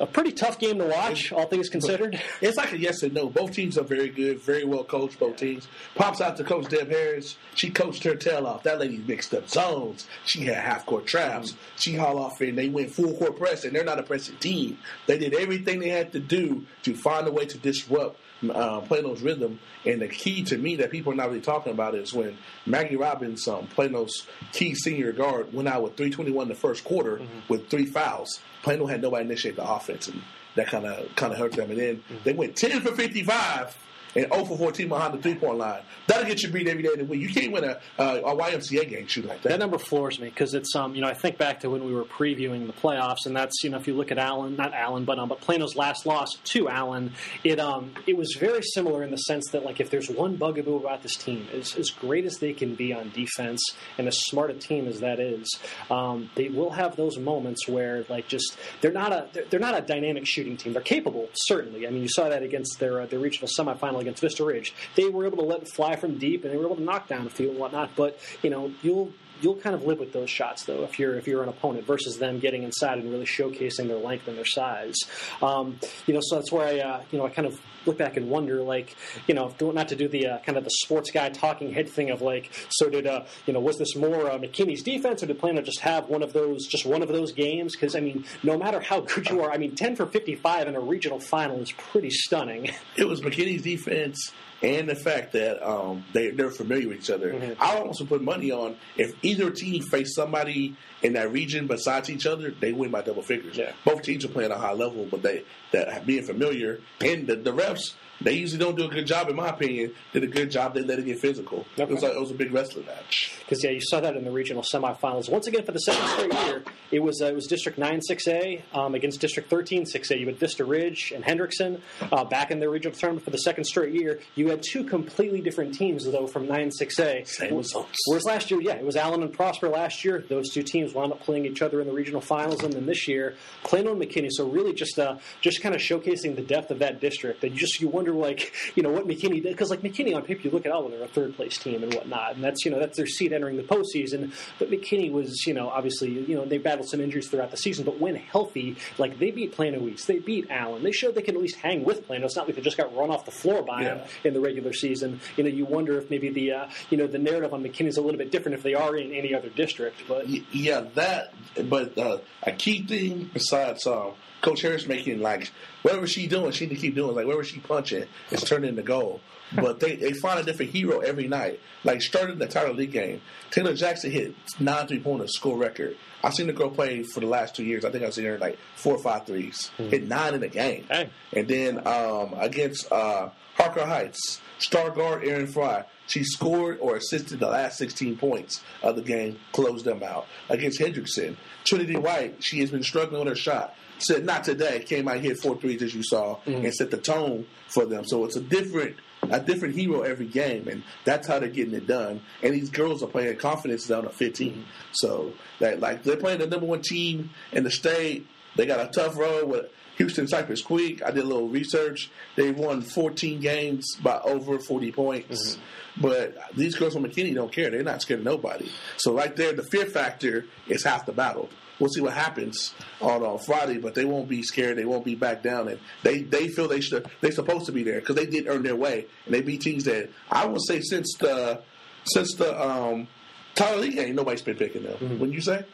a 0.00 0.06
pretty 0.06 0.32
tough 0.32 0.58
game 0.58 0.78
to 0.78 0.86
watch, 0.86 1.30
all 1.30 1.46
things 1.46 1.68
considered. 1.68 2.20
It's 2.40 2.56
like 2.56 2.72
a 2.72 2.78
yes 2.78 3.02
and 3.02 3.12
no. 3.12 3.28
Both 3.28 3.52
teams 3.52 3.76
are 3.76 3.84
very 3.84 4.08
good, 4.08 4.40
very 4.40 4.64
well 4.64 4.82
coached. 4.82 5.18
Both 5.18 5.36
teams. 5.36 5.68
Pops 5.94 6.20
out 6.22 6.38
to 6.38 6.44
Coach 6.44 6.68
Deb 6.68 6.88
Harris. 6.88 7.36
She 7.54 7.70
coached 7.70 8.02
her 8.04 8.14
tail 8.14 8.46
off. 8.46 8.62
That 8.62 8.80
lady 8.80 8.96
mixed 8.98 9.34
up 9.34 9.48
zones. 9.48 10.06
She 10.24 10.44
had 10.44 10.56
half 10.56 10.86
court 10.86 11.06
traps. 11.06 11.52
Mm-hmm. 11.52 11.60
She 11.76 11.94
hauled 11.96 12.18
off 12.18 12.40
and 12.40 12.56
they 12.56 12.68
went 12.68 12.90
full 12.90 13.14
court 13.14 13.36
press, 13.36 13.64
and 13.64 13.74
they're 13.76 13.84
not 13.84 13.98
a 13.98 14.02
pressing 14.02 14.36
team. 14.36 14.78
They 15.06 15.18
did 15.18 15.34
everything 15.34 15.80
they 15.80 15.90
had 15.90 16.12
to 16.12 16.20
do 16.20 16.64
to 16.84 16.94
find 16.94 17.28
a 17.28 17.32
way 17.32 17.44
to 17.46 17.58
disrupt 17.58 18.18
uh, 18.48 18.80
Plano's 18.80 19.22
rhythm. 19.22 19.58
And 19.84 20.00
the 20.00 20.08
key 20.08 20.42
to 20.44 20.56
me 20.56 20.76
that 20.76 20.90
people 20.90 21.12
are 21.12 21.16
not 21.16 21.28
really 21.28 21.40
talking 21.40 21.72
about 21.72 21.94
is 21.94 22.12
when 22.12 22.36
Maggie 22.66 22.96
Robbins, 22.96 23.46
um, 23.48 23.66
Plano's 23.66 24.26
key 24.52 24.74
senior 24.74 25.12
guard, 25.12 25.52
went 25.52 25.68
out 25.68 25.82
with 25.82 25.96
321 25.96 26.44
in 26.44 26.48
the 26.48 26.54
first 26.54 26.84
quarter 26.84 27.20
with 27.48 27.68
three 27.68 27.86
fouls. 27.86 28.40
Plano 28.62 28.86
had 28.86 29.02
nobody 29.02 29.24
initiate 29.24 29.56
the 29.56 29.68
offense, 29.68 30.08
and 30.08 30.22
that 30.54 30.66
kind 30.66 30.86
of 30.86 31.14
kind 31.16 31.32
of 31.32 31.38
hurt 31.38 31.52
them. 31.52 31.70
And 31.70 31.78
then 31.78 32.02
they 32.24 32.32
went 32.32 32.56
10 32.56 32.80
for 32.80 32.92
55 32.94 33.76
and 34.14 34.26
0 34.32 34.44
for 34.44 34.58
14 34.58 34.88
behind 34.88 35.14
the 35.14 35.22
three 35.22 35.34
point 35.34 35.58
line. 35.58 35.82
That'll 36.06 36.26
get 36.26 36.42
you 36.42 36.50
beat 36.50 36.68
every 36.68 36.82
day 36.82 36.90
of 36.90 36.98
the 36.98 37.04
week. 37.04 37.20
You 37.20 37.28
can't 37.28 37.52
win 37.52 37.64
a, 37.64 37.78
a 37.98 38.34
YMCA 38.34 38.88
game 38.88 39.06
shooting 39.06 39.30
like 39.30 39.42
that. 39.42 39.50
That 39.50 39.58
number 39.58 39.78
floors 39.78 40.18
me 40.18 40.28
because 40.28 40.54
it's 40.54 40.74
um 40.74 40.94
you 40.94 41.00
know 41.00 41.08
I 41.08 41.14
think 41.14 41.38
back 41.38 41.60
to 41.60 41.70
when 41.70 41.84
we 41.84 41.94
were 41.94 42.04
previewing 42.04 42.66
the 42.66 42.72
playoffs 42.72 43.26
and 43.26 43.36
that's 43.36 43.62
you 43.62 43.70
know 43.70 43.78
if 43.78 43.86
you 43.86 43.94
look 43.94 44.10
at 44.10 44.18
Allen 44.18 44.56
not 44.56 44.74
Allen 44.74 45.04
but 45.04 45.18
um 45.18 45.28
but 45.28 45.40
Plano's 45.40 45.76
last 45.76 46.06
loss 46.06 46.34
to 46.44 46.68
Allen 46.68 47.12
it 47.44 47.60
um 47.60 47.92
it 48.06 48.16
was 48.16 48.36
very 48.38 48.62
similar 48.62 49.02
in 49.02 49.10
the 49.10 49.16
sense 49.16 49.50
that 49.52 49.64
like 49.64 49.80
if 49.80 49.90
there's 49.90 50.08
one 50.08 50.36
bugaboo 50.36 50.76
about 50.76 51.02
this 51.02 51.16
team 51.16 51.46
as 51.52 51.74
as 51.76 51.90
great 51.90 52.24
as 52.24 52.38
they 52.38 52.52
can 52.52 52.74
be 52.74 52.92
on 52.92 53.10
defense 53.10 53.62
and 53.98 54.06
as 54.08 54.18
smart 54.22 54.50
a 54.50 54.54
team 54.54 54.86
as 54.86 55.00
that 55.00 55.20
is 55.20 55.58
um, 55.90 56.30
they 56.34 56.48
will 56.48 56.70
have 56.70 56.96
those 56.96 57.18
moments 57.18 57.68
where 57.68 58.04
like 58.08 58.28
just 58.28 58.56
they're 58.80 58.92
not 58.92 59.12
a 59.12 59.28
they're, 59.32 59.44
they're 59.50 59.60
not 59.60 59.76
a 59.76 59.80
dynamic 59.80 60.26
shooting 60.26 60.56
team 60.56 60.72
they're 60.72 60.82
capable 60.82 61.28
certainly 61.34 61.86
I 61.86 61.90
mean 61.90 62.02
you 62.02 62.08
saw 62.08 62.28
that 62.28 62.42
against 62.42 62.78
their 62.78 63.00
uh, 63.00 63.06
their 63.06 63.18
regional 63.18 63.48
semifinal 63.48 63.99
against 64.00 64.20
Vista 64.20 64.44
Ridge. 64.44 64.74
They 64.96 65.08
were 65.08 65.26
able 65.26 65.38
to 65.38 65.44
let 65.44 65.62
it 65.62 65.68
fly 65.68 65.96
from 65.96 66.18
deep 66.18 66.44
and 66.44 66.52
they 66.52 66.56
were 66.56 66.66
able 66.66 66.76
to 66.76 66.82
knock 66.82 67.08
down 67.08 67.26
a 67.26 67.30
few 67.30 67.50
and 67.50 67.58
whatnot 67.58 67.90
but 67.96 68.18
you 68.42 68.50
know 68.50 68.72
you'll 68.82 69.12
you'll 69.40 69.56
kind 69.56 69.74
of 69.74 69.84
live 69.84 69.98
with 69.98 70.12
those 70.12 70.30
shots 70.30 70.64
though 70.64 70.84
if 70.84 70.98
you're 70.98 71.16
if 71.16 71.26
you're 71.26 71.42
an 71.42 71.48
opponent 71.48 71.86
versus 71.86 72.18
them 72.18 72.38
getting 72.38 72.62
inside 72.62 72.98
and 72.98 73.10
really 73.10 73.26
showcasing 73.26 73.88
their 73.88 73.98
length 73.98 74.28
and 74.28 74.36
their 74.36 74.44
size. 74.44 74.96
Um, 75.42 75.78
you 76.06 76.14
know, 76.14 76.20
so 76.22 76.36
that's 76.36 76.52
where 76.52 76.66
I 76.66 76.78
uh, 76.78 77.02
you 77.10 77.18
know 77.18 77.26
I 77.26 77.30
kind 77.30 77.46
of 77.46 77.60
look 77.86 77.98
back 77.98 78.16
and 78.16 78.28
wonder 78.28 78.62
like 78.62 78.94
you 79.26 79.34
know 79.34 79.54
not 79.60 79.88
to 79.88 79.96
do 79.96 80.08
the 80.08 80.26
uh, 80.26 80.38
kind 80.40 80.58
of 80.58 80.64
the 80.64 80.70
sports 80.70 81.10
guy 81.10 81.28
talking 81.30 81.72
head 81.72 81.88
thing 81.88 82.10
of 82.10 82.20
like 82.20 82.50
so 82.68 82.90
did 82.90 83.06
uh, 83.06 83.24
you 83.46 83.52
know 83.52 83.60
was 83.60 83.78
this 83.78 83.96
more 83.96 84.30
uh, 84.30 84.38
McKinney's 84.38 84.82
defense 84.82 85.22
or 85.22 85.26
did 85.26 85.38
Plano 85.38 85.62
just 85.62 85.80
have 85.80 86.08
one 86.08 86.22
of 86.22 86.32
those 86.32 86.66
just 86.66 86.84
one 86.84 87.02
of 87.02 87.08
those 87.08 87.32
games 87.32 87.74
because 87.74 87.96
I 87.96 88.00
mean 88.00 88.24
no 88.42 88.58
matter 88.58 88.80
how 88.80 89.00
good 89.00 89.28
you 89.30 89.42
are 89.42 89.50
I 89.50 89.58
mean 89.58 89.74
10 89.74 89.96
for 89.96 90.06
55 90.06 90.68
in 90.68 90.76
a 90.76 90.80
regional 90.80 91.20
final 91.20 91.58
is 91.60 91.72
pretty 91.72 92.10
stunning. 92.10 92.70
it 92.96 93.08
was 93.08 93.20
McKinney's 93.20 93.62
defense 93.62 94.32
and 94.62 94.88
the 94.88 94.94
fact 94.94 95.32
that 95.32 95.62
um, 95.66 96.04
they 96.12 96.30
they're 96.30 96.50
familiar 96.50 96.88
with 96.88 96.98
each 96.98 97.10
other. 97.10 97.32
Mm-hmm. 97.32 97.62
I 97.62 97.78
almost 97.78 98.06
put 98.08 98.22
money 98.22 98.50
on 98.50 98.76
if 98.96 99.14
either 99.22 99.50
team 99.50 99.82
faced 99.82 100.14
somebody 100.14 100.76
in 101.02 101.14
that 101.14 101.32
region 101.32 101.66
besides 101.66 102.10
each 102.10 102.26
other, 102.26 102.50
they 102.50 102.72
win 102.72 102.90
by 102.90 103.02
double 103.02 103.22
figures. 103.22 103.56
Yeah. 103.56 103.72
Both 103.84 104.02
teams 104.02 104.24
are 104.24 104.28
playing 104.28 104.50
a 104.50 104.58
high 104.58 104.74
level, 104.74 105.06
but 105.10 105.22
they 105.22 105.44
that 105.72 106.06
being 106.06 106.24
familiar 106.24 106.80
and 107.00 107.26
the, 107.26 107.36
the 107.36 107.52
refs. 107.52 107.94
They 108.22 108.32
usually 108.34 108.58
don't 108.58 108.76
do 108.76 108.84
a 108.84 108.88
good 108.88 109.06
job, 109.06 109.28
in 109.28 109.36
my 109.36 109.48
opinion. 109.48 109.94
Did 110.12 110.24
a 110.24 110.26
good 110.26 110.50
job. 110.50 110.74
They 110.74 110.82
let 110.82 110.98
it 110.98 111.04
get 111.06 111.18
physical. 111.20 111.66
It 111.76 111.88
was 111.88 112.02
like 112.02 112.12
it 112.12 112.20
was 112.20 112.30
a 112.30 112.34
big 112.34 112.52
wrestling 112.52 112.86
match. 112.86 113.34
because 113.40 113.64
yeah, 113.64 113.70
you 113.70 113.80
saw 113.80 114.00
that 114.00 114.16
in 114.16 114.24
the 114.24 114.30
regional 114.30 114.62
semifinals. 114.62 115.30
Once 115.30 115.46
again, 115.46 115.64
for 115.64 115.72
the 115.72 115.78
second 115.78 116.06
straight 116.08 116.34
year, 116.46 116.62
it 116.90 117.00
was 117.00 117.20
uh, 117.22 117.26
it 117.26 117.34
was 117.34 117.46
District 117.46 117.78
Nine 117.78 118.00
Six 118.02 118.28
A 118.28 118.62
um, 118.74 118.94
against 118.94 119.20
District 119.20 119.48
Thirteen 119.48 119.86
Six 119.86 120.10
A. 120.10 120.18
You 120.18 120.26
had 120.26 120.38
Vista 120.38 120.64
Ridge 120.64 121.12
and 121.14 121.24
Hendrickson 121.24 121.80
uh, 122.12 122.24
back 122.24 122.50
in 122.50 122.60
their 122.60 122.70
regional 122.70 122.96
tournament 122.96 123.24
for 123.24 123.30
the 123.30 123.38
second 123.38 123.64
straight 123.64 123.94
year. 123.94 124.20
You 124.34 124.48
had 124.48 124.62
two 124.62 124.84
completely 124.84 125.40
different 125.40 125.74
teams 125.74 126.04
though 126.04 126.26
from 126.26 126.46
Nine 126.46 126.70
Six 126.70 126.98
A. 126.98 127.24
Same 127.24 127.56
results. 127.56 127.96
Whereas 128.06 128.24
last 128.24 128.50
year, 128.50 128.60
yeah, 128.60 128.74
it 128.74 128.84
was 128.84 128.96
Allen 128.96 129.22
and 129.22 129.32
Prosper 129.32 129.68
last 129.68 130.04
year. 130.04 130.24
Those 130.28 130.50
two 130.52 130.62
teams 130.62 130.92
wound 130.94 131.12
up 131.12 131.20
playing 131.20 131.46
each 131.46 131.62
other 131.62 131.80
in 131.80 131.86
the 131.86 131.92
regional 131.94 132.20
finals, 132.20 132.62
and 132.62 132.72
then 132.72 132.86
this 132.86 133.08
year, 133.08 133.36
Plano 133.64 133.92
and 133.92 134.00
McKinney. 134.02 134.28
So 134.30 134.48
really, 134.48 134.74
just 134.74 134.98
uh, 134.98 135.16
just 135.40 135.62
kind 135.62 135.74
of 135.74 135.80
showcasing 135.80 136.36
the 136.36 136.42
depth 136.42 136.70
of 136.70 136.80
that 136.80 137.00
district. 137.00 137.42
And 137.44 137.52
you 137.52 137.58
just 137.58 137.80
you 137.80 137.88
wonder 137.88 138.09
like 138.14 138.52
you 138.74 138.82
know 138.82 138.90
what 138.90 139.06
McKinney 139.06 139.42
did 139.42 139.44
because 139.52 139.70
like 139.70 139.82
McKinney 139.82 140.14
on 140.14 140.22
paper, 140.22 140.42
you 140.42 140.50
look 140.50 140.66
at 140.66 140.72
oh, 140.72 140.88
they're 140.88 141.02
a 141.02 141.08
third 141.08 141.36
place 141.36 141.58
team 141.58 141.82
and 141.82 141.92
whatnot, 141.94 142.34
and 142.34 142.44
that's 142.44 142.64
you 142.64 142.70
know 142.70 142.78
that's 142.78 142.96
their 142.96 143.06
seed 143.06 143.32
entering 143.32 143.56
the 143.56 143.62
postseason. 143.62 144.32
But 144.58 144.70
McKinney 144.70 145.10
was 145.12 145.46
you 145.46 145.54
know 145.54 145.68
obviously 145.68 146.10
you 146.10 146.34
know 146.36 146.44
they 146.44 146.58
battled 146.58 146.88
some 146.88 147.00
injuries 147.00 147.28
throughout 147.28 147.50
the 147.50 147.56
season, 147.56 147.84
but 147.84 147.98
when 148.00 148.16
healthy, 148.16 148.76
like 148.98 149.18
they 149.18 149.30
beat 149.30 149.52
Plano 149.52 149.86
East, 149.88 150.06
they 150.06 150.18
beat 150.18 150.46
Allen, 150.50 150.82
they 150.82 150.92
showed 150.92 151.14
they 151.14 151.22
can 151.22 151.34
at 151.36 151.40
least 151.42 151.56
hang 151.56 151.84
with 151.84 152.06
Plano. 152.06 152.24
It's 152.26 152.36
not 152.36 152.46
like 152.46 152.56
they 152.56 152.62
just 152.62 152.76
got 152.76 152.94
run 152.96 153.10
off 153.10 153.24
the 153.24 153.30
floor 153.30 153.62
by 153.62 153.84
them 153.84 153.98
Yeah. 153.98 154.28
in 154.28 154.34
the 154.34 154.40
regular 154.40 154.72
season. 154.72 155.20
You 155.36 155.44
know, 155.44 155.50
you 155.50 155.64
wonder 155.64 155.98
if 155.98 156.10
maybe 156.10 156.30
the 156.30 156.52
uh, 156.52 156.68
you 156.90 156.96
know 156.98 157.06
the 157.06 157.18
narrative 157.18 157.52
on 157.54 157.62
McKinney 157.62 157.88
is 157.88 157.96
a 157.96 158.02
little 158.02 158.18
bit 158.18 158.30
different 158.30 158.56
if 158.56 158.62
they 158.62 158.74
are 158.74 158.96
in 158.96 159.12
any 159.12 159.34
other 159.34 159.48
district. 159.48 160.02
But 160.08 160.28
Yeah, 160.54 160.84
that. 160.94 161.32
But 161.68 161.96
uh, 161.98 162.18
a 162.42 162.52
key 162.52 162.82
thing 162.86 163.30
besides 163.32 163.86
um, 163.86 164.12
Coach 164.40 164.62
Harris 164.62 164.86
making 164.86 165.20
like 165.20 165.50
whatever 165.82 166.06
she 166.06 166.26
doing, 166.26 166.50
she 166.52 166.66
need 166.66 166.74
to 166.76 166.80
keep 166.80 166.94
doing. 166.94 167.14
Like 167.14 167.26
wherever 167.26 167.44
she 167.44 167.60
punching, 167.60 167.99
it's 168.30 168.44
turning 168.44 168.70
into 168.70 168.82
gold. 168.82 169.20
But 169.52 169.80
they, 169.80 169.96
they 169.96 170.12
find 170.12 170.38
a 170.38 170.44
different 170.44 170.70
hero 170.70 171.00
every 171.00 171.26
night. 171.26 171.60
Like 171.82 172.02
starting 172.02 172.38
the 172.38 172.46
Tyler 172.46 172.72
Lee 172.72 172.86
game, 172.86 173.20
Taylor 173.50 173.74
Jackson 173.74 174.10
hit 174.10 174.34
nine 174.60 174.86
three 174.86 175.00
pointers, 175.00 175.34
school 175.34 175.56
record. 175.56 175.96
I've 176.22 176.34
seen 176.34 176.46
the 176.46 176.52
girl 176.52 176.70
play 176.70 177.02
for 177.02 177.20
the 177.20 177.26
last 177.26 177.56
two 177.56 177.64
years. 177.64 177.84
I 177.84 177.90
think 177.90 178.04
I've 178.04 178.14
seen 178.14 178.26
her 178.26 178.38
like 178.38 178.58
four 178.76 178.94
or 178.94 179.02
five 179.02 179.26
threes. 179.26 179.70
Hit 179.76 180.06
nine 180.06 180.34
in 180.34 180.42
a 180.42 180.48
game. 180.48 180.84
Hey. 180.88 181.10
And 181.32 181.48
then 181.48 181.86
um, 181.86 182.34
against 182.36 182.90
uh, 182.92 183.30
Harker 183.54 183.86
Heights, 183.86 184.40
star 184.58 184.90
guard 184.90 185.24
Aaron 185.24 185.46
Fry, 185.46 185.84
she 186.06 186.24
scored 186.24 186.78
or 186.80 186.96
assisted 186.96 187.40
the 187.40 187.48
last 187.48 187.78
16 187.78 188.16
points 188.16 188.62
of 188.82 188.96
the 188.96 189.02
game, 189.02 189.38
closed 189.52 189.84
them 189.84 190.02
out. 190.02 190.26
Against 190.48 190.80
Hendrickson, 190.80 191.36
Trinity 191.64 191.96
White, 191.96 192.42
she 192.42 192.60
has 192.60 192.70
been 192.70 192.82
struggling 192.82 193.20
with 193.20 193.28
her 193.28 193.36
shot. 193.36 193.74
Said 194.00 194.24
not 194.24 194.44
today, 194.44 194.80
came 194.80 195.08
out 195.08 195.20
hit 195.20 195.38
four 195.38 195.56
threes 195.56 195.82
as 195.82 195.94
you 195.94 196.02
saw, 196.02 196.38
mm. 196.46 196.64
and 196.64 196.74
set 196.74 196.90
the 196.90 196.96
tone 196.96 197.46
for 197.68 197.84
them. 197.84 198.04
So 198.04 198.24
it's 198.24 198.36
a 198.36 198.40
different 198.40 198.96
a 199.30 199.40
different 199.40 199.74
hero 199.74 200.02
every 200.02 200.26
game, 200.26 200.68
and 200.68 200.82
that's 201.04 201.26
how 201.26 201.38
they're 201.38 201.48
getting 201.48 201.74
it 201.74 201.86
done. 201.86 202.22
And 202.42 202.54
these 202.54 202.70
girls 202.70 203.02
are 203.02 203.06
playing 203.06 203.36
confidence 203.36 203.86
down 203.86 204.04
to 204.04 204.10
15. 204.10 204.64
So 204.92 205.32
that 205.58 205.80
like 205.80 206.02
they're 206.02 206.16
playing 206.16 206.38
the 206.38 206.46
number 206.46 206.66
one 206.66 206.82
team 206.82 207.30
in 207.52 207.64
the 207.64 207.70
state. 207.70 208.26
They 208.56 208.66
got 208.66 208.80
a 208.80 208.90
tough 208.90 209.16
road 209.16 209.48
with 209.48 209.66
Houston 209.96 210.26
Cypress 210.26 210.62
Creek. 210.62 211.02
I 211.04 211.10
did 211.10 211.24
a 211.24 211.26
little 211.26 211.48
research. 211.48 212.10
They 212.34 212.50
won 212.50 212.80
14 212.80 213.40
games 213.40 213.96
by 214.02 214.18
over 214.20 214.58
40 214.58 214.92
points. 214.92 215.56
Mm-hmm. 215.56 216.00
But 216.00 216.36
these 216.56 216.74
girls 216.74 216.94
from 216.94 217.04
McKinney 217.04 217.34
don't 217.34 217.52
care. 217.52 217.70
They're 217.70 217.82
not 217.82 218.00
scared 218.00 218.20
of 218.20 218.24
nobody. 218.24 218.70
So 218.96 219.14
right 219.14 219.34
there, 219.36 219.52
the 219.52 219.62
fear 219.62 219.86
factor 219.86 220.46
is 220.66 220.84
half 220.84 221.04
the 221.04 221.12
battle. 221.12 221.50
We'll 221.80 221.88
see 221.90 222.00
what 222.02 222.12
happens 222.12 222.74
on, 223.00 223.22
on 223.22 223.38
Friday, 223.38 223.78
but 223.78 223.94
they 223.94 224.04
won't 224.04 224.28
be 224.28 224.42
scared. 224.42 224.76
They 224.78 224.84
won't 224.84 225.04
be 225.04 225.14
back 225.16 225.42
down, 225.42 225.66
and 225.68 225.80
they, 226.02 226.20
they 226.22 226.48
feel 226.48 226.68
they 226.68 226.80
should 226.80 227.06
they're 227.20 227.32
supposed 227.32 227.66
to 227.66 227.72
be 227.72 227.82
there 227.82 227.98
because 228.00 228.16
they 228.16 228.26
did 228.26 228.46
earn 228.46 228.62
their 228.62 228.76
way, 228.76 229.06
and 229.24 229.34
they 229.34 229.40
beat 229.40 229.62
teams 229.62 229.84
that 229.84 230.10
I 230.30 230.44
would 230.46 230.60
say 230.62 230.80
since 230.82 231.14
the 231.18 231.62
since 232.04 232.34
the 232.34 232.60
um, 232.60 233.08
Tyler 233.54 233.80
Lee 233.80 233.94
game, 233.94 234.14
nobody's 234.14 234.42
been 234.42 234.56
picking 234.56 234.82
them. 234.84 235.18
Wouldn't 235.18 235.32
you 235.32 235.40
say? 235.40 235.64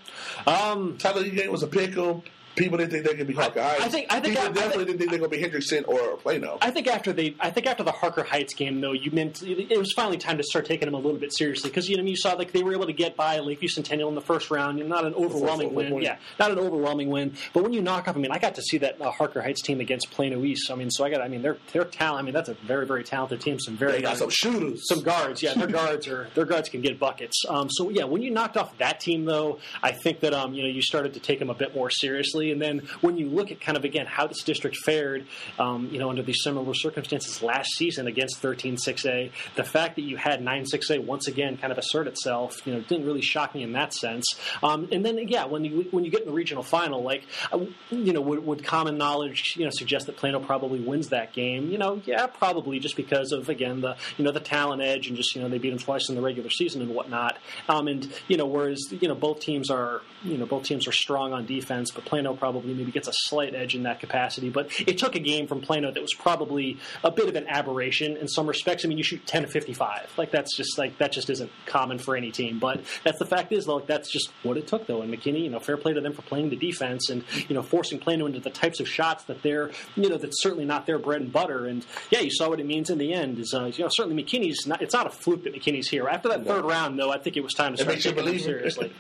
um, 0.47 0.97
Tyler 0.99 1.21
Lee 1.23 1.31
game 1.31 1.51
was 1.53 1.63
a 1.63 1.67
pick 1.67 1.97
'em. 1.99 2.23
People 2.57 2.79
didn't 2.79 2.91
think 2.93 3.07
they 3.07 3.15
could 3.15 3.27
be 3.27 3.35
Harker 3.35 3.63
Heights. 3.63 3.83
I 3.85 3.89
think- 3.89 4.07
I 4.13 4.21
think- 4.21 4.35
people 4.35 4.43
I- 4.43 4.51
I 4.51 4.53
definitely 4.53 4.85
think- 4.87 4.87
didn't 4.87 4.99
think 4.99 5.11
they 5.13 5.19
were 5.21 5.29
going 5.29 5.43
to 5.43 5.51
be 5.51 5.59
Hendrickson 5.59 5.89
or 5.89 6.17
Plano. 6.17 6.59
I 6.63 6.71
think 6.71 6.87
after 6.89 7.13
they, 7.13 7.35
I 7.39 7.51
think 7.51 7.67
after 7.67 7.83
the 7.85 7.93
Harker 7.93 8.23
Heights 8.25 8.55
game, 8.55 8.81
though, 8.81 8.93
you 8.93 9.11
meant 9.11 9.43
it 9.43 9.79
was 9.79 9.93
finally 9.93 10.17
time 10.17 10.39
to 10.39 10.43
start 10.43 10.65
taking 10.67 10.87
them 10.87 10.95
a 10.95 10.99
little 10.99 11.19
bit 11.21 11.33
seriously 11.35 11.71
because 11.71 11.89
you 11.89 11.97
know 11.97 12.03
you 12.03 12.17
saw 12.17 12.33
like 12.33 12.53
they 12.53 12.63
were 12.63 12.73
able 12.73 12.87
to 12.87 12.93
get 12.93 13.15
by 13.17 13.39
Lakeview 13.39 13.69
Centennial 13.69 14.09
in 14.09 14.15
the 14.15 14.21
first 14.21 14.51
round. 14.51 14.79
You 14.79 14.85
know, 14.85 14.95
not 14.95 15.05
an 15.05 15.15
overwhelming 15.15 15.75
win, 15.75 15.91
points. 15.91 16.05
yeah, 16.07 16.17
not 16.41 16.51
an 16.51 16.59
overwhelming 16.59 17.11
win. 17.11 17.35
But 17.53 17.63
when 17.63 17.73
you 17.73 17.83
knock 17.83 18.09
off, 18.09 18.17
I 18.17 18.21
mean, 18.21 18.33
I 18.33 18.39
got 18.39 18.55
to 18.57 18.63
see 18.63 18.79
that 18.79 19.01
uh, 19.01 19.11
Harker 19.11 19.43
Heights 19.43 19.61
team 19.63 19.81
against 19.81 20.11
Plano 20.11 20.43
East. 20.45 20.71
I 20.71 20.75
mean, 20.77 20.91
so 20.91 21.05
I 21.05 21.11
got, 21.11 21.21
I 21.21 21.29
mean, 21.29 21.43
they're 21.43 21.59
they're 21.73 21.85
talent. 21.85 22.21
I 22.21 22.25
mean, 22.25 22.35
that's 22.35 22.49
a 22.49 22.55
very 22.55 22.87
very 22.87 23.05
talented 23.05 23.41
team. 23.43 23.59
Some 23.61 23.77
very 23.77 23.93
they 23.93 24.03
got 24.03 24.17
some 24.17 24.31
shooters. 24.31 24.89
some 24.89 25.03
guards, 25.03 25.43
yeah, 25.43 25.53
their 25.55 25.67
guards 25.67 26.09
are 26.09 26.29
their 26.35 26.47
guards 26.47 26.69
can 26.71 26.81
get 26.81 26.99
buckets. 26.99 27.43
Um, 27.49 27.69
so 27.71 27.91
yeah, 27.91 28.05
when 28.05 28.23
you 28.23 28.31
knocked 28.31 28.57
off 28.57 28.77
that 28.79 29.01
team, 29.01 29.25
though, 29.27 29.59
I 29.83 29.93
think 29.93 30.21
that 30.21 30.33
um, 30.33 30.55
you 30.55 30.63
know 30.63 30.69
you 30.69 30.81
started 30.83 31.13
to 31.15 31.21
take 31.21 31.39
them 31.39 31.51
a 31.51 31.55
bit 31.55 31.75
more 31.75 31.91
seriously. 31.91 32.46
And 32.53 32.61
then 32.61 32.83
when 33.01 33.17
you 33.17 33.29
look 33.29 33.51
at 33.51 33.61
kind 33.61 33.77
of 33.77 33.85
again 33.85 34.07
how 34.07 34.27
this 34.27 34.43
district 34.43 34.77
fared, 34.77 35.27
um, 35.59 35.89
you 35.91 35.99
know, 35.99 36.11
under 36.11 36.23
these 36.23 36.43
similar 36.43 36.75
circumstances 36.75 37.43
last 37.43 37.71
season 37.77 38.07
against 38.07 38.43
13-6A, 38.43 39.31
the 39.55 39.65
fact 39.65 39.97
that 39.97 40.03
you 40.03 40.17
had 40.17 40.41
9-6A 40.41 41.05
once 41.05 41.29
again 41.29 41.57
kind 41.57 41.73
of 41.73 41.79
assert 41.79 42.07
itself, 42.07 42.67
you 42.67 42.75
know, 42.75 42.81
didn't 42.81 43.07
really 43.07 43.23
shock 43.23 43.55
me 43.55 43.63
in 43.63 43.73
that 43.73 43.93
sense. 43.93 44.25
Um, 44.63 44.89
and 44.93 45.05
then 45.05 45.19
yeah, 45.29 45.47
when 45.47 45.65
you 45.65 45.87
when 45.91 46.05
you 46.05 46.11
get 46.11 46.23
in 46.23 46.27
the 46.27 46.33
regional 46.33 46.63
final, 46.63 47.03
like 47.03 47.25
uh, 47.53 47.65
you 47.91 48.13
know, 48.13 48.21
would, 48.21 48.45
would 48.45 48.65
common 48.65 48.99
knowledge 48.99 49.55
you 49.57 49.65
know 49.65 49.71
suggest 49.71 50.07
that 50.07 50.17
Plano 50.17 50.41
probably 50.41 50.81
wins 50.81 51.09
that 51.09 51.33
game? 51.33 51.71
You 51.71 51.79
know, 51.79 52.01
yeah, 52.05 52.27
probably 52.27 52.79
just 52.79 52.97
because 52.97 53.33
of 53.33 53.49
again 53.49 53.81
the 53.81 53.97
you 54.17 54.25
know 54.25 54.33
the 54.33 54.41
talent 54.41 54.83
edge 54.83 55.09
and 55.09 55.17
just 55.17 55.35
you 55.35 55.43
know 55.43 55.49
they 55.49 55.59
beat 55.59 55.71
them 55.71 55.79
twice 55.79 56.09
in 56.09 56.15
the 56.15 56.23
regular 56.23 56.51
season 56.51 56.83
and 56.83 56.95
whatnot. 56.95 57.39
Um, 57.69 57.89
and 57.89 58.13
you 58.29 58.37
know, 58.37 58.47
whereas 58.47 58.81
you 58.91 59.09
know 59.09 59.15
both 59.15 59.41
teams 59.41 59.71
are 59.71 60.03
you 60.23 60.39
know 60.39 60.47
both 60.47 60.65
teams 60.65 60.87
are 60.87 60.93
strong 60.93 61.33
on 61.33 61.47
defense, 61.47 61.91
but 61.91 62.05
Plano 62.05 62.35
probably 62.37 62.75
maybe 62.75 62.93
gets 62.93 63.09
a 63.09 63.13
slight 63.13 63.55
edge 63.55 63.75
in 63.75 63.85
that 63.85 64.01
capacity. 64.01 64.51
But 64.51 64.71
it 64.81 64.99
took 64.99 65.15
a 65.15 65.21
game 65.21 65.47
from 65.47 65.61
Plano 65.61 65.91
that 65.91 66.01
was 66.01 66.15
probably 66.15 66.79
a 67.05 67.11
bit 67.11 67.29
of 67.29 67.35
an 67.37 67.47
aberration 67.49 68.17
in 68.17 68.29
some 68.29 68.47
respects. 68.47 68.85
I 68.85 68.89
mean, 68.89 68.99
you 68.99 69.05
shoot 69.05 69.27
ten 69.27 69.43
to 69.43 69.49
fifty 69.49 69.73
five, 69.73 70.13
like 70.17 70.31
that's 70.31 70.57
just 70.57 70.79
like 70.79 70.99
that 70.99 71.13
just 71.13 71.31
isn't 71.31 71.51
common 71.67 71.99
for 71.99 72.17
any 72.17 72.31
team. 72.31 72.59
But 72.59 72.81
that's 73.05 73.19
the 73.19 73.27
fact 73.27 73.53
is, 73.53 73.67
like, 73.67 73.87
that's 73.87 74.11
just 74.11 74.31
what 74.43 74.57
it 74.57 74.67
took, 74.67 74.87
though. 74.87 75.03
And 75.03 75.13
McKinney, 75.13 75.43
you 75.43 75.51
know, 75.51 75.61
fair 75.61 75.77
play 75.77 75.93
to 75.93 76.01
them 76.01 76.13
for 76.13 76.23
playing 76.23 76.51
the 76.51 76.57
defense 76.57 77.11
and 77.11 77.25
you 77.49 77.55
know 77.55 77.63
forcing 77.63 77.99
Plano 77.99 78.27
into 78.27 78.41
the 78.41 78.51
types 78.51 78.81
of 78.81 78.89
shots 78.89 79.25
that 79.25 79.43
they're 79.43 79.71
you 79.97 80.09
know 80.09 80.17
that's 80.17 80.43
certainly 80.43 80.65
not 80.65 80.87
their 80.87 80.99
bread 80.99 81.21
and 81.21 81.33
butter. 81.33 81.67
And 81.67 81.85
yeah, 82.11 82.21
you 82.21 82.31
saw 82.31 82.49
what 82.49 82.61
it 82.61 82.67
means 82.67 82.91
in 82.91 82.99
the 82.99 83.13
end. 83.13 83.39
Is 83.39 83.55
uh, 83.55 83.67
you 83.67 83.85
know 83.85 83.91
certainly 83.91 84.23
McKinney's 84.23 84.67
not. 84.67 84.83
It's 84.83 84.95
not 84.95 85.07
a 85.07 85.11
fluke 85.11 85.45
that 85.45 85.55
McKinney's 85.55 85.89
here. 85.89 86.09
After 86.09 86.29
that 86.29 86.45
third 86.45 86.65
round, 86.65 86.99
though, 86.99 87.11
I 87.11 87.19
think 87.19 87.37
it 87.37 87.43
was 87.43 87.55
time 87.55 87.75
to 87.75 87.83
start 87.83 88.01
taking 88.01 88.27
it. 88.27 88.41
seriously. 88.41 88.93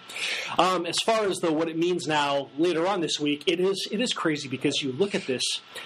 um, 0.58 0.86
as 0.86 0.96
far 1.04 1.26
as 1.26 1.38
though 1.38 1.52
what 1.52 1.68
it 1.68 1.78
means 1.78 2.06
now 2.06 2.48
later 2.58 2.86
on 2.86 3.00
this 3.00 3.18
week, 3.20 3.25
it 3.26 3.60
is 3.60 3.88
it 3.90 4.00
is 4.00 4.12
crazy 4.12 4.48
because 4.48 4.82
you 4.82 4.92
look 4.92 5.14
at 5.14 5.26
this, 5.26 5.42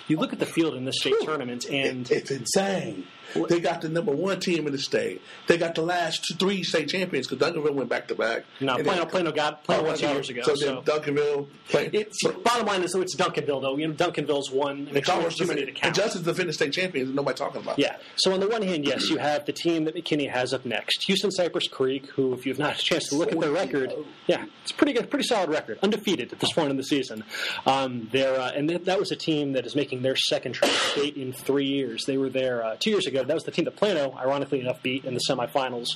you 0.09 0.16
look 0.18 0.32
at 0.32 0.38
the 0.38 0.47
field 0.47 0.74
in 0.74 0.84
this 0.84 0.97
state 1.01 1.14
tournament, 1.22 1.66
and 1.66 2.11
It's 2.11 2.30
insane. 2.30 3.07
They 3.49 3.61
got 3.61 3.81
the 3.81 3.89
number 3.89 4.12
one 4.12 4.41
team 4.41 4.66
in 4.66 4.72
the 4.72 4.78
state. 4.78 5.22
They 5.47 5.57
got 5.59 5.74
the 5.74 5.83
last 5.83 6.24
two, 6.24 6.35
three 6.35 6.62
state 6.62 6.89
champions 6.89 7.26
because 7.28 7.47
Duncanville 7.47 7.74
went 7.74 7.89
back 7.89 8.09
to 8.09 8.14
back. 8.14 8.45
no, 8.61 8.74
Plano, 8.76 9.01
then- 9.01 9.07
Plano 9.11 9.33
got 9.33 9.64
Plano 9.64 9.83
Oh, 9.83 9.87
won 9.87 9.97
two 9.99 10.07
years 10.09 10.28
ago. 10.31 10.43
So, 10.43 10.55
So, 10.55 10.66
then 10.66 10.76
Duncanville 10.83 11.47
played. 11.68 11.95
it's, 11.95 12.22
bottom 12.45 12.66
line 12.66 12.83
is 12.83 12.93
though 12.93 13.01
it's 13.03 13.16
Duncanville 13.16 13.62
though. 13.62 13.76
You 13.76 13.89
know, 13.89 13.95
Duncanville's 13.95 14.51
won. 14.51 14.89
And 14.93 15.05
Commerce 15.05 15.37
too 15.37 15.47
many 15.47 15.64
to 15.66 15.72
count. 15.72 15.85
and. 15.87 15.95
Justice 15.95 16.22
defending 16.22 16.53
state 16.53 16.72
champions. 16.72 17.14
Nobody 17.14 17.37
talking 17.37 17.61
about. 17.62 17.78
Yeah. 17.78 17.97
So 18.16 18.33
on 18.33 18.41
the 18.41 18.49
one 18.49 18.62
hand, 18.62 18.85
yes, 18.85 19.09
you 19.11 19.18
have 19.18 19.47
the 19.47 19.53
team 19.53 19.85
that 19.85 19.95
McKinney 19.95 20.31
has 20.31 20.53
up 20.55 20.64
next, 20.64 21.05
Houston 21.05 21.31
Cypress 21.31 21.68
Creek, 21.68 22.07
who, 22.07 22.33
if 22.35 22.47
you've 22.47 22.59
not 22.59 22.70
had 22.72 22.78
a 22.81 22.83
chance 22.83 23.09
to 23.09 23.16
look 23.16 23.33
at 23.33 23.41
their 23.41 23.51
record, 23.53 23.93
yeah, 24.26 24.45
it's 24.62 24.72
pretty 24.72 24.93
good, 24.93 25.11
pretty 25.11 25.24
solid 25.26 25.51
record, 25.51 25.78
undefeated 25.83 26.33
at 26.33 26.41
this 26.41 26.53
point 26.53 26.70
in 26.70 26.76
the 26.76 26.83
season. 26.85 27.24
Um, 27.66 28.09
they're 28.12 28.39
uh, 28.39 28.51
and 28.51 28.68
that, 28.70 28.85
that 28.87 28.99
was 28.99 29.11
a 29.11 29.16
team 29.16 29.53
that 29.53 29.66
is 29.66 29.74
making 29.76 30.03
their 30.03 30.16
second 30.16 30.53
trip 30.53 30.70
state 30.70 31.16
in 31.16 31.33
three 31.33 31.66
years. 31.66 32.05
They 32.07 32.16
were 32.18 32.28
there 32.31 32.64
uh, 32.64 32.76
two 32.78 32.91
years 32.91 33.07
ago. 33.07 33.20
That 33.29 33.35
was 33.35 33.45
the 33.45 33.51
team 33.51 33.64
that 33.66 33.77
Plano, 33.77 34.14
ironically 34.16 34.61
enough, 34.61 34.83
beat 34.83 35.05
in 35.05 35.14
the 35.14 35.21
semifinals 35.29 35.87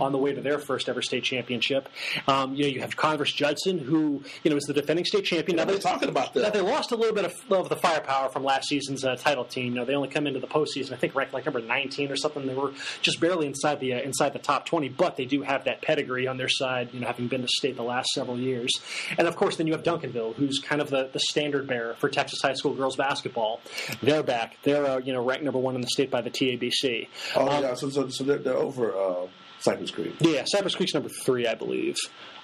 on 0.00 0.12
the 0.12 0.18
way 0.18 0.32
to 0.32 0.40
their 0.40 0.58
first 0.58 0.88
ever 0.88 1.02
state 1.02 1.24
championship. 1.24 1.88
Um, 2.28 2.54
you 2.54 2.62
know, 2.64 2.68
you 2.68 2.80
have 2.80 2.96
Converse 2.96 3.32
Judson, 3.32 3.78
who 3.78 4.22
you 4.42 4.50
know 4.50 4.56
is 4.56 4.64
the 4.64 4.72
defending 4.74 5.04
state 5.04 5.24
champion. 5.24 5.56
Now 5.56 5.64
Nobody's 5.64 5.84
they- 5.84 5.90
talking 5.90 6.08
about 6.08 6.34
that. 6.34 6.52
they 6.52 6.60
lost 6.60 6.92
a 6.92 6.96
little 6.96 7.14
bit 7.14 7.24
of, 7.24 7.34
of 7.52 7.68
the 7.68 7.76
firepower 7.76 8.28
from 8.30 8.44
last 8.44 8.68
season's 8.68 9.04
uh, 9.04 9.16
title 9.16 9.44
team. 9.44 9.72
You 9.74 9.80
know, 9.80 9.84
they 9.84 9.94
only 9.94 10.08
come 10.08 10.26
into 10.26 10.40
the 10.40 10.46
postseason, 10.46 10.92
I 10.92 10.96
think, 10.96 11.14
ranked 11.14 11.32
like 11.34 11.44
number 11.46 11.60
19 11.60 12.10
or 12.10 12.16
something. 12.16 12.46
They 12.46 12.54
were 12.54 12.72
just 13.02 13.20
barely 13.20 13.46
inside 13.46 13.80
the 13.80 13.94
uh, 13.94 14.00
inside 14.00 14.32
the 14.32 14.38
top 14.38 14.66
20, 14.66 14.88
but 14.90 15.16
they 15.16 15.24
do 15.24 15.42
have 15.42 15.64
that 15.64 15.82
pedigree 15.82 16.26
on 16.26 16.36
their 16.36 16.48
side. 16.48 16.90
You 16.92 17.00
know, 17.00 17.06
having 17.06 17.28
been 17.28 17.42
to 17.42 17.48
state 17.48 17.76
the 17.76 17.82
last 17.82 18.08
several 18.10 18.38
years, 18.38 18.70
and 19.18 19.26
of 19.28 19.36
course, 19.36 19.56
then 19.56 19.66
you 19.66 19.72
have 19.72 19.82
Duncanville, 19.82 20.34
who's 20.34 20.58
kind 20.60 20.80
of 20.80 20.90
the, 20.90 21.08
the 21.12 21.20
standard 21.20 21.66
bearer 21.66 21.94
for 21.94 22.08
Texas 22.08 22.40
high 22.42 22.54
school 22.54 22.74
girls 22.74 22.96
basketball. 22.96 23.60
They're 24.02 24.22
back. 24.22 24.56
They're 24.62 24.84
uh, 24.86 24.98
you 24.98 25.12
know 25.12 25.24
ranked 25.24 25.44
number 25.44 25.58
one 25.58 25.74
in 25.74 25.80
the 25.80 25.88
state 25.88 26.10
by 26.10 26.20
the 26.20 26.30
TABC. 26.70 27.08
Oh 27.36 27.48
Um, 27.48 27.62
yeah. 27.62 27.74
So, 27.74 27.88
so, 27.90 28.08
so 28.08 28.24
they're, 28.24 28.38
they're 28.38 28.56
over 28.56 28.96
uh, 28.96 29.26
Cypress 29.60 29.90
Creek. 29.90 30.14
yeah, 30.20 30.44
Cypress 30.44 30.74
Creek's 30.74 30.92
number 30.94 31.08
three, 31.08 31.46
I 31.46 31.54
believe. 31.54 31.96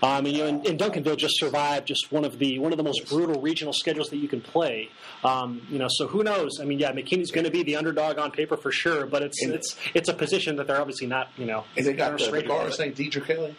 Um, 0.03 0.25
and, 0.25 0.29
you 0.35 0.39
know, 0.43 0.49
and, 0.49 0.67
and 0.67 0.79
Duncanville 0.81 1.19
just 1.19 1.39
survived 1.39 1.87
just 1.87 2.11
one 2.11 2.25
of 2.25 2.39
the 2.39 2.59
one 2.59 2.73
of 2.73 2.79
the 2.79 2.83
most 2.85 3.07
brutal 3.11 3.43
regional 3.43 3.75
schedules 3.75 4.09
that 4.09 4.17
you 4.17 4.29
can 4.29 4.41
play. 4.41 4.89
Um, 5.23 5.61
you 5.69 5.79
know, 5.79 5.89
so 5.91 6.07
who 6.07 6.23
knows? 6.23 6.59
I 6.61 6.65
mean, 6.65 6.79
yeah, 6.79 6.93
McKinney's 6.93 7.31
going 7.31 7.45
to 7.45 7.51
be 7.51 7.63
the 7.63 7.77
underdog 7.77 8.19
on 8.19 8.31
paper 8.31 8.57
for 8.57 8.73
sure, 8.73 9.05
but 9.05 9.23
it's 9.23 9.43
And- 9.45 9.53
it's 9.53 9.77
it's 9.95 10.09
a 10.09 10.15
position 10.15 10.57
that 10.57 10.67
they're 10.67 10.81
obviously 10.81 11.07
not. 11.07 11.29
You 11.37 11.45
know, 11.45 11.65
And 11.77 11.85
they 11.85 11.93
got 11.93 12.17
the, 12.19 12.31
the 12.31 12.43
guard 12.43 12.73
named 12.79 12.97
Deidre 12.97 13.27
Kelly. 13.27 13.55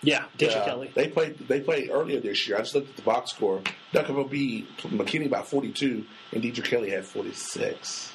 Yeah, 0.00 0.26
Deja 0.36 0.58
Yeah, 0.60 0.64
Kelly. 0.64 0.90
They 0.94 1.08
played. 1.08 1.38
They 1.48 1.60
played 1.60 1.90
earlier 1.90 2.20
this 2.20 2.46
year. 2.48 2.56
I 2.56 2.60
just 2.60 2.74
looked 2.74 2.90
at 2.90 2.96
the 2.96 3.02
box 3.02 3.30
score. 3.32 3.60
Duncanville 3.92 4.30
beat 4.30 4.76
McKinney 4.78 5.28
by 5.30 5.42
forty-two, 5.42 6.04
and 6.32 6.42
Deidre 6.42 6.62
Kelly 6.64 6.90
had 6.90 7.04
forty-six. 7.04 8.12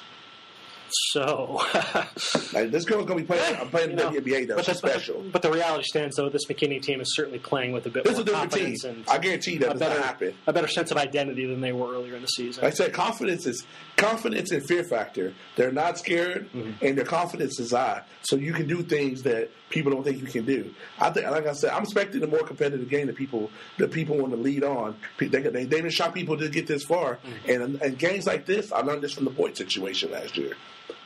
So, 1.12 1.60
this 2.52 2.84
girl's 2.84 3.06
gonna 3.06 3.20
be 3.20 3.26
playing. 3.26 3.56
I'm 3.56 3.68
playing 3.68 3.90
you 3.90 3.96
the 3.96 4.02
know, 4.04 4.10
WNBA 4.20 4.48
though. 4.48 4.56
but, 4.56 4.64
She's 4.64 4.80
the, 4.80 4.86
but, 4.86 4.90
special. 4.92 5.22
the, 5.22 5.28
but 5.30 5.42
the 5.42 5.50
reality 5.50 5.84
stands, 5.84 6.16
though, 6.16 6.28
this 6.28 6.46
McKinney 6.46 6.80
team 6.80 7.00
is 7.00 7.14
certainly 7.16 7.38
playing 7.38 7.72
with 7.72 7.86
a 7.86 7.90
bit 7.90 8.04
This 8.04 8.14
more 8.14 8.24
different 8.24 8.52
team. 8.52 8.60
confidence 8.64 8.84
and 8.84 9.04
I 9.08 9.18
guarantee 9.18 9.52
you 9.54 9.58
that 9.60 9.78
better 9.78 10.00
happen. 10.00 10.34
a 10.46 10.52
better 10.52 10.68
sense 10.68 10.90
of 10.90 10.96
identity 10.96 11.46
than 11.46 11.60
they 11.60 11.72
were 11.72 11.92
earlier 11.92 12.14
in 12.14 12.22
the 12.22 12.28
season. 12.28 12.62
Like 12.64 12.72
I 12.72 12.76
said, 12.76 12.92
confidence 12.92 13.46
is 13.46 13.64
confidence 13.96 14.50
and 14.52 14.64
fear 14.66 14.84
factor. 14.84 15.34
They're 15.56 15.72
not 15.72 15.98
scared, 15.98 16.50
Mm-hmm. 16.54 16.84
and 16.84 16.96
their 16.98 17.04
confidence 17.04 17.58
is 17.58 17.72
high. 17.72 18.02
So 18.22 18.36
you 18.36 18.52
can 18.52 18.66
do 18.66 18.82
things 18.82 19.22
that 19.22 19.50
people 19.70 19.90
don't 19.92 20.04
think 20.04 20.18
you 20.20 20.26
can 20.26 20.44
do. 20.44 20.72
I 21.00 21.10
think, 21.10 21.26
like 21.30 21.46
I 21.46 21.52
said, 21.52 21.70
I'm 21.70 21.82
expecting 21.82 22.22
a 22.22 22.26
more 22.26 22.42
competitive 22.44 22.88
game 22.88 23.06
that 23.08 23.16
people 23.16 23.50
that 23.78 23.90
people 23.90 24.16
want 24.18 24.30
to 24.32 24.36
lead 24.38 24.62
on. 24.64 24.96
They 25.18 25.26
they, 25.28 25.40
they 25.50 25.64
didn't 25.66 25.90
shot 25.90 26.14
people 26.14 26.36
to 26.38 26.48
get 26.48 26.66
this 26.66 26.84
far, 26.84 27.18
Mm-hmm. 27.24 27.50
and 27.62 27.82
and 27.82 27.98
games 27.98 28.26
like 28.26 28.46
this, 28.46 28.70
I 28.72 28.80
learned 28.80 29.02
this 29.02 29.12
from 29.12 29.24
the 29.24 29.30
Boyd 29.30 29.56
situation 29.56 30.10
last 30.12 30.36
year. 30.36 30.52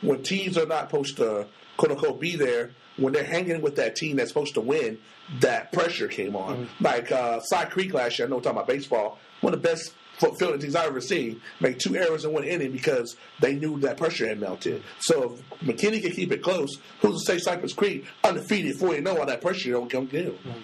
When 0.01 0.23
teams 0.23 0.57
are 0.57 0.65
not 0.65 0.89
supposed 0.89 1.17
to 1.17 1.47
quote 1.77 1.91
unquote 1.91 2.19
be 2.19 2.35
there, 2.35 2.71
when 2.97 3.13
they're 3.13 3.23
hanging 3.23 3.61
with 3.61 3.77
that 3.77 3.95
team 3.95 4.17
that's 4.17 4.29
supposed 4.29 4.55
to 4.55 4.61
win, 4.61 4.97
that 5.39 5.71
pressure 5.71 6.07
came 6.07 6.35
on. 6.35 6.65
Mm-hmm. 6.65 6.83
Like 6.83 7.11
uh, 7.11 7.39
Side 7.41 7.71
Creek 7.71 7.93
last 7.93 8.19
year, 8.19 8.27
I 8.27 8.29
know 8.29 8.37
we're 8.37 8.41
talking 8.41 8.57
about 8.57 8.67
baseball. 8.67 9.19
One 9.41 9.53
of 9.53 9.61
the 9.61 9.67
best 9.67 9.93
f- 10.21 10.37
fielding 10.37 10.59
teams 10.59 10.75
I've 10.75 10.87
ever 10.87 11.01
seen 11.01 11.41
make 11.59 11.79
two 11.79 11.95
errors 11.95 12.25
in 12.25 12.33
one 12.33 12.43
inning 12.43 12.71
because 12.71 13.15
they 13.39 13.55
knew 13.55 13.79
that 13.81 13.97
pressure 13.97 14.27
had 14.27 14.39
melted. 14.39 14.83
So 14.99 15.33
if 15.33 15.59
McKinney 15.61 16.01
can 16.01 16.11
keep 16.11 16.31
it 16.31 16.43
close, 16.43 16.77
who's 17.01 17.23
to 17.23 17.25
say 17.25 17.39
Cypress 17.39 17.73
Creek 17.73 18.05
undefeated 18.23 18.75
40 18.75 19.01
know 19.01 19.17
all 19.17 19.25
that 19.25 19.41
pressure 19.41 19.71
don't 19.71 19.89
come 19.89 20.07
get 20.07 20.43
them. 20.43 20.63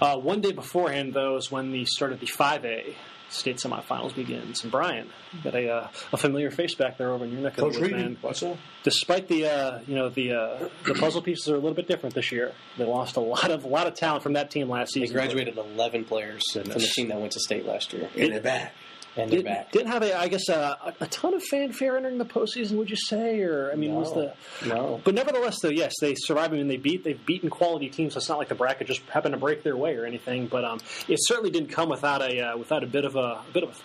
Uh, 0.00 0.16
one 0.16 0.40
day 0.40 0.52
beforehand, 0.52 1.12
though, 1.12 1.36
is 1.36 1.50
when 1.50 1.72
they 1.72 1.84
started 1.84 2.20
the 2.20 2.26
5A 2.26 2.94
state 3.30 3.56
semifinals 3.56 4.14
begins. 4.14 4.62
And 4.62 4.70
Brian, 4.70 5.08
you 5.32 5.40
got 5.42 5.54
a, 5.54 5.70
uh, 5.70 5.88
a 6.12 6.16
familiar 6.16 6.50
face 6.50 6.74
back 6.74 6.98
there 6.98 7.10
over 7.10 7.24
in 7.24 7.32
your 7.32 7.40
neck 7.42 7.52
of 7.52 7.56
the 7.58 7.64
woods, 7.66 7.78
Reedy, 7.78 7.94
man. 7.94 8.16
what's 8.20 8.42
up? 8.42 8.56
Despite 8.82 9.28
the 9.28 9.46
uh, 9.46 9.78
you 9.86 9.94
know 9.94 10.08
the 10.08 10.32
uh, 10.32 10.68
the 10.84 10.94
puzzle 10.94 11.22
pieces 11.22 11.48
are 11.48 11.54
a 11.54 11.58
little 11.58 11.74
bit 11.74 11.88
different 11.88 12.14
this 12.14 12.32
year. 12.32 12.52
They 12.78 12.84
lost 12.84 13.16
a 13.16 13.20
lot 13.20 13.50
of 13.50 13.64
a 13.64 13.68
lot 13.68 13.86
of 13.86 13.94
talent 13.94 14.22
from 14.22 14.34
that 14.34 14.50
team 14.50 14.68
last 14.68 14.92
season. 14.92 15.14
They 15.14 15.20
graduated 15.22 15.56
11 15.56 16.04
players 16.04 16.42
from 16.52 16.64
the 16.64 16.78
team 16.80 17.08
that 17.08 17.20
went 17.20 17.32
to 17.32 17.40
state 17.40 17.66
last 17.66 17.92
year, 17.92 18.08
And 18.16 18.32
they're 18.32 18.40
back. 18.40 18.74
And 19.16 19.30
they're 19.30 19.38
Did, 19.38 19.44
back. 19.44 19.72
didn't 19.72 19.88
have 19.88 20.02
a, 20.02 20.16
I 20.18 20.28
guess, 20.28 20.48
a, 20.48 20.94
a 21.00 21.06
ton 21.08 21.34
of 21.34 21.42
fanfare 21.42 21.96
entering 21.96 22.18
the 22.18 22.24
postseason. 22.24 22.72
Would 22.78 22.90
you 22.90 22.96
say, 22.96 23.40
or 23.42 23.70
I 23.72 23.74
mean, 23.74 23.94
was 23.94 24.12
the 24.14 24.34
No. 24.66 25.00
But 25.04 25.14
nevertheless, 25.14 25.58
though, 25.60 25.68
yes, 25.68 25.92
they 26.00 26.14
survived. 26.16 26.52
I 26.54 26.56
mean, 26.56 26.68
they 26.68 26.76
beat 26.76 27.02
they've 27.04 27.24
beaten 27.26 27.50
quality 27.50 27.88
teams. 27.88 28.14
So 28.14 28.18
it's 28.18 28.28
not 28.28 28.38
like 28.38 28.48
the 28.48 28.54
bracket 28.54 28.86
just 28.86 29.00
happened 29.02 29.32
to 29.34 29.38
break 29.40 29.62
their 29.62 29.76
way 29.76 29.96
or 29.96 30.04
anything. 30.06 30.46
But 30.46 30.64
um, 30.64 30.78
it 31.08 31.18
certainly 31.22 31.50
didn't 31.50 31.70
come 31.70 31.88
without 31.88 32.22
a 32.22 32.40
uh, 32.40 32.56
without 32.56 32.84
a 32.84 32.86
bit 32.86 33.04
of 33.04 33.16
a, 33.16 33.18
a 33.18 33.44
bit 33.52 33.64
of 33.64 33.82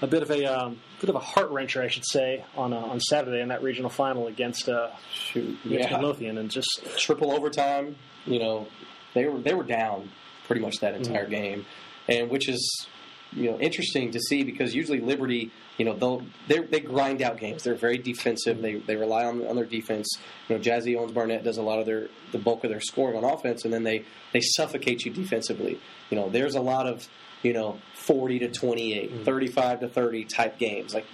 a 0.00 0.06
bit 0.06 0.22
of 0.22 0.30
a 0.30 0.44
um, 0.46 0.80
bit 1.00 1.10
of 1.10 1.16
a 1.16 1.20
heart 1.20 1.50
wrencher, 1.50 1.82
I 1.82 1.88
should 1.88 2.06
say, 2.06 2.44
on 2.56 2.72
uh, 2.72 2.76
on 2.76 2.98
Saturday 3.00 3.40
in 3.40 3.48
that 3.48 3.62
regional 3.62 3.90
final 3.90 4.26
against 4.26 4.68
uh, 4.68 4.90
Shoot. 5.12 5.58
against 5.64 5.90
Yeah. 5.90 5.96
Midlothian, 5.98 6.38
and 6.38 6.50
just 6.50 6.68
triple 6.96 7.32
overtime. 7.32 7.96
You 8.24 8.38
know, 8.38 8.68
they 9.14 9.26
were 9.26 9.38
they 9.40 9.52
were 9.54 9.64
down 9.64 10.10
pretty 10.46 10.62
much 10.62 10.76
that 10.80 10.94
entire 10.94 11.28
game, 11.28 11.66
and 12.08 12.30
which 12.30 12.48
is 12.48 12.86
you 13.32 13.50
know 13.50 13.58
interesting 13.58 14.10
to 14.12 14.20
see 14.20 14.42
because 14.44 14.74
usually 14.74 15.00
Liberty, 15.00 15.50
you 15.78 15.84
know, 15.84 15.94
they'll 15.94 16.22
they 16.48 16.58
they 16.60 16.80
grind 16.80 17.22
out 17.22 17.38
games. 17.38 17.62
They're 17.64 17.74
very 17.74 17.98
defensive. 17.98 18.60
They 18.60 18.74
they 18.76 18.96
rely 18.96 19.24
on 19.24 19.46
on 19.46 19.56
their 19.56 19.64
defense. 19.64 20.18
You 20.48 20.56
know, 20.56 20.62
Jazzy 20.62 20.96
Owens 20.96 21.12
Barnett 21.12 21.44
does 21.44 21.56
a 21.58 21.62
lot 21.62 21.78
of 21.78 21.86
their 21.86 22.08
the 22.32 22.38
bulk 22.38 22.64
of 22.64 22.70
their 22.70 22.80
scoring 22.80 23.16
on 23.16 23.24
offense, 23.24 23.64
and 23.64 23.72
then 23.72 23.82
they 23.84 24.04
they 24.32 24.40
suffocate 24.40 25.04
you 25.04 25.12
defensively. 25.12 25.80
You 26.10 26.16
know, 26.16 26.28
there's 26.28 26.54
a 26.54 26.60
lot 26.60 26.86
of 26.86 27.08
you 27.42 27.52
know 27.52 27.78
40 27.94 28.38
to 28.40 28.48
28 28.50 29.24
35 29.24 29.80
to 29.80 29.88
30 29.88 30.24
type 30.26 30.58
games 30.58 30.94
like 30.94 31.04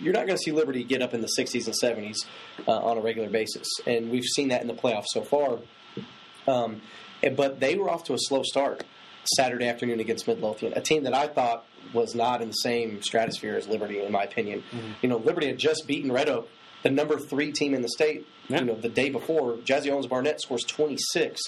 you're 0.00 0.14
not 0.14 0.26
going 0.26 0.34
to 0.38 0.42
see 0.42 0.50
liberty 0.50 0.82
get 0.82 1.02
up 1.02 1.12
in 1.12 1.20
the 1.20 1.28
60s 1.38 1.66
and 1.66 1.74
70s 1.78 2.24
uh, 2.66 2.70
on 2.72 2.96
a 2.96 3.02
regular 3.02 3.28
basis 3.28 3.66
and 3.86 4.10
we've 4.10 4.24
seen 4.24 4.48
that 4.48 4.62
in 4.62 4.66
the 4.66 4.72
playoffs 4.72 5.08
so 5.08 5.20
far 5.20 5.58
um, 6.46 6.80
and- 7.22 7.36
but 7.36 7.60
they 7.60 7.74
were 7.74 7.90
off 7.90 8.04
to 8.04 8.14
a 8.14 8.18
slow 8.18 8.42
start 8.42 8.84
Saturday 9.24 9.68
afternoon 9.68 10.00
against 10.00 10.26
Midlothian, 10.26 10.72
a 10.74 10.80
team 10.80 11.04
that 11.04 11.14
I 11.14 11.26
thought 11.28 11.64
was 11.92 12.14
not 12.14 12.42
in 12.42 12.48
the 12.48 12.54
same 12.54 13.02
stratosphere 13.02 13.56
as 13.56 13.66
Liberty, 13.68 14.00
in 14.00 14.12
my 14.12 14.24
opinion. 14.24 14.62
You 15.02 15.08
know, 15.08 15.16
Liberty 15.16 15.46
had 15.48 15.58
just 15.58 15.86
beaten 15.86 16.10
Red 16.12 16.28
Oak, 16.28 16.48
the 16.82 16.90
number 16.90 17.18
three 17.18 17.52
team 17.52 17.74
in 17.74 17.82
the 17.82 17.88
state. 17.88 18.26
Yeah. 18.48 18.60
You 18.60 18.66
know, 18.66 18.74
the 18.74 18.88
day 18.88 19.10
before, 19.10 19.54
Jazzy 19.58 19.90
Owens 19.90 20.06
Barnett 20.06 20.40
scores 20.40 20.64
26, 20.64 21.40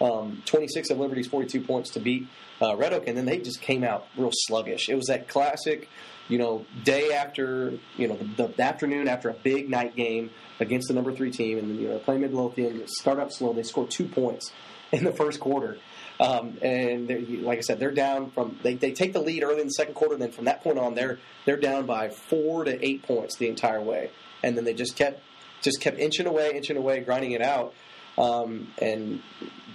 um, 0.00 0.42
26 0.46 0.90
of 0.90 0.98
Liberty's 0.98 1.26
42 1.26 1.60
points 1.62 1.90
to 1.90 2.00
beat 2.00 2.26
uh, 2.62 2.76
Red 2.76 2.92
Oak, 2.92 3.04
and 3.06 3.16
then 3.16 3.24
they 3.24 3.38
just 3.38 3.60
came 3.60 3.82
out 3.82 4.06
real 4.16 4.30
sluggish. 4.32 4.88
It 4.88 4.94
was 4.94 5.06
that 5.06 5.28
classic, 5.28 5.88
you 6.28 6.38
know, 6.38 6.64
day 6.84 7.12
after, 7.12 7.74
you 7.96 8.08
know, 8.08 8.18
the, 8.36 8.48
the 8.48 8.62
afternoon 8.62 9.08
after 9.08 9.28
a 9.28 9.34
big 9.34 9.68
night 9.68 9.96
game 9.96 10.30
against 10.60 10.88
the 10.88 10.94
number 10.94 11.12
three 11.12 11.30
team, 11.30 11.58
and 11.58 11.76
you 11.80 11.88
know, 11.88 11.98
playing 11.98 12.20
Midlothian, 12.20 12.86
start 12.86 13.18
up 13.18 13.32
slow. 13.32 13.52
They 13.52 13.62
score 13.64 13.86
two 13.86 14.06
points 14.06 14.52
in 14.92 15.04
the 15.04 15.12
first 15.12 15.40
quarter. 15.40 15.78
Um, 16.24 16.56
and 16.62 17.42
like 17.42 17.58
I 17.58 17.60
said, 17.60 17.78
they're 17.80 17.90
down 17.90 18.30
from 18.30 18.58
they, 18.62 18.74
they 18.74 18.92
take 18.92 19.12
the 19.12 19.20
lead 19.20 19.42
early 19.42 19.60
in 19.60 19.66
the 19.66 19.72
second 19.72 19.94
quarter. 19.94 20.14
And 20.14 20.22
then 20.22 20.32
from 20.32 20.44
that 20.46 20.62
point 20.62 20.78
on, 20.78 20.94
they're 20.94 21.18
they're 21.44 21.56
down 21.56 21.86
by 21.86 22.08
four 22.08 22.64
to 22.64 22.84
eight 22.84 23.02
points 23.02 23.36
the 23.36 23.48
entire 23.48 23.80
way, 23.80 24.10
and 24.42 24.56
then 24.56 24.64
they 24.64 24.74
just 24.74 24.96
kept 24.96 25.20
just 25.62 25.80
kept 25.80 25.98
inching 25.98 26.26
away, 26.26 26.52
inching 26.54 26.76
away, 26.76 27.00
grinding 27.00 27.32
it 27.32 27.42
out. 27.42 27.74
um, 28.16 28.68
and 28.80 29.20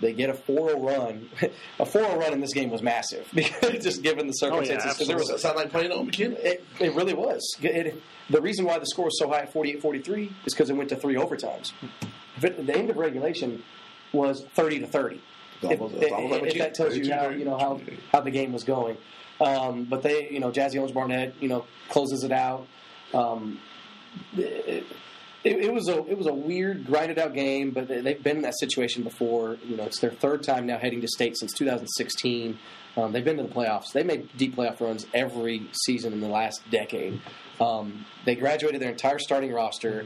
they 0.01 0.13
get 0.13 0.29
a 0.29 0.33
4-0 0.33 0.81
run. 0.81 1.29
a 1.79 1.83
4-0 1.83 2.17
run 2.17 2.31
in 2.31 2.39
this 2.39 2.53
game 2.53 2.69
was 2.69 2.81
massive 2.81 3.27
because 3.35 3.83
just 3.83 4.01
given 4.01 4.27
the 4.27 4.31
circumstances. 4.33 4.95
'cause 4.97 5.07
there 5.07 5.17
was 5.17 5.27
Does 5.27 5.41
that 5.41 5.47
sound 5.49 5.57
like 5.57 5.71
playing 5.71 5.91
on 5.91 6.09
McKinney? 6.09 6.37
it, 6.39 6.63
it 6.79 6.95
really 6.95 7.13
was. 7.13 7.41
It, 7.61 8.01
the 8.29 8.39
reason 8.41 8.63
why 8.63 8.79
the 8.79 8.85
score 8.85 9.05
was 9.05 9.19
so 9.19 9.27
high 9.27 9.39
at 9.41 9.53
48-43 9.53 10.31
is 10.45 10.53
because 10.53 10.69
it 10.69 10.73
went 10.77 10.87
to 10.89 10.95
three 10.95 11.15
overtimes. 11.15 11.73
The 12.39 12.73
end 12.73 12.89
of 12.89 12.95
regulation 12.95 13.61
was 14.13 14.45
30 14.55 14.79
to 14.79 14.87
30. 14.87 15.21
If, 15.71 15.79
if- 16.03 16.09
if 16.47 16.53
that 16.59 16.73
tells 16.73 16.95
you 16.95 17.03
how 17.13 17.29
you 17.39 17.45
know 17.45 17.57
how, 17.57 17.81
how 18.11 18.21
the 18.21 18.31
game 18.31 18.51
was 18.53 18.63
going, 18.63 18.97
um, 19.41 19.85
but 19.85 20.01
they 20.03 20.29
you 20.29 20.39
know 20.39 20.51
Jazzy 20.51 20.77
Owens 20.77 20.91
Barnett 20.91 21.33
you 21.41 21.47
know 21.49 21.65
closes 21.89 22.23
it 22.23 22.31
out. 22.31 22.65
Um, 23.13 23.59
it, 24.37 24.85
it, 25.43 25.57
it 25.65 25.73
was 25.73 25.87
a 25.87 26.05
it 26.07 26.17
was 26.17 26.27
a 26.27 26.33
weird 26.33 26.85
grinded 26.85 27.17
out 27.19 27.33
game, 27.33 27.71
but 27.71 27.87
they- 27.87 28.01
they've 28.01 28.21
been 28.21 28.37
in 28.37 28.43
that 28.43 28.57
situation 28.59 29.03
before. 29.03 29.57
You 29.65 29.77
know, 29.77 29.83
it's 29.83 29.99
their 29.99 30.11
third 30.11 30.43
time 30.43 30.65
now 30.65 30.77
heading 30.77 31.01
to 31.01 31.07
state 31.07 31.37
since 31.37 31.53
2016. 31.53 32.57
Um, 32.97 33.11
they've 33.13 33.23
been 33.23 33.37
to 33.37 33.43
the 33.43 33.49
playoffs. 33.49 33.91
They 33.93 34.03
made 34.03 34.29
deep 34.35 34.55
playoff 34.55 34.81
runs 34.81 35.05
every 35.13 35.67
season 35.85 36.11
in 36.11 36.19
the 36.21 36.27
last 36.27 36.61
decade. 36.71 37.21
Um, 37.61 38.05
they 38.25 38.35
graduated 38.35 38.81
their 38.81 38.89
entire 38.91 39.19
starting 39.19 39.51
roster. 39.53 40.05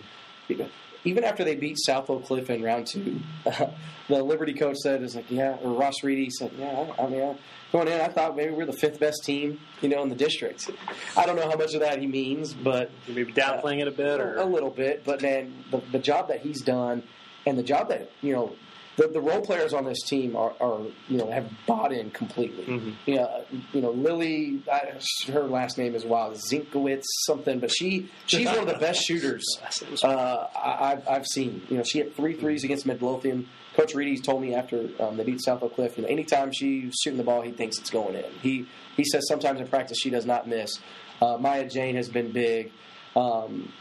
Even 1.06 1.24
after 1.24 1.43
they 1.43 1.56
beat 1.56 1.78
South 1.80 2.10
Oak 2.10 2.26
Cliff 2.26 2.49
in 2.49 2.64
round 2.64 2.88
two, 2.88 3.20
the 4.08 4.24
Liberty 4.24 4.54
coach 4.54 4.78
said, 4.78 5.01
"Is 5.01 5.16
like, 5.16 5.30
yeah." 5.30 5.58
Or 5.62 5.74
Ross 5.74 6.04
Reedy 6.04 6.30
said, 6.30 6.51
"Yeah, 6.58 6.93
I, 6.97 7.04
I 7.04 7.10
mean, 7.10 7.22
I, 7.22 7.36
going 7.72 7.88
in, 7.88 7.99
I 7.99 8.08
thought 8.08 8.36
maybe 8.36 8.51
we're 8.51 8.66
the 8.66 8.74
fifth 8.74 8.99
best 8.99 9.24
team, 9.24 9.60
you 9.82 9.89
know, 9.89 10.01
in 10.04 10.10
the 10.10 10.16
district." 10.16 10.70
I 11.18 11.26
don't 11.26 11.36
know 11.36 11.49
how 11.49 11.58
much 11.58 11.74
of 11.74 11.82
that 11.82 11.99
he 11.99 12.08
means, 12.08 12.54
but 12.54 12.91
Maybe 13.08 13.34
downplaying 13.34 13.82
it 13.82 13.88
a 13.88 13.91
bit, 13.91 14.20
uh, 14.20 14.24
or 14.24 14.36
a 14.38 14.45
little 14.45 14.70
bit, 14.70 15.04
but 15.04 15.22
man, 15.22 15.54
the, 15.72 15.82
the 15.91 15.99
job 15.99 16.30
that 16.30 16.41
he's 16.41 16.62
done 16.62 17.04
and 17.45 17.58
the 17.58 17.64
job 17.64 17.89
that 17.89 18.10
you 18.22 18.34
know 18.34 18.56
the, 18.96 19.08
the 19.08 19.22
role 19.22 19.41
players 19.41 19.74
on 19.74 19.86
this 19.86 20.02
team 20.04 20.36
are, 20.36 20.54
are 20.60 20.82
you 21.08 21.18
know 21.18 21.32
have 21.32 21.50
bought 21.66 21.91
in 21.91 22.12
completely. 22.12 22.66
Mm-hmm. 22.66 22.91
You 23.06 23.16
know, 23.16 23.46
you 23.74 23.82
know 23.82 23.91
Lily, 23.91 24.62
I, 24.72 25.00
her 25.32 25.44
last 25.44 25.78
name 25.78 25.96
is 25.96 26.06
wild, 26.06 26.36
Zinkowitz 26.36 27.04
something, 27.26 27.60
but 27.60 27.72
she 27.72 28.10
she's 28.28 28.48
one 28.48 28.60
of 28.60 28.68
the 28.68 28.78
best 28.78 29.02
shooters 29.02 29.44
uh, 30.04 30.08
I, 30.56 30.91
I've, 30.91 31.08
I've 31.08 31.26
seen. 31.26 31.64
You 31.70 31.78
know, 31.78 31.84
she 31.84 32.00
hit 32.00 32.16
three 32.16 32.34
threes 32.34 32.64
against 32.64 32.86
Midlothian. 32.86 33.48
Coach 33.76 33.96
Reedy 33.96 34.20
told 34.20 34.41
me 34.41 34.54
after 34.54 34.89
um, 35.00 35.18
they 35.18 35.24
beat 35.24 35.41
South 35.41 35.64
Oak 35.64 35.74
Cliff, 35.74 35.98
you 35.98 36.04
know, 36.04 36.10
anytime 36.10 36.52
she's 36.52 36.94
shooting 37.02 37.18
the 37.18 37.24
ball, 37.24 37.41
he 37.41 37.52
thinks 37.52 37.80
it's 37.80 37.89
going 37.89 38.16
in. 38.16 38.26
He 38.41 38.68
he 38.96 39.04
says 39.04 39.28
sometimes 39.28 39.60
in 39.60 39.68
practice 39.68 39.98
she 40.00 40.12
does 40.12 40.26
not 40.26 40.48
miss. 40.48 40.80
Uh, 41.22 41.38
Maya 41.38 41.68
Jane 41.68 41.96
has 41.96 42.10
been 42.10 42.32
big. 42.32 42.72
Um, 43.16 43.72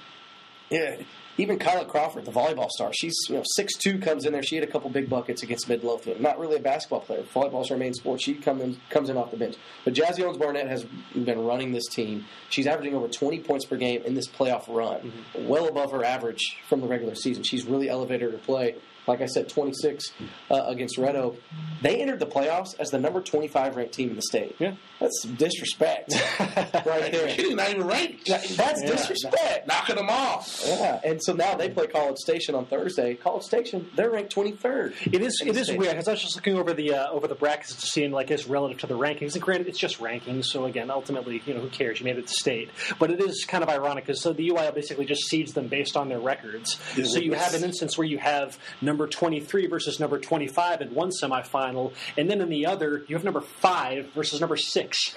yeah, 0.71 0.97
even 1.39 1.59
Kyla 1.59 1.87
Crawford, 1.87 2.25
the 2.25 2.31
volleyball 2.31 2.69
star, 2.69 2.93
she's 2.93 3.15
you 3.29 3.37
know 3.37 3.43
six 3.45 3.75
two 3.77 3.99
comes 3.99 4.25
in 4.25 4.33
there. 4.33 4.43
She 4.43 4.57
had 4.57 4.65
a 4.65 4.71
couple 4.71 4.91
big 4.91 5.09
buckets 5.09 5.43
against 5.43 5.69
Midlothian. 5.69 6.21
Not 6.21 6.39
really 6.39 6.57
a 6.57 6.61
basketball 6.61 7.01
player. 7.01 7.23
Volleyball's 7.23 7.69
her 7.71 7.77
main 7.77 7.95
sport. 7.95 8.21
She 8.21 8.35
comes 8.35 8.63
in, 8.63 8.77
comes 8.91 9.09
in 9.09 9.17
off 9.17 9.31
the 9.31 9.37
bench. 9.37 9.57
But 9.85 9.95
Jazzy 9.95 10.23
Owens 10.23 10.37
Barnett 10.37 10.69
has 10.69 10.85
been 11.15 11.45
running 11.45 11.73
this 11.73 11.87
team. 11.89 12.27
She's 12.51 12.67
averaging 12.67 12.95
over 12.95 13.09
20 13.09 13.41
points 13.41 13.65
per 13.65 13.77
game 13.77 14.03
in 14.03 14.15
this 14.15 14.29
playoff 14.29 14.69
run, 14.69 15.01
mm-hmm. 15.01 15.49
well 15.49 15.69
above 15.69 15.93
her 15.93 16.05
average 16.05 16.59
from 16.69 16.81
the 16.81 16.87
regular 16.87 17.15
season. 17.15 17.43
She's 17.43 17.65
really 17.65 17.89
elevated 17.89 18.33
her 18.33 18.39
play. 18.39 18.77
Like 19.07 19.21
I 19.21 19.27
said, 19.27 19.49
26 19.49 20.13
uh, 20.51 20.63
against 20.67 20.97
Red 20.99 21.17
Oak. 21.17 21.37
They 21.83 22.01
entered 22.01 22.21
the 22.21 22.27
playoffs 22.27 22.79
as 22.79 22.91
the 22.91 22.99
number 23.01 23.21
25 23.21 23.77
ranked 23.77 23.95
team 23.95 24.11
in 24.11 24.17
the 24.17 24.23
state. 24.23 24.55
Yeah. 24.59 24.75
That's 25.01 25.23
disrespect 25.23 26.13
right 26.41 27.11
there. 27.11 27.27
McKinney 27.29 27.57
not 27.57 27.71
even 27.71 27.87
ranked. 27.87 28.29
That's 28.29 28.83
disrespect. 28.83 29.67
Knocking 29.67 29.97
them 29.97 30.09
off. 30.09 30.63
Yeah, 30.65 31.01
and 31.05 31.21
so 31.23 31.33
now 31.33 31.57
they 31.57 31.69
play 31.69 31.89
College 31.89 32.19
Station 32.19 32.55
on 32.55 32.67
Thursday. 32.67 33.15
College 33.15 33.43
Station, 33.43 33.91
they're 33.97 34.11
ranked 34.11 34.33
23rd. 34.35 34.95
It 35.13 35.23
is 35.23 35.43
it 35.45 35.57
is 35.57 35.67
state. 35.67 35.79
weird 35.79 35.93
because 35.93 36.07
I 36.07 36.13
was 36.13 36.23
just 36.23 36.37
looking 36.37 36.57
over 36.57 36.73
the 36.73 36.95
uh, 36.95 37.11
over 37.11 37.27
the 37.27 37.35
brackets 37.35 37.75
to 37.75 37.87
seeing 37.87 38.13
like 38.13 38.31
it's 38.31 38.47
relative 38.47 38.79
to 38.81 38.87
the 38.87 38.97
rankings. 38.97 39.33
And 39.35 39.43
granted, 39.43 39.67
it's 39.67 39.79
just 39.79 39.99
rankings, 39.99 40.45
so 40.45 40.67
again, 40.67 40.91
ultimately, 40.91 41.43
you 41.47 41.55
know, 41.55 41.61
who 41.61 41.69
cares? 41.69 41.99
You 41.99 42.05
made 42.05 42.19
it 42.19 42.29
to 42.29 42.35
state, 42.35 42.71
but 43.01 43.11
it 43.11 43.21
is 43.21 43.45
kind 43.45 43.65
of 43.65 43.71
ironic 43.71 44.07
because 44.07 44.21
so 44.21 44.33
the 44.33 44.49
UIL 44.51 44.73
basically 44.75 45.05
just 45.05 45.25
seeds 45.25 45.53
them 45.53 45.67
based 45.67 45.97
on 45.97 46.09
their 46.09 46.21
records. 46.21 46.79
Yeah, 46.97 47.05
so 47.07 47.19
you 47.19 47.33
have 47.33 47.55
an 47.55 47.65
instance 47.65 47.99
where 47.99 48.07
you 48.07 48.19
have 48.19 48.57
number 48.93 49.07
twenty 49.07 49.41
three 49.41 49.67
versus 49.67 49.99
number 49.99 50.19
twenty 50.19 50.47
five 50.49 50.81
in 50.83 50.95
one 50.95 51.11
semifinal, 51.11 51.93
and 52.19 52.29
then 52.31 52.41
in 52.41 52.49
the 52.51 52.67
other 52.67 53.05
you 53.09 53.17
have 53.17 53.25
number 53.25 53.41
five 53.41 54.07
versus 54.15 54.39
number 54.41 54.57
six 54.57 55.15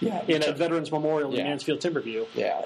Yeah, 0.00 0.22
in 0.28 0.42
a 0.48 0.52
Veterans 0.52 0.90
Memorial 0.92 1.30
in 1.32 1.38
Yeah. 1.38 1.44
Mansfield 1.44 1.80
Timberview. 1.80 2.26
yeah. 2.34 2.62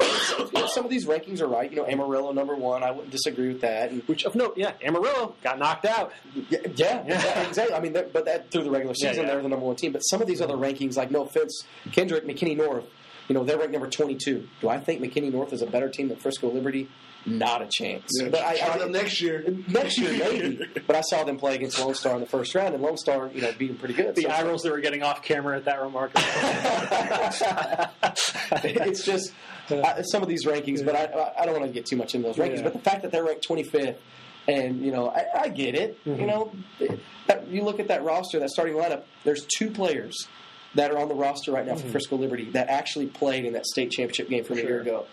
Some 0.69 0.85
of 0.85 0.91
these 0.91 1.07
rankings 1.07 1.41
are 1.41 1.47
right. 1.49 1.71
You 1.71 1.79
know, 1.79 1.87
Amarillo 1.87 2.31
number 2.33 2.55
one. 2.55 2.83
I 2.83 2.91
wouldn't 2.91 3.11
disagree 3.11 3.49
with 3.49 3.63
that. 3.63 3.91
And, 3.91 4.03
Which 4.05 4.25
of 4.25 4.35
note, 4.35 4.55
yeah, 4.57 4.73
Amarillo 4.83 5.35
got 5.43 5.59
knocked 5.59 5.85
out. 5.87 6.13
yeah, 6.51 6.59
yeah, 6.77 7.03
yeah, 7.07 7.49
exactly. 7.49 7.75
I 7.75 7.81
mean, 7.81 7.93
but 7.95 8.25
that 8.27 8.51
through 8.51 8.65
the 8.65 8.71
regular 8.71 8.95
season, 8.95 9.27
they're 9.27 9.41
the 9.43 9.49
number 9.49 9.65
one 9.67 9.77
team. 9.77 9.93
But 9.93 10.01
some 10.01 10.21
of 10.23 10.29
these 10.29 10.41
other 10.43 10.57
rankings, 10.57 10.97
like 10.97 11.11
no 11.11 11.23
offense, 11.25 11.65
Kendrick, 11.93 12.25
McKinney 12.27 12.57
North, 12.57 12.85
you 13.29 13.35
know, 13.35 13.45
they're 13.45 13.57
ranked 13.59 13.73
number 13.73 13.89
22. 13.89 14.47
Do 14.61 14.69
I 14.69 14.79
think 14.79 15.01
McKinney 15.01 15.33
North 15.33 15.53
is 15.55 15.63
a 15.63 15.67
better 15.67 15.89
team 15.89 16.09
than 16.09 16.19
Frisco 16.19 16.51
Liberty? 16.51 16.89
Not 17.25 17.63
a 17.63 17.67
chance. 17.67 18.05
Yeah, 18.21 18.29
but 18.31 18.41
I, 18.43 18.57
try 18.59 18.75
I, 18.75 18.79
them 18.79 18.91
next 18.93 19.21
year. 19.21 19.45
next 19.69 19.97
year 19.99 20.11
maybe. 20.19 20.59
but 20.87 20.97
I 20.97 21.03
saw 21.03 21.23
them 21.25 21.39
play 21.39 21.55
against 21.55 21.79
Lone 21.79 21.95
Star 21.95 22.15
in 22.15 22.21
the 22.21 22.27
first 22.27 22.55
round, 22.55 22.75
and 22.75 22.83
Lone 22.83 22.97
Star, 22.97 23.31
you 23.33 23.43
know, 23.43 23.53
beat 23.57 23.69
them 23.69 23.77
pretty 23.79 23.95
good. 23.95 24.15
The 24.17 24.23
So- 24.23 24.29
eye 24.31 24.43
rolls 24.43 24.63
that 24.63 24.73
were 24.73 24.81
getting 24.81 25.03
off 25.03 25.23
camera 25.23 25.57
at 25.57 25.65
that 25.67 25.81
remark. 25.81 26.11
it's 28.65 29.05
just 29.05 29.33
I, 29.71 30.03
some 30.03 30.23
of 30.23 30.29
these 30.29 30.45
rankings, 30.47 30.85
but 30.85 30.97
I, 30.97 31.33
I 31.41 31.47
don't 31.47 31.55
want 31.59 31.67
to 31.67 31.73
get 31.73 31.87
too 31.87 31.97
much 31.97 32.15
into 32.15 32.27
those 32.29 32.37
rankings. 32.37 32.57
Yeah. 32.59 32.63
But 32.65 32.73
the 32.75 32.79
fact 32.81 33.03
that 33.03 33.13
they're 33.13 33.25
ranked 33.25 33.47
25th, 33.49 33.97
and 34.49 34.85
you 34.85 34.91
know, 34.93 35.09
I, 35.09 35.43
I 35.43 35.49
get 35.49 35.75
it. 35.75 36.05
Mm-hmm. 36.05 36.21
You 36.21 36.27
know, 36.27 36.53
that, 37.29 37.47
you 37.49 37.63
look 37.63 37.79
at 37.81 37.89
that 37.89 38.03
roster, 38.03 38.41
that 38.41 38.51
starting 38.51 38.75
lineup. 38.75 39.05
There's 39.25 39.47
two 39.57 39.71
players 39.71 40.27
that 40.75 40.91
are 40.91 40.99
on 40.99 41.09
the 41.09 41.15
roster 41.15 41.53
right 41.53 41.65
now 41.67 41.75
Mm-hmm. 41.75 41.87
for 41.87 41.93
Frisco 41.93 42.17
Liberty 42.17 42.51
that 42.51 42.69
actually 42.69 43.07
played 43.07 43.45
in 43.45 43.53
that 43.53 43.67
state 43.67 43.91
championship 43.93 44.29
game 44.29 44.43
from 44.45 44.59
a 44.59 44.63
year 44.63 44.81
ago. 44.81 45.07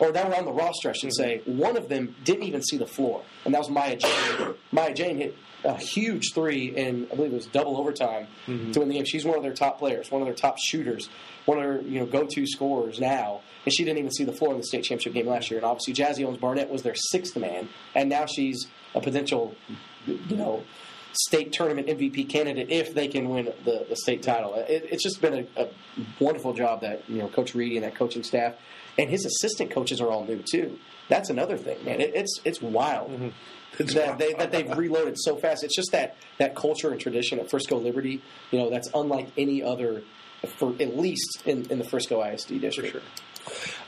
Or 0.00 0.10
that 0.12 0.28
were 0.28 0.36
on 0.36 0.44
the 0.44 0.52
roster, 0.52 0.90
I 0.90 0.92
should 0.92 1.10
Mm-hmm. 1.10 1.40
say. 1.46 1.52
One 1.52 1.76
of 1.76 1.88
them 1.88 2.14
didn't 2.24 2.42
even 2.44 2.62
see 2.62 2.76
the 2.76 2.86
floor, 2.86 3.22
and 3.44 3.54
that 3.54 3.58
was 3.60 3.70
Maya 3.70 3.96
Jane. 3.96 4.54
Maya 4.72 4.92
Jane 4.94 5.16
hit 5.18 5.36
a 5.64 5.76
huge 5.78 6.32
three 6.34 6.66
in, 6.76 7.06
I 7.10 7.14
believe 7.14 7.32
it 7.32 7.36
was 7.36 7.46
double 7.46 7.76
overtime 7.78 8.26
Mm-hmm. 8.46 8.72
to 8.72 8.80
win 8.80 8.88
the 8.88 8.94
game. 8.96 9.04
She's 9.04 9.24
one 9.24 9.36
of 9.36 9.42
their 9.42 9.54
top 9.54 9.78
players, 9.78 10.10
one 10.10 10.20
of 10.20 10.26
their 10.26 10.34
top 10.34 10.58
shooters, 10.58 11.08
one 11.46 11.58
of 11.58 11.64
their 11.64 11.80
you 11.82 12.00
know 12.00 12.06
go-to 12.06 12.46
scorers 12.46 12.98
now, 13.00 13.40
and 13.64 13.72
she 13.72 13.84
didn't 13.84 13.98
even 13.98 14.10
see 14.10 14.24
the 14.24 14.32
floor 14.32 14.52
in 14.52 14.58
the 14.58 14.64
state 14.64 14.82
championship 14.84 15.14
game 15.14 15.26
last 15.28 15.50
year. 15.50 15.58
And 15.58 15.64
obviously, 15.66 15.94
Jazzy 15.94 16.24
Owens 16.24 16.38
Barnett 16.38 16.68
was 16.70 16.82
their 16.82 16.94
sixth 16.96 17.36
man, 17.36 17.68
and 17.94 18.08
now 18.10 18.26
she's 18.26 18.66
a 18.94 19.00
potential, 19.00 19.54
you 20.06 20.36
know, 20.36 20.64
state 21.12 21.52
tournament 21.52 21.86
MVP 21.86 22.28
candidate 22.28 22.70
if 22.70 22.92
they 22.92 23.06
can 23.08 23.28
win 23.28 23.46
the, 23.64 23.86
the 23.88 23.96
state 23.96 24.22
title. 24.22 24.54
It, 24.56 24.88
it's 24.90 25.02
just 25.02 25.20
been 25.20 25.46
a, 25.56 25.62
a 25.62 25.68
wonderful 26.20 26.52
job 26.52 26.80
that 26.82 27.08
you 27.08 27.18
know 27.18 27.28
Coach 27.28 27.54
Reedy 27.54 27.76
and 27.76 27.84
that 27.84 27.94
coaching 27.94 28.22
staff, 28.24 28.54
and 28.98 29.10
his 29.10 29.24
assistant 29.24 29.70
coaches 29.70 30.00
are 30.00 30.08
all 30.08 30.24
new 30.24 30.42
too. 30.42 30.78
That's 31.08 31.30
another 31.30 31.56
thing, 31.56 31.84
man. 31.84 32.00
It, 32.00 32.12
it's 32.14 32.40
it's 32.44 32.62
wild 32.62 33.10
mm-hmm. 33.10 33.86
that 33.94 34.18
they 34.18 34.32
that 34.34 34.50
they've 34.50 34.76
reloaded 34.76 35.16
so 35.18 35.36
fast. 35.36 35.64
It's 35.64 35.76
just 35.76 35.92
that 35.92 36.16
that 36.38 36.54
culture 36.54 36.90
and 36.90 37.00
tradition 37.00 37.38
at 37.38 37.50
Frisco 37.50 37.78
Liberty, 37.78 38.22
you 38.50 38.58
know, 38.58 38.70
that's 38.70 38.88
unlike 38.94 39.28
any 39.36 39.62
other, 39.62 40.02
for 40.58 40.74
at 40.80 40.96
least 40.96 41.42
in, 41.44 41.70
in 41.70 41.78
the 41.78 41.84
Frisco 41.84 42.22
ISD 42.22 42.60
district. 42.60 42.92
sure. 42.92 43.02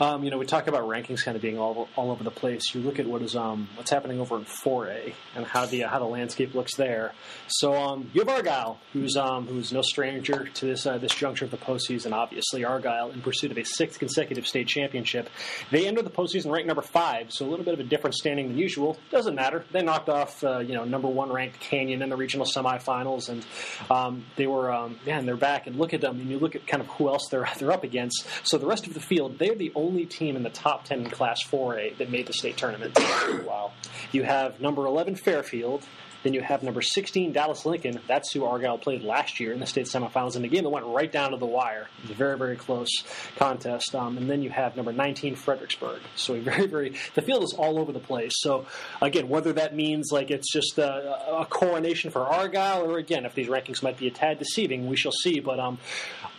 Um, 0.01 0.25
you 0.25 0.31
know, 0.31 0.39
we 0.39 0.47
talk 0.47 0.67
about 0.67 0.83
rankings 0.83 1.25
kind 1.25 1.37
of 1.37 1.43
being 1.43 1.59
all, 1.59 1.89
all 1.97 2.11
over 2.11 2.23
the 2.25 2.31
place. 2.31 2.75
You 2.75 2.81
look 2.81 2.99
at 2.99 3.07
what 3.07 3.23
is 3.23 3.37
um, 3.37 3.69
what's 3.77 3.91
happening 3.91 4.21
over 4.21 4.37
in 4.37 4.45
4A 4.45 5.15
and 5.35 5.47
how 5.47 5.67
the 5.67 5.81
how 5.83 5.99
the 5.99 6.07
landscape 6.07 6.55
looks 6.55 6.77
there. 6.77 7.13
So 7.49 7.75
um, 7.75 8.11
you 8.13 8.21
have 8.21 8.29
Argyle, 8.29 8.79
who's 8.93 9.17
um, 9.17 9.47
who's 9.47 9.73
no 9.73 9.83
stranger 9.83 10.45
to 10.45 10.67
this 10.67 10.87
uh, 10.87 10.99
this 10.99 11.15
juncture 11.15 11.45
of 11.45 11.51
the 11.51 11.57
postseason. 11.57 12.13
Obviously, 12.13 12.65
Argyle 12.65 13.11
in 13.11 13.21
pursuit 13.23 13.51
of 13.51 13.59
a 13.59 13.65
sixth 13.65 13.99
consecutive 13.99 14.47
state 14.47 14.69
championship. 14.69 15.29
They 15.71 15.87
entered 15.87 16.05
the 16.05 16.11
postseason 16.11 16.51
ranked 16.51 16.67
number 16.67 16.83
five, 16.83 17.33
so 17.33 17.47
a 17.47 17.49
little 17.49 17.65
bit 17.65 17.75
of 17.75 17.81
a 17.81 17.85
different 17.85 18.15
standing 18.15 18.49
than 18.49 18.59
usual. 18.59 18.99
Doesn't 19.11 19.35
matter. 19.35 19.65
They 19.73 19.83
knocked 19.83 20.09
off 20.09 20.43
uh, 20.45 20.59
you 20.59 20.75
know 20.75 20.85
number 20.85 21.09
one 21.09 21.33
ranked 21.33 21.61
Canyon 21.61 22.03
in 22.03 22.11
the 22.11 22.17
regional 22.17 22.47
semifinals, 22.47 23.29
and 23.29 23.45
um, 23.91 24.25
they 24.37 24.47
were 24.47 24.73
um, 24.73 24.99
man 25.07 25.27
they're 25.27 25.37
back. 25.37 25.67
And 25.67 25.77
look 25.77 25.95
at 25.95 26.01
them, 26.01 26.21
and 26.21 26.31
you 26.31 26.39
look 26.39 26.55
at 26.55 26.67
kind 26.67 26.83
of 26.83 26.89
who 26.89 27.09
else 27.09 27.29
they're 27.31 27.49
they're 27.59 27.73
up 27.73 27.85
against. 27.85 28.27
So 28.43 28.59
the 28.59 28.67
rest 28.67 28.87
of 28.87 28.95
the 28.95 29.01
field, 29.01 29.39
they're 29.47 29.55
the 29.55 29.73
only 29.77 30.07
team 30.07 30.35
in 30.35 30.43
the 30.43 30.51
top 30.51 30.85
ten 30.85 31.01
in 31.05 31.11
Class 31.11 31.45
4A 31.45 31.99
that 31.99 32.11
made 32.11 32.27
the 32.27 32.33
state 32.33 32.57
tournament. 32.57 32.99
wow. 33.47 33.71
You 34.11 34.25
have 34.25 34.61
number 34.61 34.85
11 34.87 35.15
Fairfield. 35.15 35.85
Then 36.27 36.35
you 36.35 36.41
have 36.41 36.65
number 36.65 36.83
16 36.83 37.31
Dallas 37.31 37.65
Lincoln. 37.65 38.01
That's 38.09 38.33
who 38.33 38.45
Argyle 38.45 38.79
played 38.79 39.05
last 39.05 39.39
year 39.39 39.53
in 39.53 39.61
the 39.61 39.67
state 39.67 39.87
semifinals 39.87 40.35
in 40.35 40.45
a 40.45 40.49
game 40.49 40.65
that 40.65 40.71
went 40.71 40.85
right 40.85 41.13
down 41.13 41.31
to 41.31 41.37
the 41.37 41.47
wire. 41.47 41.87
It 41.99 42.03
was 42.03 42.11
a 42.11 42.15
very, 42.15 42.37
very 42.37 42.57
close 42.57 42.91
contest. 43.37 43.95
Um, 43.95 44.19
and 44.19 44.29
then 44.29 44.43
you 44.43 44.51
have 44.51 44.75
number 44.75 44.93
19 44.93 45.37
Fredericksburg. 45.37 46.01
So 46.17 46.35
a 46.35 46.41
very, 46.41 46.67
very 46.67 46.95
the 47.15 47.23
field 47.23 47.45
is 47.45 47.55
all 47.57 47.79
over 47.79 47.93
the 47.93 48.01
place. 48.01 48.33
So 48.39 48.67
again, 49.01 49.29
whether 49.29 49.53
that 49.53 49.77
means 49.77 50.09
like 50.11 50.33
it's 50.33 50.53
just 50.53 50.79
a, 50.79 51.39
a 51.43 51.47
coronation 51.47 52.11
for 52.11 52.23
Argyle, 52.23 52.91
or 52.91 52.99
again, 52.99 53.25
if 53.25 53.37
these 53.37 53.47
rankings 53.47 53.81
might 53.85 53.97
be 53.97 54.09
a 54.09 54.11
tad 54.11 54.41
deceiving, 54.41 54.89
we 54.89 54.97
shall 54.97 55.13
see. 55.13 55.39
But 55.39 55.61
um, 55.61 55.79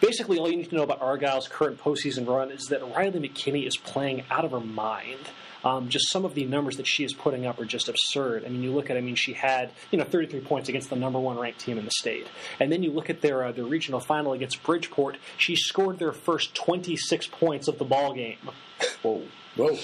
basically, 0.02 0.38
all 0.38 0.50
you 0.52 0.58
need 0.58 0.70
to 0.70 0.76
know 0.76 0.84
about 0.84 1.00
Argyle's 1.02 1.48
current 1.48 1.80
postseason 1.80 2.28
run 2.28 2.52
is 2.52 2.66
that 2.66 2.82
Riley 2.94 3.22
McKinney 3.22 3.66
is 3.66 3.78
playing 3.78 4.26
out 4.30 4.44
of 4.44 4.52
her 4.52 4.60
mind. 4.60 5.30
Um, 5.68 5.90
just 5.90 6.10
some 6.10 6.24
of 6.24 6.34
the 6.34 6.46
numbers 6.46 6.78
that 6.78 6.88
she 6.88 7.04
is 7.04 7.14
putting 7.14 7.46
up 7.46 7.60
are 7.60 7.66
just 7.66 7.90
absurd. 7.90 8.46
I 8.46 8.50
mean, 8.50 8.64
you 8.64 8.72
look 8.72 8.90
at, 8.90 8.96
I 8.96 9.02
mean, 9.02 9.16
she 9.16 9.34
had 9.34 9.72
you 9.92 9.98
know 9.98 10.06
33 10.06 10.40
points 10.42 10.70
against 10.70 10.90
the 10.90 10.96
number 10.96 11.20
one 11.20 11.38
ranked 11.38 11.60
team 11.60 11.78
in 11.78 11.86
the 11.86 11.92
state, 11.92 12.28
and 12.60 12.72
then 12.72 12.84
you 12.84 12.92
look 12.92 13.10
at 13.10 13.22
their 13.22 13.44
uh, 13.44 13.52
their 13.52 13.66
regional 13.66 14.00
final 14.00 14.34
against 14.34 14.64
Bridgeport. 14.64 15.18
She 15.38 15.56
scored 15.56 16.00
their 16.00 16.14
first 16.14 16.56
26 16.56 17.28
points 17.28 17.68
of 17.68 17.78
the 17.78 17.86
ball 17.86 18.14
game. 18.14 18.38
Whoa. 19.02 19.24
Whoa. 19.58 19.78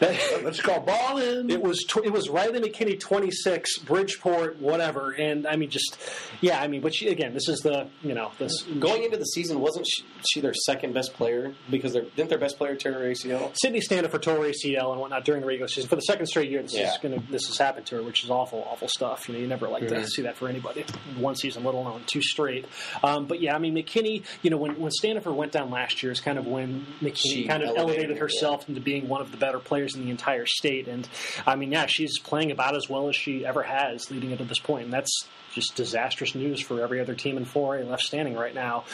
That, 0.00 0.18
Let's 0.44 0.60
call 0.60 0.80
balling. 0.80 1.50
It 1.50 1.60
was 1.62 1.84
tw- 1.84 2.04
it 2.04 2.12
was 2.12 2.28
Riley 2.28 2.60
McKinney 2.60 2.98
twenty 2.98 3.30
six, 3.30 3.78
Bridgeport 3.78 4.60
whatever, 4.60 5.10
and 5.12 5.46
I 5.46 5.56
mean 5.56 5.70
just 5.70 5.98
yeah, 6.40 6.60
I 6.60 6.68
mean, 6.68 6.80
but 6.80 6.94
she, 6.94 7.08
again, 7.08 7.34
this 7.34 7.48
is 7.48 7.60
the 7.60 7.88
you 8.02 8.14
know 8.14 8.30
this 8.38 8.62
Going 8.78 9.04
into 9.04 9.16
the 9.16 9.24
season, 9.24 9.60
wasn't 9.60 9.86
she, 9.86 10.04
she 10.28 10.40
their 10.40 10.54
second 10.54 10.94
best 10.94 11.14
player? 11.14 11.52
Because 11.70 11.92
they're, 11.92 12.02
didn't 12.16 12.28
their 12.30 12.38
best 12.38 12.56
player 12.58 12.74
tear 12.76 12.92
her 12.94 13.00
ACL? 13.00 13.50
Sydney 13.54 13.80
Standifer 13.80 14.18
total 14.18 14.44
ACL 14.44 14.92
and 14.92 15.00
whatnot 15.00 15.24
during 15.24 15.40
the 15.42 15.46
regular 15.46 15.68
season 15.68 15.88
for 15.88 15.96
the 15.96 16.02
second 16.02 16.26
straight 16.26 16.50
year. 16.50 16.62
This 16.62 16.74
Yeah. 16.74 16.92
is 16.92 16.98
gonna 16.98 17.22
this 17.30 17.46
has 17.48 17.58
happened 17.58 17.86
to 17.86 17.96
her, 17.96 18.02
which 18.02 18.24
is 18.24 18.30
awful, 18.30 18.66
awful 18.70 18.88
stuff. 18.88 19.28
You 19.28 19.34
know, 19.34 19.40
you 19.40 19.46
never 19.48 19.68
like 19.68 19.86
to 19.88 20.06
see 20.06 20.22
that 20.22 20.36
for 20.36 20.48
anybody. 20.48 20.84
One 21.18 21.34
season, 21.36 21.64
let 21.64 21.74
alone 21.74 22.02
two 22.06 22.22
straight. 22.22 22.66
Um, 23.02 23.26
but 23.26 23.40
yeah, 23.40 23.54
I 23.54 23.58
mean, 23.58 23.74
McKinney. 23.74 24.22
You 24.42 24.50
know, 24.50 24.56
when 24.56 24.78
when 24.78 24.90
Standifer 24.90 25.32
went 25.32 25.52
down 25.52 25.70
last 25.70 26.02
year 26.02 26.12
is 26.12 26.20
kind 26.20 26.38
of 26.38 26.46
when 26.46 26.86
McKinney 27.00 27.16
She 27.18 27.44
kind 27.46 27.62
of 27.62 27.68
elevated 27.70 27.78
elevated 27.88 28.16
her, 28.18 28.24
herself 28.24 28.68
into 28.68 28.80
being 28.80 29.08
one 29.08 29.17
of 29.20 29.30
the 29.30 29.36
better 29.36 29.58
players 29.58 29.94
in 29.94 30.04
the 30.04 30.10
entire 30.10 30.46
state. 30.46 30.88
And 30.88 31.08
I 31.46 31.56
mean, 31.56 31.72
yeah, 31.72 31.86
she's 31.86 32.18
playing 32.18 32.50
about 32.50 32.76
as 32.76 32.88
well 32.88 33.08
as 33.08 33.16
she 33.16 33.44
ever 33.44 33.62
has 33.62 34.10
leading 34.10 34.30
into 34.30 34.44
this 34.44 34.58
point, 34.58 34.84
and 34.84 34.92
that's 34.92 35.26
just 35.54 35.74
disastrous 35.74 36.34
news 36.34 36.60
for 36.60 36.82
every 36.82 37.00
other 37.00 37.14
team 37.14 37.36
in 37.36 37.44
4A 37.46 37.88
left 37.88 38.02
standing 38.02 38.34
right 38.34 38.54
now. 38.54 38.84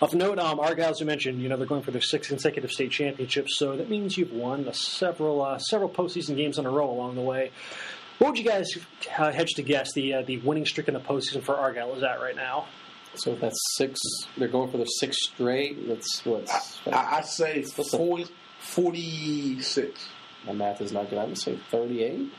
Of 0.00 0.14
note, 0.14 0.38
um, 0.38 0.60
Argyle, 0.60 0.90
as 0.90 1.00
you 1.00 1.06
mentioned, 1.06 1.40
you 1.42 1.48
know 1.48 1.56
they're 1.56 1.66
going 1.66 1.82
for 1.82 1.90
their 1.90 2.02
sixth 2.02 2.28
consecutive 2.28 2.70
state 2.70 2.90
championship, 2.90 3.48
so 3.48 3.76
that 3.76 3.88
means 3.88 4.16
you've 4.16 4.32
won 4.32 4.64
the 4.64 4.74
several 4.74 5.42
uh, 5.42 5.58
several 5.58 5.88
postseason 5.88 6.36
games 6.36 6.58
in 6.58 6.66
a 6.66 6.70
row 6.70 6.90
along 6.90 7.14
the 7.14 7.22
way. 7.22 7.50
What 8.18 8.28
would 8.30 8.38
you 8.38 8.44
guys 8.44 8.68
uh, 9.18 9.32
hedge 9.32 9.54
to 9.54 9.62
guess 9.62 9.92
the 9.94 10.14
uh, 10.14 10.22
the 10.22 10.36
winning 10.38 10.66
streak 10.66 10.86
in 10.88 10.94
the 10.94 11.00
postseason 11.00 11.42
for 11.42 11.56
Argyle 11.56 11.94
is 11.94 12.02
at 12.02 12.20
right 12.20 12.36
now? 12.36 12.66
So 13.14 13.34
that's 13.34 13.58
six. 13.76 14.00
They're 14.38 14.48
going 14.48 14.70
for 14.70 14.76
their 14.76 14.86
sixth 14.86 15.18
straight. 15.34 15.88
That's 15.88 16.24
what's 16.24 16.78
I, 16.86 17.18
I 17.18 17.20
say 17.22 17.64
What's 17.74 17.90
the- 17.90 17.98
40, 17.98 18.26
46. 18.62 20.08
my 20.46 20.52
math 20.52 20.80
is 20.80 20.92
not 20.92 21.10
good. 21.10 21.18
I'm 21.18 21.26
going 21.26 21.34
to 21.34 21.40
say 21.40 21.58
thirty-eight. 21.70 22.32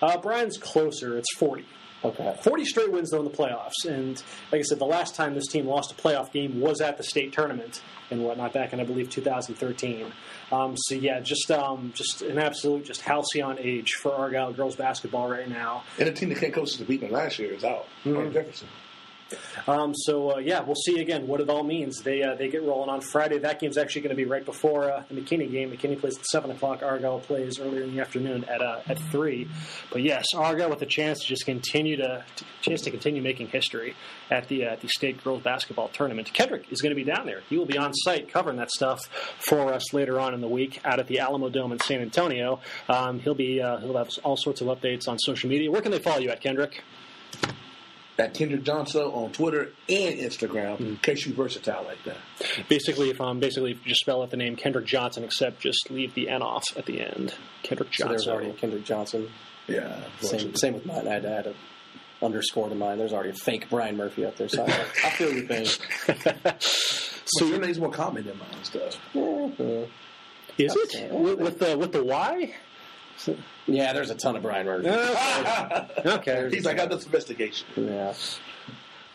Uh, 0.00 0.18
Brian's 0.18 0.58
closer; 0.58 1.16
it's 1.16 1.34
forty. 1.36 1.66
Okay. 2.04 2.36
40 2.42 2.64
straight 2.66 2.92
wins 2.92 3.10
though 3.10 3.18
in 3.18 3.24
the 3.24 3.30
playoffs, 3.30 3.84
and 3.86 4.22
like 4.52 4.60
I 4.60 4.62
said, 4.62 4.78
the 4.78 4.84
last 4.84 5.14
time 5.14 5.34
this 5.34 5.48
team 5.48 5.66
lost 5.66 5.92
a 5.92 5.94
playoff 5.94 6.30
game 6.30 6.60
was 6.60 6.80
at 6.80 6.98
the 6.98 7.02
state 7.02 7.32
tournament 7.32 7.82
and 8.10 8.22
whatnot 8.22 8.52
back 8.52 8.72
in 8.72 8.80
I 8.80 8.84
believe 8.84 9.10
2013. 9.10 10.12
Um, 10.52 10.76
so 10.76 10.94
yeah, 10.94 11.20
just 11.20 11.50
um, 11.50 11.92
just 11.96 12.22
an 12.22 12.38
absolute 12.38 12.84
just 12.84 13.00
halcyon 13.00 13.58
age 13.58 13.94
for 13.94 14.14
Argyle 14.14 14.52
girls 14.52 14.76
basketball 14.76 15.28
right 15.28 15.48
now. 15.48 15.84
And 15.98 16.06
the 16.06 16.12
team 16.12 16.28
that 16.28 16.38
came 16.38 16.52
closest 16.52 16.78
to 16.78 16.84
beating 16.84 17.08
them 17.08 17.18
last 17.18 17.38
year 17.38 17.52
is 17.52 17.64
out. 17.64 17.86
Mm-hmm. 18.04 18.32
Jefferson. 18.32 18.68
Um, 19.66 19.94
so 19.94 20.36
uh, 20.36 20.38
yeah, 20.38 20.60
we'll 20.60 20.76
see 20.76 21.00
again 21.00 21.26
what 21.26 21.40
it 21.40 21.50
all 21.50 21.64
means. 21.64 22.00
They 22.02 22.22
uh, 22.22 22.34
they 22.34 22.48
get 22.48 22.62
rolling 22.62 22.88
on 22.88 23.00
Friday. 23.00 23.38
That 23.38 23.58
game's 23.58 23.76
actually 23.76 24.02
going 24.02 24.10
to 24.10 24.16
be 24.16 24.24
right 24.24 24.44
before 24.44 24.90
uh, 24.90 25.02
the 25.08 25.20
McKinney 25.20 25.50
game. 25.50 25.70
McKinney 25.72 25.98
plays 25.98 26.16
at 26.16 26.24
seven 26.26 26.50
o'clock. 26.50 26.82
Argyle 26.82 27.20
plays 27.20 27.58
earlier 27.58 27.82
in 27.82 27.94
the 27.94 28.00
afternoon 28.00 28.44
at 28.44 28.62
uh, 28.62 28.80
at 28.86 28.98
three. 28.98 29.48
But 29.90 30.02
yes, 30.02 30.34
Argyle 30.34 30.70
with 30.70 30.82
a 30.82 30.86
chance 30.86 31.20
to 31.20 31.26
just 31.26 31.44
continue 31.44 31.96
to, 31.96 32.24
to 32.36 32.44
chance 32.62 32.82
to 32.82 32.90
continue 32.90 33.22
making 33.22 33.48
history 33.48 33.96
at 34.30 34.48
the 34.48 34.66
uh, 34.66 34.72
at 34.72 34.80
the 34.80 34.88
state 34.88 35.22
girls 35.22 35.42
basketball 35.42 35.88
tournament. 35.88 36.32
Kendrick 36.32 36.70
is 36.70 36.80
going 36.80 36.94
to 36.94 36.96
be 36.96 37.04
down 37.04 37.26
there. 37.26 37.40
He 37.48 37.58
will 37.58 37.66
be 37.66 37.78
on 37.78 37.92
site 37.94 38.28
covering 38.32 38.58
that 38.58 38.70
stuff 38.70 39.00
for 39.38 39.72
us 39.72 39.92
later 39.92 40.20
on 40.20 40.34
in 40.34 40.40
the 40.40 40.48
week 40.48 40.80
out 40.84 41.00
at 41.00 41.08
the 41.08 41.18
Alamo 41.18 41.48
Dome 41.48 41.72
in 41.72 41.80
San 41.80 42.00
Antonio. 42.00 42.60
Um, 42.88 43.18
he'll 43.20 43.34
be 43.34 43.60
uh, 43.60 43.78
he'll 43.78 43.96
have 43.96 44.10
all 44.22 44.36
sorts 44.36 44.60
of 44.60 44.68
updates 44.68 45.08
on 45.08 45.18
social 45.18 45.48
media. 45.48 45.70
Where 45.70 45.82
can 45.82 45.90
they 45.90 45.98
follow 45.98 46.18
you 46.18 46.30
at 46.30 46.40
Kendrick? 46.40 46.82
At 48.18 48.32
Kendrick 48.32 48.62
Johnson 48.62 49.02
on 49.02 49.30
Twitter 49.32 49.68
and 49.90 50.18
Instagram, 50.18 50.80
in 50.80 50.96
case 50.96 51.26
you're 51.26 51.34
versatile 51.36 51.84
like 51.84 52.02
that. 52.04 52.16
Basically, 52.68 53.10
if 53.10 53.20
I'm 53.20 53.40
basically 53.40 53.72
if 53.72 53.78
you 53.84 53.90
just 53.90 54.00
spell 54.00 54.22
out 54.22 54.30
the 54.30 54.38
name 54.38 54.56
Kendrick 54.56 54.86
Johnson, 54.86 55.22
except 55.22 55.60
just 55.60 55.90
leave 55.90 56.14
the 56.14 56.30
N 56.30 56.40
off 56.42 56.64
at 56.78 56.86
the 56.86 57.00
end. 57.02 57.34
Kendrick 57.62 57.92
So 57.92 58.08
there's 58.08 58.24
Johnson. 58.24 58.32
already 58.32 58.50
a 58.50 58.54
Kendrick 58.54 58.84
Johnson. 58.84 59.28
Yeah. 59.68 60.02
Same, 60.20 60.54
same 60.54 60.74
with 60.74 60.86
mine. 60.86 61.06
I 61.06 61.12
had 61.14 61.22
to 61.24 61.30
add 61.30 61.46
a 61.48 61.54
underscore 62.24 62.70
to 62.70 62.74
mine. 62.74 62.96
There's 62.96 63.12
already 63.12 63.30
a 63.30 63.34
fake 63.34 63.68
Brian 63.68 63.96
Murphy 63.98 64.24
out 64.24 64.36
there. 64.36 64.48
So 64.48 64.64
I, 64.64 64.70
I 65.04 65.10
feel 65.10 65.32
your 65.32 65.44
pain. 65.46 65.66
So 67.28 67.44
your 67.44 67.58
name's 67.58 67.80
more 67.80 67.90
common 67.90 68.24
than 68.24 68.38
mine 68.38 68.62
stuff. 68.62 68.96
Uh, 69.14 69.48
Is 70.58 70.74
it 70.76 71.12
with, 71.12 71.38
with 71.40 71.58
the 71.58 71.76
with 71.76 71.90
the 71.92 72.04
Y? 72.04 72.54
Yeah, 73.66 73.92
there's 73.92 74.10
a 74.10 74.14
ton 74.14 74.36
of 74.36 74.42
Brian 74.42 74.66
Murphy. 74.66 74.88
Okay. 76.06 76.48
He's 76.50 76.64
like, 76.64 76.74
I 76.78 76.86
got 76.86 76.90
this 76.90 77.04
investigation. 77.06 77.66
Yeah. 77.76 78.12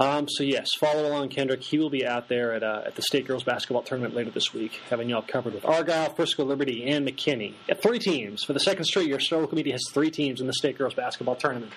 Um, 0.01 0.27
so 0.27 0.43
yes, 0.43 0.73
follow 0.79 1.07
along 1.07 1.29
Kendrick. 1.29 1.61
He 1.61 1.77
will 1.77 1.91
be 1.91 2.07
out 2.07 2.27
there 2.27 2.53
at 2.53 2.63
uh, 2.63 2.81
at 2.87 2.95
the 2.95 3.03
state 3.03 3.27
girls 3.27 3.43
basketball 3.43 3.83
tournament 3.83 4.15
later 4.15 4.31
this 4.31 4.51
week, 4.51 4.81
having 4.89 5.07
y'all 5.09 5.21
covered 5.21 5.53
with 5.53 5.63
Argyle, 5.63 6.11
Frisco 6.15 6.43
Liberty, 6.43 6.85
and 6.89 7.07
McKinney. 7.07 7.53
Three 7.83 7.99
teams 7.99 8.43
for 8.43 8.53
the 8.53 8.59
second 8.59 8.85
straight 8.85 9.07
year. 9.07 9.19
Star 9.19 9.39
Local 9.41 9.55
Media 9.55 9.73
has 9.73 9.83
three 9.93 10.09
teams 10.09 10.41
in 10.41 10.47
the 10.47 10.53
state 10.53 10.75
girls 10.75 10.95
basketball 10.95 11.35
tournament. 11.35 11.71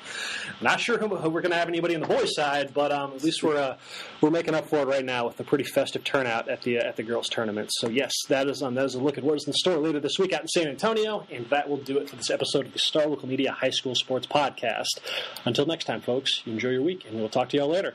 Not 0.62 0.80
sure 0.80 0.96
who, 0.96 1.08
who 1.08 1.28
we're 1.28 1.42
going 1.42 1.52
to 1.52 1.58
have 1.58 1.68
anybody 1.68 1.96
on 1.96 2.00
the 2.00 2.06
boys' 2.06 2.34
side, 2.34 2.72
but 2.72 2.92
um, 2.92 3.12
at 3.12 3.22
least 3.22 3.42
we're 3.42 3.58
uh, 3.58 3.76
we're 4.22 4.30
making 4.30 4.54
up 4.54 4.70
for 4.70 4.78
it 4.78 4.88
right 4.88 5.04
now 5.04 5.26
with 5.26 5.38
a 5.40 5.44
pretty 5.44 5.64
festive 5.64 6.02
turnout 6.02 6.48
at 6.48 6.62
the 6.62 6.78
uh, 6.78 6.88
at 6.88 6.96
the 6.96 7.02
girls' 7.02 7.28
tournament. 7.28 7.68
So 7.74 7.90
yes, 7.90 8.14
that 8.30 8.48
is 8.48 8.62
um, 8.62 8.74
that 8.76 8.86
is 8.86 8.94
a 8.94 9.00
look 9.00 9.18
at 9.18 9.24
what 9.24 9.36
is 9.36 9.46
in 9.46 9.52
store 9.52 9.76
later 9.76 10.00
this 10.00 10.18
week 10.18 10.32
out 10.32 10.40
in 10.40 10.48
San 10.48 10.68
Antonio, 10.68 11.26
and 11.30 11.44
that 11.50 11.68
will 11.68 11.76
do 11.76 11.98
it 11.98 12.08
for 12.08 12.16
this 12.16 12.30
episode 12.30 12.64
of 12.64 12.72
the 12.72 12.78
Star 12.78 13.06
Local 13.06 13.28
Media 13.28 13.52
High 13.52 13.68
School 13.68 13.94
Sports 13.94 14.26
Podcast. 14.26 15.00
Until 15.44 15.66
next 15.66 15.84
time, 15.84 16.00
folks, 16.00 16.42
enjoy 16.46 16.70
your 16.70 16.82
week, 16.82 17.04
and 17.06 17.18
we'll 17.18 17.28
talk 17.28 17.50
to 17.50 17.58
y'all 17.58 17.68
later. 17.68 17.94